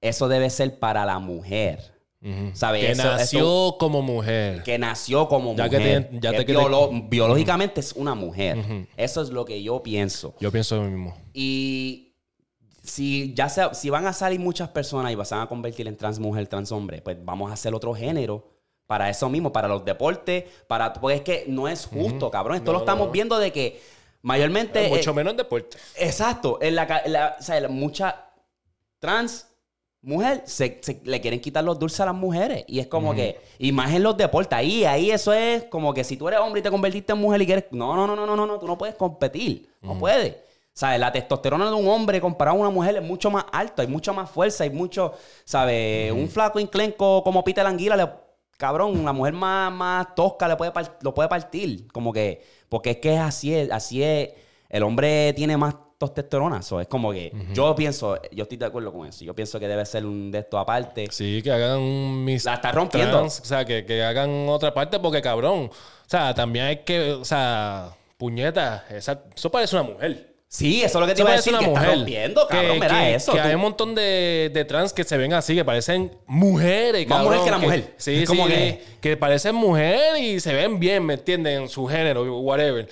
[0.00, 1.99] eso debe ser para la mujer.
[2.52, 2.84] ¿Sabes?
[2.84, 4.62] Que Eso- nació eso- como mujer.
[4.62, 6.10] Que nació como Ya que mujer.
[6.10, 6.54] te- ya que te-
[7.08, 8.86] biológicamente es una mujer.
[8.96, 10.34] Eso es lo que yo pienso.
[10.40, 11.16] Yo pienso lo mismo.
[11.32, 12.12] Y
[12.82, 16.46] si ya si van a salir muchas personas y van a convertir en trans mujer,
[16.46, 18.46] trans hombre, pues vamos a hacer otro género
[18.86, 22.56] para eso mismo, para los deportes, para porque es que no es justo, cabrón.
[22.56, 23.12] Esto No, lo estamos no.
[23.12, 23.80] viendo de que
[24.22, 25.78] mayormente Mucho eh, menos en deporte.
[25.96, 28.26] exacto, en la, o sea, la- mucha
[28.98, 29.46] trans
[30.02, 33.38] mujer se, se- le quieren quitar los dulces a las mujeres y es como que
[33.58, 36.60] y más en los deportes ahí ahí eso es como que si tú eres hombre
[36.60, 38.66] y te convertiste en mujer y quieres no no no no no no no tú
[38.66, 40.36] no puedes competir no puedes
[40.72, 41.00] ¿Sabes?
[41.00, 44.12] La testosterona de un hombre comparado a una mujer es mucho más alto, hay mucha
[44.12, 45.12] más fuerza, hay mucho,
[45.44, 46.12] ¿sabes?
[46.12, 48.08] Un flaco inclenco como Peter Anguila le
[48.56, 50.72] cabrón, la mujer más, más tosca le puede
[51.02, 51.88] lo puede partir.
[51.92, 54.30] Como que, porque es que es así es, así es.
[54.68, 55.74] El hombre tiene más
[56.08, 56.62] testosterona.
[56.62, 59.24] So, es como que yo pienso, yo estoy de acuerdo con eso.
[59.24, 61.06] Yo pienso que debe ser un de estos aparte.
[61.10, 63.18] Sí, que hagan un mis La está rompiendo.
[63.18, 65.70] trans, o sea, que, que hagan otra parte porque cabrón.
[65.70, 70.28] O sea, también hay que, o sea, puñeta, esa, eso parece una mujer.
[70.52, 71.84] Sí, eso es lo que te Eso iba a decir, una que mujer.
[71.84, 72.72] está rompiendo, cabrón.
[72.72, 73.32] que, Mira que- eso.
[73.32, 73.46] Que tú.
[73.46, 77.38] hay un montón de, de trans que se ven así, que parecen mujeres, Más cabrón.
[77.38, 77.94] mujer que la mujer.
[77.98, 79.16] Sí, Es como sí, que- que...
[79.16, 81.62] parecen mujer y se ven bien, ¿me entienden?
[81.62, 82.88] En su género, whatever.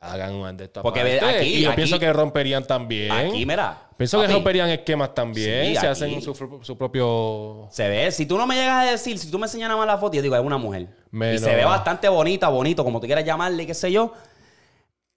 [0.00, 1.22] Hagan un de estas Porque partes.
[1.22, 3.10] aquí- Y yo aquí- pienso que romperían también.
[3.10, 3.88] Aquí, mira.
[3.96, 5.66] Pienso que papi, romperían esquemas también.
[5.66, 5.86] Sí, se aquí.
[5.88, 7.66] hacen su, propio.
[7.72, 9.88] Se ve, si tú no me llegas a decir, si tú me enseñas nada más
[9.88, 10.82] la foto, yo digo, es una mujer.
[10.82, 14.12] Y Menos- se ve bastante bonita, bonito, como tú quieras llamarle, qué sé yo.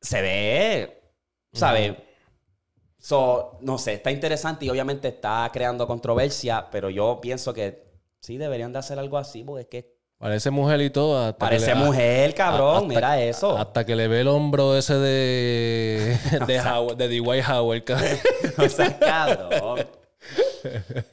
[0.01, 0.99] Se ve,
[1.53, 1.93] ¿sabes?
[2.97, 7.83] So, no sé, está interesante y obviamente está creando controversia, pero yo pienso que
[8.19, 11.17] sí deberían de hacer algo así, porque es que Parece mujer y todo.
[11.19, 13.57] hasta que parece le- mujer, cabrón, hasta- mira eso.
[13.57, 16.17] Hasta que le ve el hombro ese de.
[16.47, 17.19] de, Howard, de D.Y.
[17.41, 18.09] Howard, cabrón.
[18.57, 19.87] o sea, cabrón.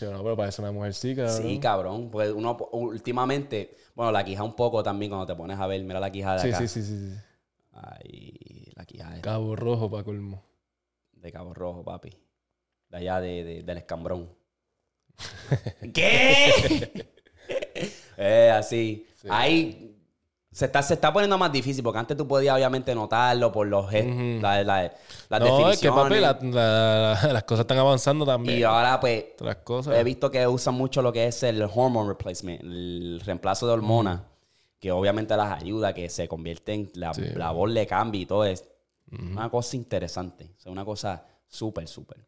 [0.00, 1.36] Yo no, pero parece una mujer sí, cabrón.
[1.42, 2.10] Sí, cabrón.
[2.10, 6.00] Pues uno últimamente, bueno, la quija un poco también cuando te pones a ver, mira
[6.00, 6.58] la quija de Sí, acá.
[6.58, 7.16] sí, sí, sí, sí.
[7.72, 10.42] Ay, la quija de, Cabo rojo para colmo.
[11.12, 12.10] de Cabo Rojo, papi.
[12.88, 14.28] De allá de, de- del escambrón.
[15.92, 17.06] ¿Qué?
[18.16, 19.06] Eh, así.
[19.28, 19.90] Ahí
[20.52, 23.90] se está, se está poniendo más difícil porque antes tú podías obviamente notarlo por los
[23.90, 24.92] gestos, la- la-
[25.28, 26.32] las No, es que definiciones.
[26.32, 28.58] papi, la- la- las cosas están avanzando también.
[28.60, 29.96] y ahora pues Otras cosas.
[29.96, 34.20] He visto que usan mucho lo que es el hormone replacement, el reemplazo de hormonas,
[34.78, 37.22] que obviamente las ayuda que se convierten, la, Sí.
[37.34, 38.64] la voz le cambie y todo es
[39.10, 40.52] una cosa interesante.
[40.56, 42.18] O sea, una cosa súper, súper.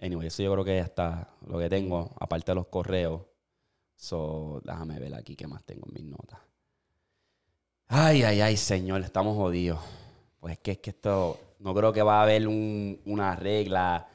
[0.00, 3.20] Anyway, eso yo creo que ya está lo que tengo, aparte de los correos.
[4.00, 6.38] So, déjame ver aquí qué más tengo en mis notas.
[7.88, 9.78] Ay, ay, ay, señor, estamos jodidos.
[10.38, 14.08] Pues es que es que esto, no creo que va a haber un- una regla.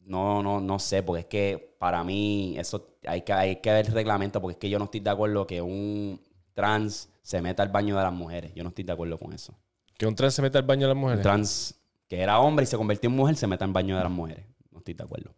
[0.00, 3.86] No, no, no sé, porque es que para mí eso hay que, hay que ver
[3.86, 6.18] el reglamento, porque es que yo no estoy de acuerdo que un
[6.54, 8.54] trans se meta al baño de las mujeres.
[8.54, 9.54] Yo no estoy de acuerdo con eso.
[9.98, 11.22] Que un trans se mete al baño de las Un mujeres.
[11.22, 11.74] trans
[12.08, 14.46] que era hombre y se convirtió en mujer se meta al baño de las mujeres.
[14.70, 15.34] No estoy de acuerdo.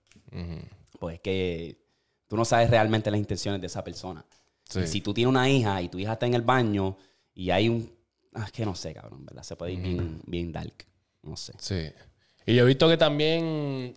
[1.01, 1.84] Pues es que
[2.28, 4.24] tú no sabes realmente las intenciones de esa persona.
[4.68, 4.80] Sí.
[4.80, 6.96] Y si tú tienes una hija y tu hija está en el baño
[7.34, 7.92] y hay un...
[8.34, 9.42] Ah, es que no sé, cabrón, ¿verdad?
[9.42, 10.86] Se puede ir bien, bien dark.
[11.22, 11.52] No sé.
[11.59, 11.90] Sí.
[12.46, 13.94] Y yo he visto que también.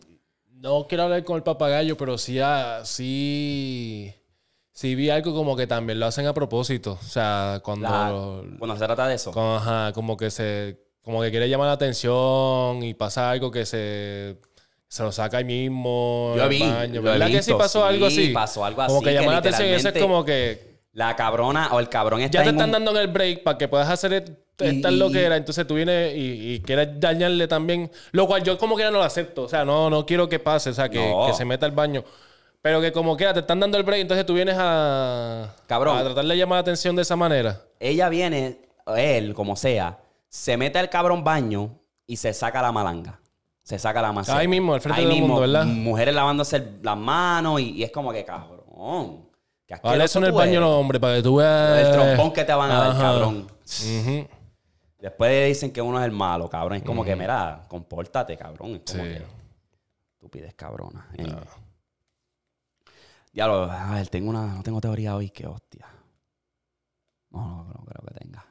[0.52, 4.14] No quiero hablar con el papagayo, pero sí, ah, sí.
[4.72, 7.00] Sí vi algo como que también lo hacen a propósito.
[7.02, 7.90] O sea, cuando.
[7.90, 9.32] La- lo- cuando se trata de eso.
[9.32, 10.80] con- ajá, como que se.
[11.02, 14.38] Como que quiere llamar la atención y pasa algo que se.
[14.88, 16.34] Se lo saca ahí mismo.
[16.38, 17.02] Yo vi, el baño.
[17.02, 18.28] lo ¿Verdad que sí pasó sí, algo así?
[18.30, 20.68] pasó algo Como así, que que llama la atención y eso es como que.
[20.94, 23.56] La cabrona o el cabrón está Ya te están un- dando en el break para
[23.58, 24.14] que puedas hacer
[24.58, 25.38] esta lo que era.
[25.38, 27.92] Entonces tú vienes y, y quieres dañarle también.
[28.14, 29.44] Lo cual yo como quiera no lo acepto.
[29.44, 30.72] O sea, no, no quiero que pase.
[30.72, 31.28] O sea, que, No.
[31.28, 32.04] que se meta al baño.
[32.64, 34.02] Pero que como quiera te están dando el break.
[34.02, 35.54] Entonces tú vienes a...
[35.68, 35.98] Cabrón.
[36.00, 37.62] A tratar de llamar la atención de esa manera.
[37.80, 38.62] Ella viene,
[38.96, 40.00] él, como sea,
[40.30, 41.78] se mete al cabrón baño
[42.08, 43.20] y se saca la malanga.
[43.68, 44.38] Se saca la maceta.
[44.38, 45.66] Ahí mismo, al frente Ahí de todo el mismo, mundo, ¿verdad?
[45.66, 49.28] Mujeres lavándose las manos y, y es como que, cabrón.
[49.66, 50.62] qué Vale, eso en el baño, eres.
[50.62, 51.86] no, hombre, para que tú veas...
[51.86, 53.46] El trompón que te van a dar, cabrón.
[55.00, 56.78] Después dicen que uno es el malo, cabrón.
[56.78, 58.76] Es como que, mira, compórtate, cabrón.
[58.76, 59.10] Es como Sí.
[59.10, 59.26] que.
[60.14, 61.06] Estupidez, cabrona.
[61.18, 61.28] Eh.
[63.34, 65.88] Diablo, a ver, tengo una, no tengo teoría hoy, que hostia.
[67.32, 68.46] No, no, no creo que tenga.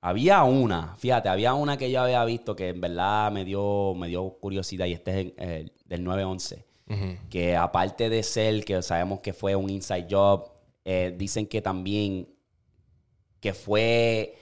[0.00, 4.08] Había una, fíjate, había una que yo había visto que en verdad me dio, me
[4.08, 7.16] dio curiosidad y este es el, el del 911 Ujú.
[7.28, 10.50] que aparte de ser que sabemos que fue un inside job,
[10.84, 12.28] eh, dicen que también
[13.40, 14.36] que fue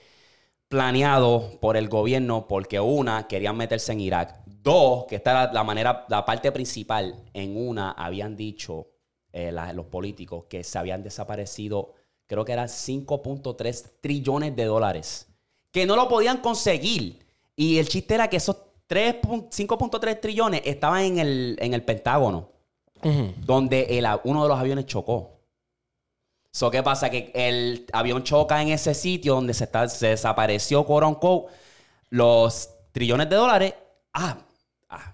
[0.67, 4.41] planeado por el gobierno porque una, querían meterse en Irak.
[4.45, 8.87] Dos, que esta era la manera, la parte principal, en una habían dicho
[9.31, 11.93] eh, la- los políticos que se habían desaparecido,
[12.25, 15.27] creo que eran 5.3 trillones de dólares,
[15.77, 17.19] que no lo podían conseguir.
[17.55, 21.83] Y el chiste era que esos 3 pun- 5.3 trillones estaban en el, en el
[21.83, 22.49] Pentágono,
[23.37, 25.33] donde el uno de los aviones chocó.
[26.51, 27.09] So, ¿Qué pasa?
[27.11, 31.53] Que el avión choca en ese sitio donde se, está, se desapareció, quote unquote,
[32.09, 33.73] los trillones de dólares.
[34.13, 34.37] Ah,
[34.89, 35.13] ah,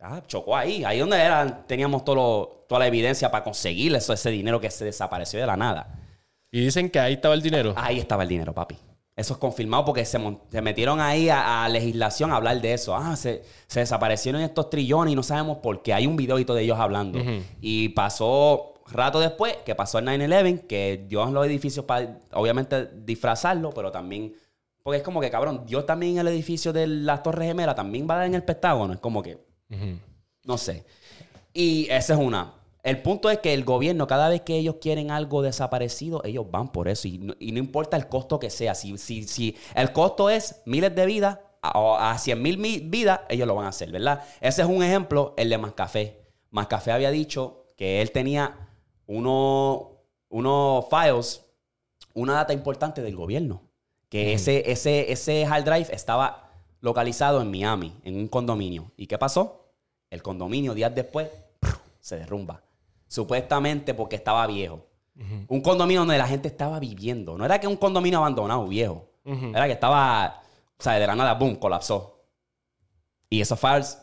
[0.00, 0.84] ah, chocó ahí.
[0.84, 4.70] Ahí donde eran, teníamos todo lo- toda la evidencia para conseguir eso, ese dinero que
[4.70, 5.98] se desapareció de la nada.
[6.52, 7.74] Y dicen que ahí estaba el dinero.
[7.76, 8.76] Ahí estaba el dinero, papi.
[9.16, 10.18] Eso es confirmado porque se,
[10.50, 12.96] se metieron ahí a, a legislación a hablar de eso.
[12.96, 15.94] Ah, se, se desaparecieron estos trillones y no sabemos por qué.
[15.94, 17.20] Hay un videito de ellos hablando.
[17.60, 23.70] Y pasó rato después que pasó el 9-11, que dio los edificios para, obviamente, disfrazarlo,
[23.70, 24.34] pero también...
[24.82, 28.06] Porque es como que, cabrón, Dios también en el edificio de las Torres Gemelas también
[28.10, 28.92] va a dar en el Pentágono.
[28.94, 29.38] Es como que...
[30.44, 30.84] No sé.
[31.54, 32.52] Y esa es una.
[32.84, 36.70] El punto es que el gobierno, cada vez que ellos quieren algo desaparecido, ellos van
[36.70, 37.08] por eso.
[37.08, 38.74] Y no, y no importa el costo que sea.
[38.74, 42.80] Si, si, si el costo es miles de vidas a- o a 100 mil mi-
[42.80, 44.22] vidas, ellos lo van a hacer, ¿verdad?
[44.40, 46.20] Ese es un ejemplo, el de Mascafé.
[46.50, 48.68] Mascafé había dicho que él tenía
[49.06, 51.42] uno- unos files,
[52.12, 53.62] una data importante del gobierno.
[54.10, 56.50] Que ese, ese, ese hard drive estaba
[56.80, 58.92] localizado en Miami, en un condominio.
[58.98, 59.72] ¿Y qué pasó?
[60.10, 61.28] El condominio, días después,
[61.98, 62.62] se derrumba.
[63.08, 64.86] Supuestamente porque estaba viejo.
[65.48, 67.38] Un condominio donde la gente estaba viviendo.
[67.38, 69.08] No era que un condominio abandonado, viejo.
[69.24, 70.42] Era que estaba,
[70.78, 72.24] o sea, de la nada, boom, colapsó.
[73.30, 73.98] Y esos files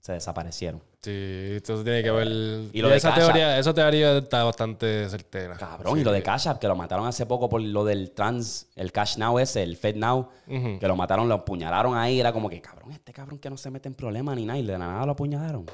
[0.00, 0.82] se desaparecieron.
[1.00, 1.12] Sí,
[1.56, 2.26] esto tiene que ver.
[2.72, 3.24] Y lo de esa Cash App.
[3.26, 5.56] teoría, esa teoría está bastante certera.
[5.56, 8.68] Cabrón, y lo de Cash App, que lo mataron hace poco por lo del trans,
[8.74, 12.18] el Cash Now ese, el Fed Now, que lo mataron, lo apuñalaron ahí.
[12.18, 14.66] Era como que, cabrón, este cabrón que no se mete en problemas ni nada, y
[14.66, 15.64] de la nada lo apuñalaron.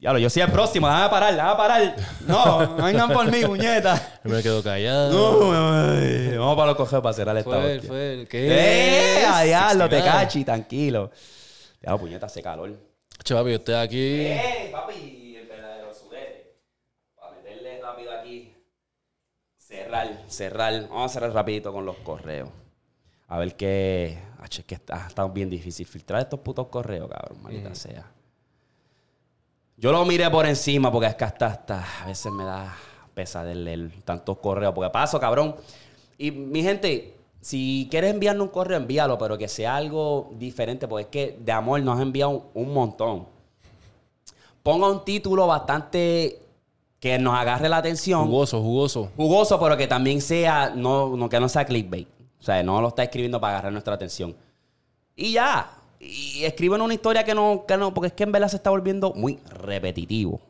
[0.00, 1.96] Diablo, yo soy el próximo, déjame parar, déjame parar.
[2.26, 4.20] No, no vengan por mí, muñeta.
[4.24, 5.12] Yo me quedo callado.
[5.12, 8.26] No, ay, vamos para los cogeos para cerrar esta Fue él, fue él.
[8.26, 9.20] ¿Qué?
[9.20, 9.26] ¡Eh!
[9.26, 10.10] A diablo, te 69.
[10.10, 11.10] cachi, tranquilo.
[11.82, 12.74] Diablo, puñeta, hace calor.
[13.22, 14.22] Che, papi, usted aquí.
[14.22, 15.36] ¡Eh, papi!
[15.36, 16.56] El verdadero sudete.
[17.14, 18.54] Para meterle rápido aquí.
[19.58, 20.88] Cerrar, cerrar.
[20.88, 22.48] Vamos a cerrar rapidito con los correos.
[23.28, 24.18] A ver qué...
[24.42, 27.42] Es que está, está bien difícil filtrar estos putos correos, cabrón.
[27.42, 28.10] Maldita sea.
[29.80, 32.76] Yo lo miré por encima porque es que hasta, hasta a veces me da
[33.14, 34.74] pesadez leer tantos correos.
[34.74, 35.56] Porque paso, cabrón.
[36.18, 41.04] Y mi gente, si quieres enviarnos un correo, envíalo, pero que sea algo diferente, porque
[41.04, 43.26] es que de amor nos has enviado un, un montón.
[44.62, 46.42] Ponga un título bastante
[47.00, 48.26] que nos agarre la atención.
[48.26, 49.10] Jugoso, jugoso.
[49.16, 52.06] Jugoso, pero que también sea, no, no, que no sea clickbait.
[52.38, 54.36] O sea, no lo está escribiendo para agarrar nuestra atención.
[55.16, 55.79] Y ya.
[56.00, 58.70] Y escriben una historia que no, que no, porque es que en verdad se está
[58.70, 60.40] volviendo muy repetitivo.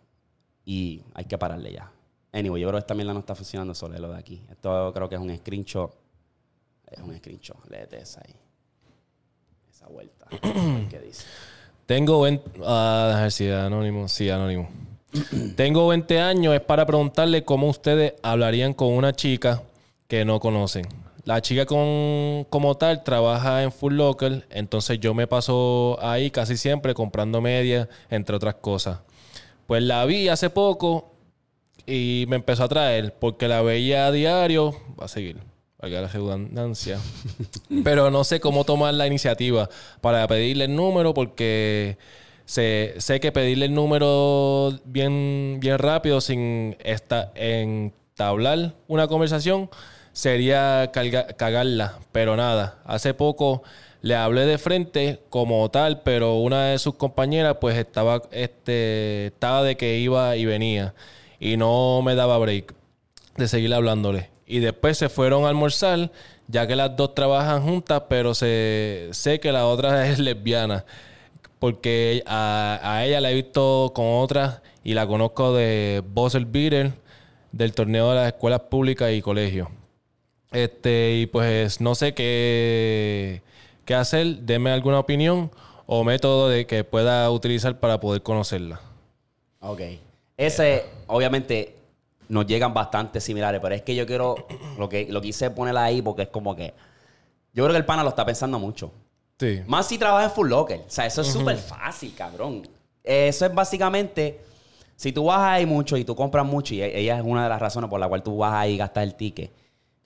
[0.65, 1.91] Y hay que pararle ya.
[2.33, 4.41] Anyway, yo creo que esta mierda no está funcionando solo lo de aquí.
[4.49, 5.93] Esto creo que es un screenshot.
[6.89, 7.57] Es un screenshot.
[7.69, 8.35] Léete esa ahí.
[9.69, 10.27] Esa vuelta.
[10.89, 11.25] ¿Qué dice?
[11.87, 12.61] Tengo 20.
[12.65, 14.07] Ah, ver si anónimo.
[14.07, 14.69] Sí, anónimo.
[15.57, 16.55] Tengo 20 años.
[16.55, 19.63] Es para preguntarle cómo ustedes hablarían con una chica
[20.07, 20.87] que no conocen.
[21.31, 24.47] La chica con, como tal trabaja en Full Local.
[24.51, 28.99] Entonces yo me paso ahí casi siempre comprando media, entre otras cosas.
[29.69, 31.13] Pues la vi hace poco
[31.87, 34.75] y me empezó a traer porque la veía a diario.
[35.01, 35.37] Va a seguir.
[35.79, 36.99] Valga la redundancia.
[37.85, 39.69] Pero no sé cómo tomar la iniciativa
[40.01, 41.97] para pedirle el número porque
[42.45, 49.71] sé, sé que pedirle el número bien, bien rápido sin esta, entablar una conversación
[50.13, 51.99] sería cagarla.
[52.13, 53.63] Pero nada, hace poco
[54.03, 59.63] le hablé de frente como tal, pero una de sus compañeras pues estaba, este, estaba
[59.63, 60.95] de que iba y venía
[61.39, 62.75] y no me daba break
[63.37, 64.31] de seguir hablándole.
[64.47, 66.11] Y después se fueron a almorzar,
[66.49, 69.11] ya que las dos trabajan juntas, pero sé
[69.41, 70.85] que la otra es lesbiana.
[71.59, 76.93] Porque a, a ella la he visto con otras y la conozco de Buzzer Beater,
[77.53, 79.69] del torneo de las escuelas públicas y colegios.
[80.51, 83.43] Este, y pues no sé qué,
[83.85, 84.39] qué hacer.
[84.41, 85.51] Deme alguna opinión
[85.87, 88.81] o método de que pueda utilizar para poder conocerla.
[89.61, 89.81] Ok.
[90.37, 91.77] Ese, obviamente,
[92.29, 94.35] nos llegan bastante similares, pero es que yo quiero,
[94.79, 96.75] lo que lo quise poner ahí porque es como que,
[97.53, 98.93] yo creo que el pana lo está pensando mucho.
[99.39, 99.63] Sí.
[99.67, 100.81] Más si trabaja en Full Locker.
[100.81, 102.63] O sea, eso es súper fácil, cabrón.
[103.03, 104.41] Eso es básicamente,
[104.97, 107.61] si tú vas ahí mucho y tú compras mucho, y ella es una de las
[107.61, 109.51] razones por la cual tú vas ahí y gastas el ticket.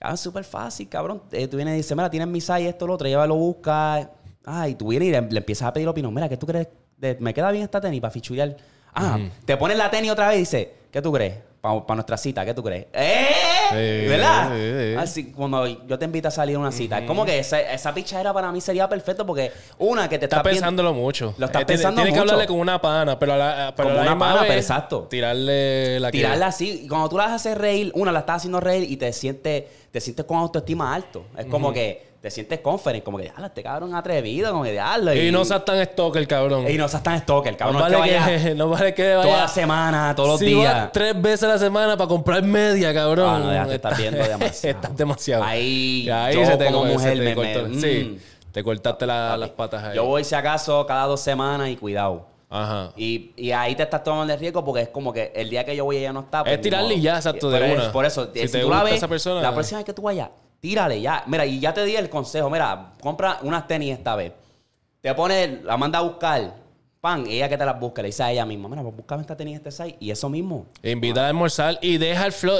[0.05, 1.23] Cabrón, es súper fácil, cabrón.
[1.31, 4.11] Eh, tú vienes y dices, mira, tienes mi size, esto, lo otro, llévalo, busca.
[4.45, 6.13] Ah, y tú vienes y le, le empiezas a pedir opinión.
[6.13, 6.67] Mira, ¿qué tú crees?
[6.97, 8.55] de- ¿Me queda bien esta tenis para fichurear?
[8.93, 11.35] Ah, te pones la tenis otra vez y dices, ¿qué tú crees?
[11.61, 12.85] Para nuestra cita, ¿qué tú crees?
[12.93, 14.05] ¡Eh!
[14.07, 14.51] ¿Verdad?
[14.55, 14.95] sí, sí.
[14.95, 17.91] Así, cuando yo te invito a salir a una cita, es como que esa, esa
[17.91, 21.33] pichadera para mí sería perfecto porque, una, que te Está viendo- pensándolo mucho.
[21.39, 23.91] Lo estás Eh, pensando Tiene que hablarle con una pana, pero a la, pero a
[23.93, 25.07] Como la una pana, vez, pero exacto.
[25.09, 26.81] Tirarle la que- tirarla así.
[26.83, 29.63] Y cuando tú la haces reír, una la estás haciendo reír y te sientes,
[29.95, 31.23] te sientes con autoestima alto.
[31.37, 35.13] Es como que te sientes confident, como que, diablo, este cabrón atrevido, como que, diablo.
[35.13, 36.69] Y no seas tan stalker, cabrón.
[36.69, 37.75] y no seas tan stalker, cabrón.
[37.77, 40.47] no, vale que vaya que, no vale que vaya toda la semana, todos los Si
[40.47, 40.73] días.
[40.73, 43.29] vas tres veces a la semana para comprar media, cabrón.
[43.29, 44.75] Ah, no, ya te estás viendo demasiado.
[44.81, 45.43] estás demasiado.
[45.45, 48.51] Ahí, ahí yo se te, como se mujer te me- cortó- me- Sí, mm.
[48.51, 49.95] te cortaste la- las patas ahí.
[49.95, 52.27] Yo voy, si acaso, cada dos semanas y cuidado.
[52.61, 52.93] Ajá.
[52.95, 55.75] Y, y ahí te estás tomando el riesgo porque es como que el día que
[55.75, 56.43] yo voy ella no está.
[56.43, 57.91] pues, Es tirarle y ya, exacto, de Pero es una.
[57.91, 59.93] Por eso, Si si, te tú la gusta ves, esa persona- la próxima vez que
[59.93, 60.29] tú vayas,
[60.59, 61.23] tírale ya.
[61.27, 62.49] Mira, y ya te di el consejo.
[62.49, 64.31] Mira, compra unas tenis esta vez.
[65.01, 66.64] Te pone, la manda a buscar.
[67.05, 69.37] Pan, ella que te las busca, le dice a ella misma, mira, pues búscame esta
[69.37, 69.95] tenis este size.
[69.99, 70.65] Y eso mismo.
[70.81, 72.57] Invita a almorzar y deja el flow.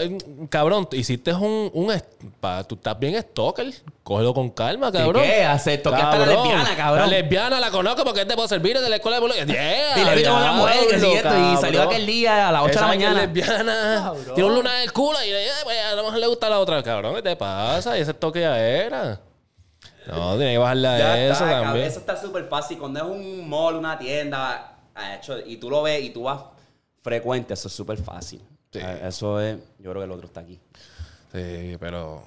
[0.52, 1.72] Cabrón, hiciste un.
[1.74, 1.92] un
[2.40, 3.74] pa- tú estás bien stalker.
[4.04, 5.24] Cógelo con calma, cabrón.
[5.24, 5.44] qué?
[5.44, 7.00] Hace- toqueaste a la lesbiana, cabrón.
[7.00, 10.06] La lesbiana la conozco porque te puedo servir de la escuela de bolo- Yeah, Y
[10.06, 12.70] le viste con una mujer que sí, esto, y salió aquel día a las 8
[12.76, 13.22] de la es mañana.
[13.26, 14.02] lesbiana.
[14.04, 14.36] Cabrón.
[14.36, 16.84] Tiene un luna del culo y eh, pues, a lo mejor le gusta la otra.
[16.84, 17.98] Cabrón, ¿qué te pasa?
[17.98, 19.20] Y ese toque ya era.
[20.08, 21.64] No, tiene que bajarle a Ya eso está, cabrón.
[21.66, 21.88] también.
[21.88, 22.78] Eso está súper fácil.
[22.78, 26.42] Cuando es un mall, una tienda, ah, hecho, y tú lo ves y tú vas
[27.02, 28.42] frecuente, eso es súper fácil.
[28.72, 28.80] Sí.
[28.84, 30.60] Ah, Eso es, yo creo que el otro está aquí.
[31.32, 32.24] Sí, pero.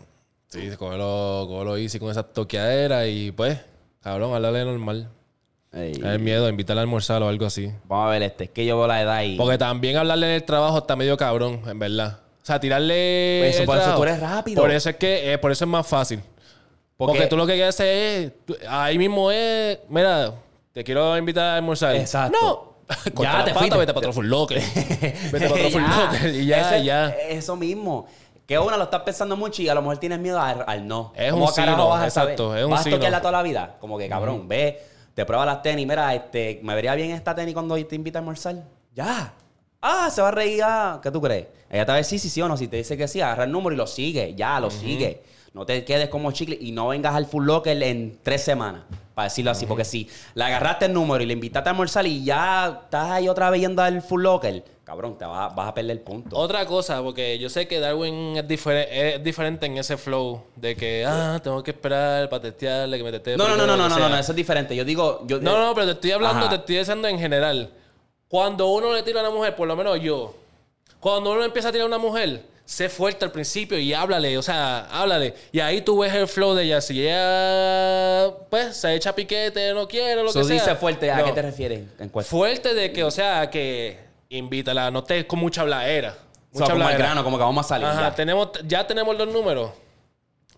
[0.48, 3.58] Sí, cógelo, cógelo easy con esa toqueadera y pues,
[4.00, 5.10] cabrón, háblale normal.
[5.72, 7.70] Ey, El miedo, invítale a almorzar o algo así.
[7.84, 9.36] Vamos a ver este, es que yo veo la edad y...
[9.36, 12.20] Porque también hablarle en el trabajo está medio cabrón, en verdad.
[12.42, 13.40] O sea, tirarle.
[13.42, 14.02] Pues eso, el por eso trabajo.
[14.02, 14.62] tú eres rápido.
[14.62, 16.22] Por eso es que, eh, por eso es más fácil.
[16.98, 18.66] Porque, Porque- tú lo que quieres hacer es.
[18.68, 19.78] ahí mismo es.
[19.88, 20.34] Mira,
[20.72, 21.96] te quiero invitar a almorzar.
[21.96, 22.36] Exacto.
[22.42, 22.68] No.
[23.22, 23.76] Ya te pata, fuiste.
[23.78, 24.60] vete para otro full locker.
[25.32, 25.96] vete para otro full Ya.
[26.12, 26.34] locker.
[26.34, 27.08] Y ya, Eso- ya.
[27.10, 28.06] Eso mismo.
[28.46, 31.12] Que una lo estás pensando mucho y a lo mejor tienes miedo al, al no.
[31.14, 32.58] Es ¿Cómo un carajo vas a exacto, saber?
[32.60, 33.76] es un Vas a toquearla toda la vida.
[33.78, 34.82] Como que, cabrón, ve,
[35.14, 35.86] te pruebas las tenis.
[35.86, 38.56] Mira, este, ¿me vería bien esta tenis cuando te invita a almorzar?
[38.94, 39.34] Ya.
[39.82, 40.62] Ah, se va a reír.
[40.64, 41.46] ah, ¿Qué tú crees?
[41.70, 42.56] Ella te va a decir sí, sí, sí o no.
[42.56, 44.34] Si te dice que sí, agarra el número y lo sigue.
[44.34, 45.22] Ya, lo sigue.
[45.54, 48.82] No te quedes como chicle y no vengas al full locker en tres semanas.
[49.14, 49.66] Para decirlo así.
[49.66, 53.28] Porque si le agarraste el número y le invitaste a almorzar y ya estás ahí
[53.28, 56.36] otra vez yendo al full locker, cabrón, te vas, vas a perder el punto.
[56.36, 60.76] Otra cosa, porque yo sé que Darwin es, difere- es diferente en ese flow de
[60.76, 63.36] que, ah, tengo que esperar para testearle, que me testee.
[63.36, 64.76] No, no, no, no, no, no, no, eso es diferente.
[64.76, 66.50] Yo digo, yo, No, no, pero te estoy hablando, Ajá.
[66.50, 67.70] te estoy diciendo en general.
[68.28, 70.36] Cuando uno le tira a una mujer, por lo menos yo,
[71.00, 74.42] cuando uno empieza a tirar a una mujer, sé fuerte al principio y háblale, o
[74.42, 75.34] sea, háblale.
[75.52, 76.82] Y ahí tú ves el flow de ella.
[76.82, 80.54] Si ella, pues, se echa piquete, no quiere, lo Eso que sea.
[80.54, 81.24] dice fuerte, ¿a No.
[81.24, 81.80] qué te refieres?
[81.98, 82.10] En.
[82.10, 86.10] Fuerte de que, o sea, que invítala, no estés con mucha habladera.
[86.10, 86.20] O sea,
[86.52, 86.98] Mucha como habladera.
[87.06, 87.86] grano, como que vamos a salir.
[87.86, 88.14] Ajá, ya.
[88.14, 89.70] tenemos, ya tenemos los números.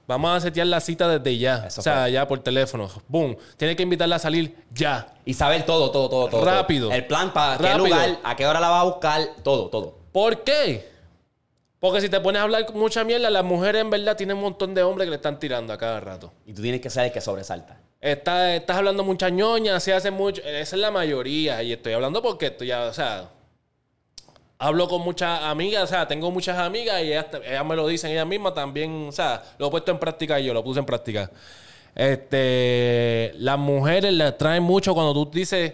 [0.08, 1.66] Vamos a setear la cita desde ya.
[1.68, 2.12] Eso o sea, fue.
[2.12, 2.90] ya por teléfono.
[3.06, 3.36] Boom.
[3.56, 5.14] Tiene que invitarla a salir ya.
[5.24, 6.44] Y saber todo, todo, todo, todo.
[6.44, 6.88] Rápido.
[6.88, 6.96] todo.
[6.96, 9.96] El plan para qué lugar, a qué hora la vas a buscar, todo, todo.
[10.10, 10.89] ¿Por qué?
[11.81, 14.43] Porque si te pones a hablar con mucha mierda, las mujeres en verdad tienen un
[14.43, 16.31] montón de hombres que le están tirando a cada rato.
[16.44, 17.81] Y tú tienes que ser el que sobresalta.
[17.98, 20.43] Estás, estás hablando mucha ñoña, se hace mucho.
[20.43, 21.62] Esa es la mayoría.
[21.62, 23.31] Y estoy hablando porque estoy ya, o sea.
[24.59, 28.11] Hablo con muchas amigas, o sea, tengo muchas amigas y ellas, ellas me lo dicen
[28.11, 30.85] ellas mismas también, o sea, lo he puesto en práctica y yo lo puse en
[30.85, 31.31] práctica.
[31.94, 35.73] Este, las mujeres les traen mucho cuando tú dices,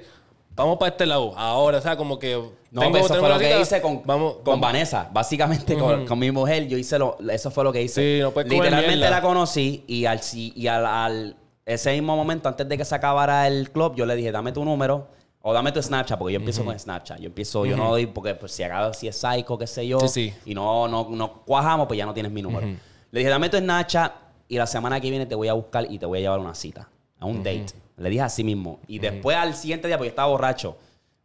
[0.57, 2.35] vamos para este lado, ahora, o sea, como que...
[2.71, 4.61] No, tengo- eso fue lo que hice con, vamos, con vamos.
[4.61, 5.09] Vanessa.
[5.13, 8.17] Básicamente con, con mi mujer, yo hice lo, eso fue lo que hice.
[8.17, 12.69] Sí, no puedes Literalmente la conocí y al y al, al- ese mismo momento, antes
[12.69, 15.09] de que se acabara el club, yo le dije, dame tu número
[15.43, 17.19] o dame tu Snapchat, porque yo empiezo con Snapchat.
[17.19, 19.99] Yo empiezo, yo no doy, porque pues, si acabo, si es psycho, qué sé yo,
[20.01, 20.35] Sí, sí.
[20.45, 22.67] y no, no, no cuajamos, pues ya no tienes mi número.
[23.11, 24.13] Le dije, dame tu Snapchat
[24.49, 26.55] y la semana que viene te voy a buscar y te voy a llevar una
[26.55, 26.89] cita,
[27.19, 27.67] a un date.
[27.97, 28.81] Le dije así mismo.
[28.87, 30.77] Y después al siguiente día, porque yo estaba borracho,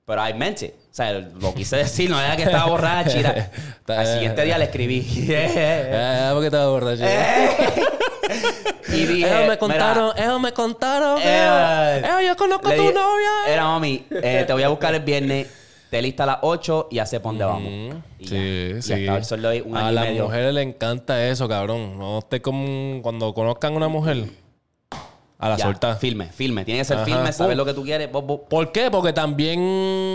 [0.06, 0.74] pero I meant it.
[0.74, 3.18] O sea, lo quise decir, no era que estaba borracho.
[3.18, 3.52] Era...
[3.88, 5.02] Al siguiente día le escribí.
[5.94, 7.04] Ah, porque estaba borracho.
[8.94, 11.20] y dije, me "Mira, contaron, ellos me contaron.
[11.24, 13.30] eh, ellos, yo conozco a tu dije, novia.
[13.48, 15.48] Era mami, eh, te voy a buscar el viernes.
[15.90, 17.70] Te lista a las 8 y hace por dónde vamos.
[18.18, 18.30] Y ya.
[18.30, 19.08] Sí, Y sí.
[19.10, 20.24] hasta hoy, un a año y las medio.
[20.24, 21.98] mujeres les encanta eso, cabrón.
[22.00, 24.24] No esté como cuando conozcan una mujer
[25.42, 25.96] a la Ya, suelta.
[25.98, 26.64] Filme, filme.
[26.64, 27.06] Tiene que ser Ajá.
[27.06, 27.58] filme, saber Pum.
[27.58, 28.12] lo que tú quieres.
[28.12, 28.90] bo- bo- ¿Por qué?
[28.92, 29.60] Porque también.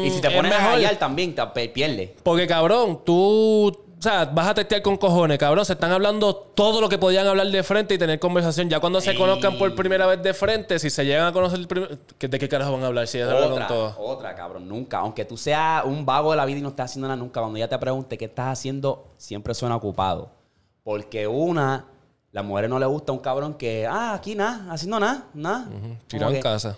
[0.07, 0.74] Y si te es pones a mejor.
[0.74, 2.11] hallar también, te pierdes.
[2.23, 3.82] Porque, cabrón, tú.
[3.98, 5.65] O sea, vas a testear con cojones, cabrón.
[5.65, 8.69] Se están hablando todo lo que podían hablar de frente y tener conversación.
[8.69, 11.66] Ya cuando se conozcan por primera vez de frente, si se llegan a conocer el
[11.66, 13.07] primer- ¿qué- ¿De qué carajo van a hablar?
[13.09, 13.94] Si ya hablan con Otra, todo.
[13.98, 14.98] otra, cabrón, nunca.
[14.98, 17.57] Aunque tú seas un vago de la vida y no estés haciendo nada nunca, cuando
[17.57, 20.31] ella te pregunte qué estás haciendo, siempre suena ocupado.
[20.85, 21.86] Porque una,
[22.37, 25.65] la mujer no le gusta un cabrón que, ah, aquí nada, haciendo nada, nada.
[26.07, 26.77] Tirado en casa.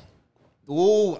[0.64, 1.18] Tú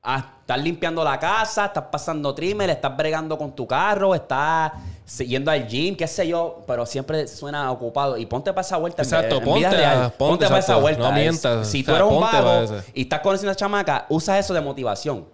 [0.00, 4.70] ah, estás limpiando la casa, estás pasando trimmer, estás bregando con tu carro, estás
[5.18, 8.16] yendo al gym, qué sé yo, pero siempre suena ocupado.
[8.16, 9.02] Y ponte para esa vuelta.
[9.02, 10.02] Exacto, en ponte real.
[10.02, 11.02] ponte, Ponte para esa vuelta.
[11.02, 11.66] No Es- mientas.
[11.66, 14.60] Si O tú eres un vago y estás conociendo a una chamaca, usa eso de
[14.60, 15.26] motivación.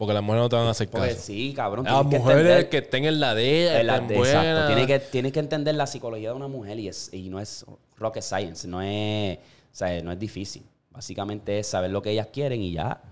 [0.00, 1.20] Porque las mujeres no te van a hacer caso.
[1.20, 1.84] sí, cabrón.
[1.84, 4.66] Las tienes que mujeres entender- que estén en la de ella, en la- estén exacto.
[4.68, 7.66] Tienes que, tienes que entender la psicología de una mujer y, es, y no es
[7.98, 8.66] rocket science.
[8.66, 9.40] No es, o
[9.76, 10.62] sea, no es difícil.
[10.90, 13.02] Básicamente es saber lo que ellas quieren y ya.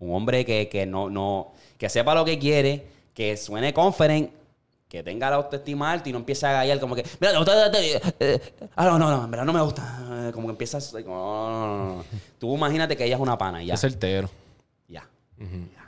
[0.00, 4.32] Un hombre que, que no, no, que sepa lo que quiere, que suene confident,
[4.88, 7.32] que tenga la autoestima alta y no empiece a gallar como que, mira,
[8.18, 8.40] eh,
[8.74, 10.30] ah, no, no, no, en verdad no me gusta.
[10.34, 12.04] Como que empiezas, como, no, no, no, no.
[12.40, 13.74] Tú imagínate que ella es una pana y ya.
[13.74, 14.28] Es certero.
[14.88, 15.08] Ya.
[15.38, 15.81] ya.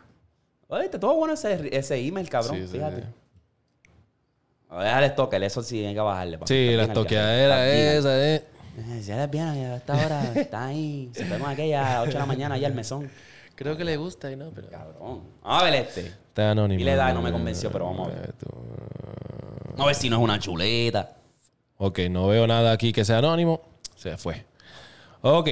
[0.74, 2.56] Oye, te todo bueno ese, ese email, cabrón.
[2.56, 3.02] Sí, fíjate.
[3.02, 3.06] sí.
[4.70, 6.38] A ver, al stalker, eso sí hay que bajarle.
[6.38, 6.46] pa.
[6.46, 8.44] Sí, la toqueadera esa, eh.
[8.76, 11.10] Eh, Si eres bien, a esta hora está ahí.
[11.14, 13.08] Se con aquella a 8 de la mañana allá al mesón.
[13.54, 14.68] Creo que le gusta y no, pero...
[14.68, 15.22] Cabrón.
[15.42, 16.06] Vamos a ver este.
[16.06, 16.80] Está anónimo.
[16.80, 18.34] Y le da, no me convenció, pero vamos a ver.
[19.70, 21.16] Vamos a ver si no es una chuleta.
[21.76, 23.60] Ok, no veo nada aquí que sea anónimo.
[23.94, 24.44] Se fue.
[25.20, 25.50] Ok.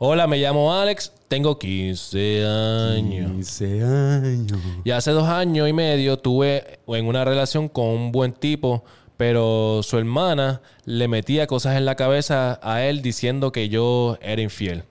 [0.00, 1.12] Hola, me llamo Alex.
[1.26, 3.32] Tengo 15 años.
[3.32, 4.58] 15 años.
[4.84, 8.84] Y hace dos años y medio tuve en una relación con un buen tipo,
[9.16, 14.40] pero su hermana le metía cosas en la cabeza a él diciendo que yo era
[14.40, 14.84] infiel.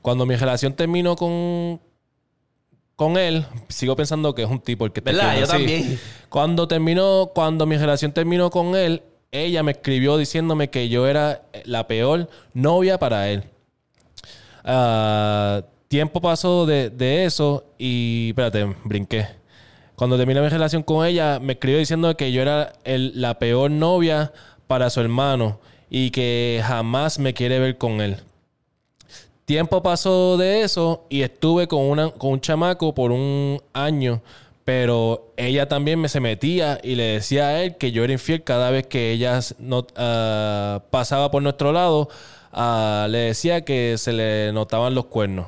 [0.00, 1.78] Cuando mi relación terminó con,
[2.96, 5.40] con él, sigo pensando que es un tipo el que está ¿Verdad?
[5.40, 6.00] Yo también.
[6.30, 11.42] Cuando terminó, cuando mi relación terminó con él, ella me escribió diciéndome que yo era
[11.66, 13.44] la peor novia para él.
[14.64, 19.26] Ah, tiempo pasó de, eso y, espérate, brinqué.
[19.94, 24.32] Cuando terminé mi relación con ella, me escribió diciendo que yo era la peor novia
[24.66, 28.16] para su hermano y que jamás me quiere ver con él.
[29.44, 34.22] Tiempo pasó de eso y estuve con, una, con un chamaco por un año,
[34.64, 38.42] pero ella también me se metía y le decía a él que yo era infiel
[38.42, 42.08] cada vez que ella no, ah, pasaba por nuestro lado.
[42.54, 45.46] Ah, le decía que se le notaban los cuernos.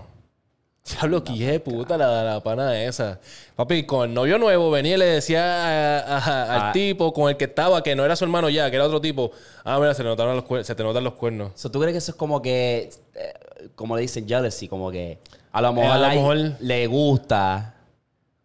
[0.87, 3.19] Diablo, que hija de puta la, la pana esa.
[3.57, 6.73] Papi, con el novio nuevo venía y le decía a- a- al Ah.
[6.73, 9.33] tipo con el que estaba, que no era su hermano ya, que era otro tipo.
[9.65, 11.51] Ah, mira, se, le notaron los cuer- se te notan los cuernos.
[11.57, 13.33] So, ¿Tú crees que eso es como que, eh,
[13.74, 15.19] como le dicen jealousy, como que
[15.51, 17.74] a lo mejor, Eh, a lo mejor- le gusta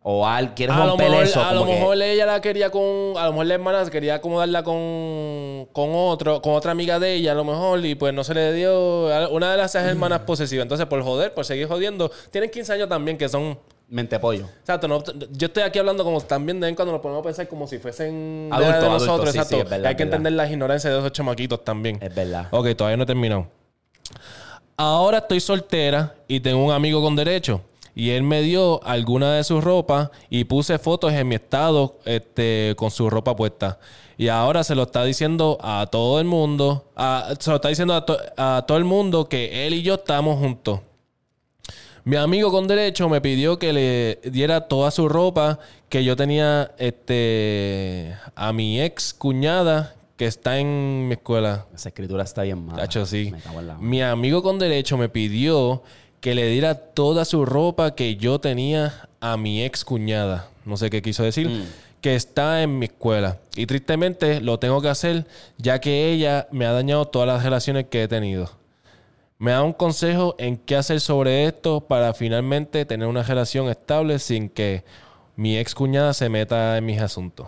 [0.02, 1.44] o al quiere A lo romper mejor, eso?
[1.44, 2.82] a lo que- mejor ella la quería con.
[3.18, 4.76] A lo mejor la hermana quería acomodarla con,
[5.72, 8.54] con otro, con otra amiga de ella, a lo mejor, y pues no se le
[8.54, 9.08] dio.
[9.32, 10.64] Una de las hermanas posesivas.
[10.64, 13.58] Entonces, por joder, por seguir jodiendo, tienen 15 años también, que son.
[13.88, 14.46] Mente pollo.
[14.62, 17.24] Exacto, no- yo estoy aquí hablando como también de vez en cuando nos ponemos a
[17.26, 19.56] pensar como si fuesen Adultos, de nosotros, sí, exacto.
[19.58, 20.16] sí, es verdad, hay que verdad.
[20.18, 21.98] entender las ignorancias de esos chamaquitos también.
[22.02, 22.48] Es verdad.
[22.52, 23.48] Ok, todavía no he terminado.
[24.78, 27.62] Ahora estoy soltera y tengo un amigo con derecho.
[27.94, 32.74] Y él me dio alguna de sus ropas y puse fotos en mi estado este,
[32.78, 33.78] con su ropa puesta.
[34.22, 37.96] Y ahora se lo está diciendo a todo el mundo, a- se lo está diciendo
[37.96, 40.80] a, to- a todo el mundo que él y yo estamos juntos.
[42.04, 45.58] Mi amigo con derecho me pidió que le diera toda su ropa
[45.90, 51.66] que yo tenía este, a mi ex cuñada que está en mi escuela.
[51.74, 52.84] Esa escritura está bien mala.
[52.84, 53.32] Tacho, sí.
[53.80, 55.82] Mi amigo con derecho me pidió
[56.20, 60.48] que le diera toda su ropa que yo tenía a mi ex cuñada.
[60.66, 61.50] No sé qué quiso decir.
[61.50, 61.64] Mm.
[62.02, 63.38] Que está en mi escuela.
[63.56, 65.26] Y tristemente lo tengo que hacer
[65.58, 68.50] ya que ella me ha dañado todas las relaciones que he tenido.
[69.38, 74.20] Me da un consejo en qué hacer sobre esto para finalmente tener una relación estable
[74.20, 74.84] sin que
[75.36, 77.48] mi ex cuñada se meta en mis asuntos.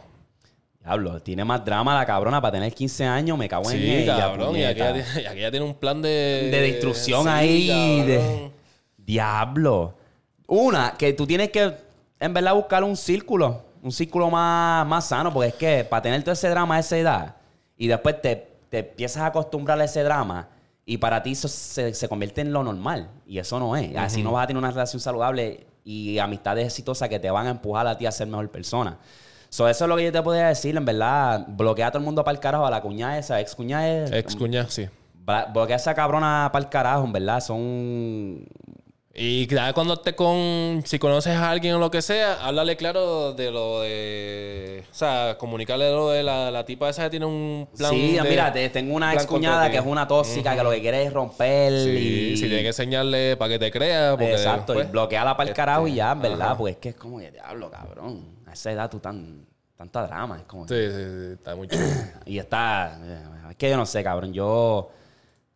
[0.84, 3.38] Diablo, tiene más drama la cabrona para tener 15 años.
[3.38, 4.18] Me cago en Sí, ella.
[4.18, 4.50] cabrón.
[4.50, 4.70] Y puñeta.
[4.90, 6.10] aquella, tiene- y aquella tiene un plan de...
[6.52, 8.02] de destrucción Sí, ahí.
[8.06, 8.52] de-.
[8.98, 9.96] Diablo.
[10.48, 11.74] Una, que tú tienes que,
[12.20, 13.62] en verdad, buscar un círculo.
[13.84, 15.32] Un círculo más, más sano.
[15.32, 17.36] Porque es que para tener todo ese drama a esa edad
[17.78, 18.36] y después te,
[18.70, 20.50] te empiezas a acostumbrar a ese drama
[20.86, 23.10] y para ti eso se, se convierte en lo normal.
[23.28, 23.96] Y eso no es.
[23.96, 27.52] Así no vas a tener una relación saludable y amistades exitosas que te van a
[27.52, 28.98] empujar a ti a ser mejor persona.
[29.50, 31.46] So, eso es lo que yo te podría decir, en verdad.
[31.48, 34.08] Bloquea a todo el mundo para el carajo, a la cuñada esa, ex cuñada.
[34.18, 34.90] Ex cuñada, sí.
[35.54, 37.40] Bloquea a esa cabrona para el carajo, en verdad.
[37.40, 38.46] Son.
[39.16, 40.82] Y ya cuando esté con...
[40.86, 44.84] Si conoces a alguien o lo que sea, háblale claro de lo de...
[44.92, 48.24] O sea, comunicarle lo de la, la tipa esa que tiene un plan sí, de-
[48.24, 51.14] mira, te- tengo una ex cuñada que es una tóxica, que lo que quiere es
[51.14, 51.72] romper.
[51.84, 52.38] Sí, y...
[52.38, 54.12] si tiene que enseñarle para que te crea.
[54.14, 56.42] Porque Exacto, y bloqueala para el este, carajo y ya, en verdad.
[56.48, 56.58] ajá.
[56.58, 58.26] Porque es que es como que diablo, cabrón.
[58.48, 59.46] A esa edad tú tan.
[59.78, 60.38] Tanta drama.
[60.38, 60.68] Es como.
[60.68, 61.84] Sí, sí, sí, está muy chulo.
[62.26, 62.98] Y está.
[63.00, 64.34] eh, Es que yo no sé, cabrón.
[64.34, 64.90] Yo.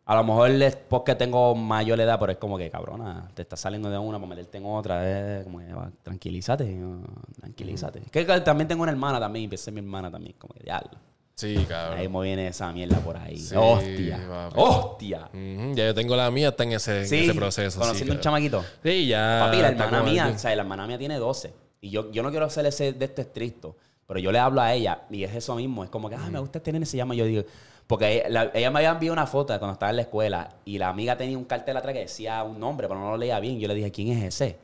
[0.08, 3.60] A lo mejor es porque tengo mayor edad, pero es como que, cabrona, te estás
[3.60, 5.40] saliendo de una para meterte en otra.
[5.40, 7.04] Es como que, va, tranquilízate, no,
[7.38, 8.04] tranquilízate.
[8.06, 10.98] Es que también tengo una hermana también, empecé mi hermana también, como que, diablo.
[11.36, 12.00] Sí, cabrón.
[12.00, 13.38] Ahí me viene esa mierda por ahí.
[13.38, 14.26] Sí, hostia.
[14.30, 14.56] papi.
[14.56, 15.30] Hostia.
[15.76, 17.78] Ya yo tengo la mía, está en ese, en ese proceso.
[17.78, 18.64] conociendo sí, un chamaquito.
[18.82, 19.42] Sí, ya.
[19.44, 21.54] Papi, la hermana mía, o sea, la hermana mía tiene 12.
[21.82, 23.76] Y yo, yo no quiero hacer ese de este estricto.
[24.08, 25.84] Pero yo le hablo a ella y es eso mismo.
[25.84, 27.14] Es como que, ah, me gusta este nene, se llama.
[27.14, 27.44] Yo digo,
[27.88, 30.78] porque ella, la- ella me había enviado una foto cuando estaba en la escuela y
[30.78, 33.60] la amiga tenía un cartel atrás que decía un nombre, pero no lo leía bien.
[33.60, 34.58] Yo le dije, ¿quién es ese?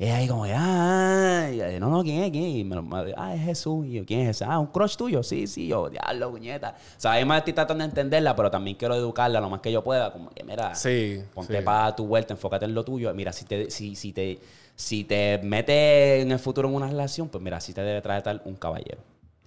[0.00, 2.30] Y ella ahí como, ah, y yo, no, no, ¿quién es?
[2.30, 2.44] ¿Quién?
[2.44, 3.84] Y me lo- me- ah, es Jesús.
[3.86, 4.44] Y yo, ¿quién es ese?
[4.44, 5.24] Ah, un crush tuyo.
[5.24, 6.76] Sí, sí, yo, diablo, puñeta.
[6.96, 9.82] O sea, me estoy tratando de entenderla, pero también quiero educarla lo más que yo
[9.82, 10.12] pueda.
[10.12, 11.64] Como que, mira, Sí, Ponte sí.
[11.64, 13.12] para tu vuelta, enfócate en lo tuyo.
[13.12, 14.38] Mira, si te, si, si te,
[14.76, 18.40] si te metes en el futuro en una relación, pues mira, si te debe tratar
[18.44, 19.00] un caballero.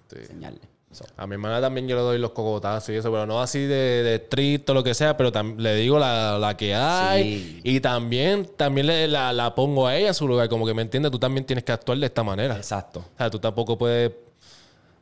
[0.10, 0.18] Sí.
[0.20, 0.60] Enseñarle.
[0.92, 3.60] So, A mi hermana también yo le doy los cocotazos y eso, pero no así
[3.60, 7.24] de, de estricto, lo que sea, pero le digo la, la que hay.
[7.24, 7.62] Sí.
[7.64, 10.82] Y también, también le- la, la pongo a ella en su lugar, como que me
[10.82, 12.58] entiende, tú también tienes que actuar de esta manera.
[12.58, 13.00] Exacto.
[13.00, 14.12] O sea, tú tampoco puedes.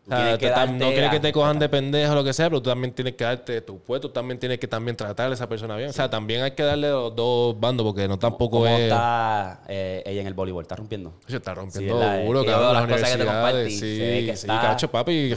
[0.09, 2.15] O sea, tienes que te- tam- darte no quieres que te cojan de pendejo o
[2.15, 4.67] lo que sea, pero tú también tienes que darte tu puesto, tú también tienes que
[4.67, 5.89] también tratar a esa persona bien.
[5.89, 8.81] O sea, también hay que darle los dos bandos porque no tampoco ¿Cómo es.
[8.81, 10.63] está eh, ella en el voleibol?
[10.63, 11.13] ¿Está rompiendo?
[11.27, 12.25] Se está Sí, rompiendo ¿verdad?
[12.25, 12.73] duro, cabrón.
[12.73, 15.33] Las las cosas que te compartí, Sí, ve que sí, está cacho, papi.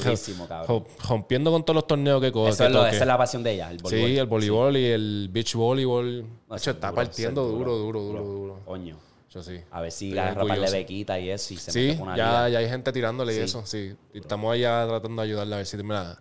[0.49, 0.85] cabrón.
[1.09, 2.51] Rompiendo con todos los torneos que coge.
[2.51, 4.09] Eso es lo, esa es la pasión de ella, el voleibol.
[4.11, 6.25] Sí, el voleibol y el beach voleibol.
[6.49, 8.61] No, está duro, partiendo duro, duro, duro, duro.
[8.65, 8.97] Coño.
[9.33, 9.61] Yo sí.
[9.71, 10.73] A ver si agarra orgulloso.
[10.73, 13.65] bequita y eso y se Sí, mete una ya, ya hay gente tirándole y eso,
[13.65, 13.95] sí.
[14.13, 16.19] Y estamos allá tratando de ayudarla a ver si, mira, a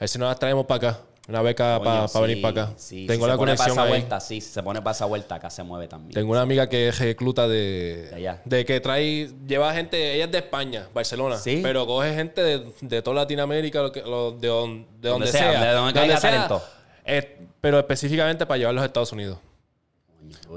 [0.00, 1.00] ver si nos las traemos para acá.
[1.28, 2.74] Una beca para venir para acá.
[2.76, 3.88] sí, si Tengo se la pone pa' conexión ahí.
[3.90, 6.12] vuelta, sí, si se pone para esa vuelta, acá se mueve también.
[6.14, 8.42] Tengo una amiga que recluta de, De allá.
[8.44, 11.58] de que trae, lleva gente, ella es de España, Barcelona, Sí.
[11.64, 15.50] pero coge gente de, de toda Latinoamérica, lo que- lo- de, don- de donde, sea,
[15.50, 16.62] sea, de donde caiga talento.
[17.04, 19.38] eh, pero específicamente para llevarlos a Estados Unidos.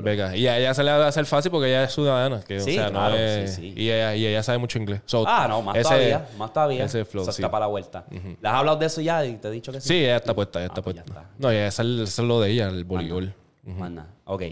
[0.01, 2.59] Venga, y a ella se le va a hacer fácil porque ella es ciudadana, que
[2.59, 3.73] Sí, o sea, claro, no es, sí, sí.
[3.75, 5.01] Y, ella, y ella sabe mucho inglés.
[5.05, 6.85] So, Ah, no, más ese- todavía, más todavía.
[6.85, 7.31] Ese flow, sí.
[7.31, 8.05] está para la vuelta.
[8.11, 9.87] ¿Le has hablado de eso ya y te he dicho que sí?
[9.89, 11.21] Sí, ella está puesta, ella Ah, está pues ya puesta.
[11.21, 11.33] está.
[11.37, 13.33] No, eso es, lo de ella, el voleibol.
[13.63, 14.07] Más nada.
[14.25, 14.43] Ok.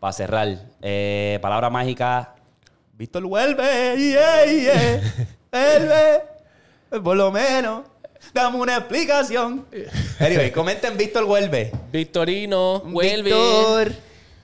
[0.00, 0.48] Para cerrar,
[0.82, 2.34] eh, palabra mágica.
[2.94, 5.00] Víctor vuelve, yeah, yeah.
[5.50, 7.82] vuelve, por lo menos.
[8.32, 9.66] Dame una explicación.
[10.20, 11.72] Anyway, comenten Víctor vuelve.
[11.90, 13.22] Victorino, vuelve.
[13.32, 13.92] Víctor.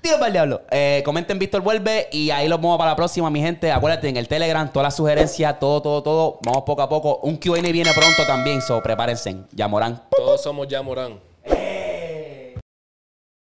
[0.01, 0.63] Tío para el diablo.
[0.71, 3.73] Eh, comenten Víctor vuelve y ahí los vamos para la próxima, mi gente.
[3.73, 6.39] Acuérdate, en el Telegram, todas las sugerencias, todo, todo, todo.
[6.45, 7.21] Vamos poco a poco.
[7.23, 9.37] Un Q&A viene pronto también, so prepárense.
[9.53, 10.03] Ya Morán.
[10.11, 11.28] Todos somos ya Morán.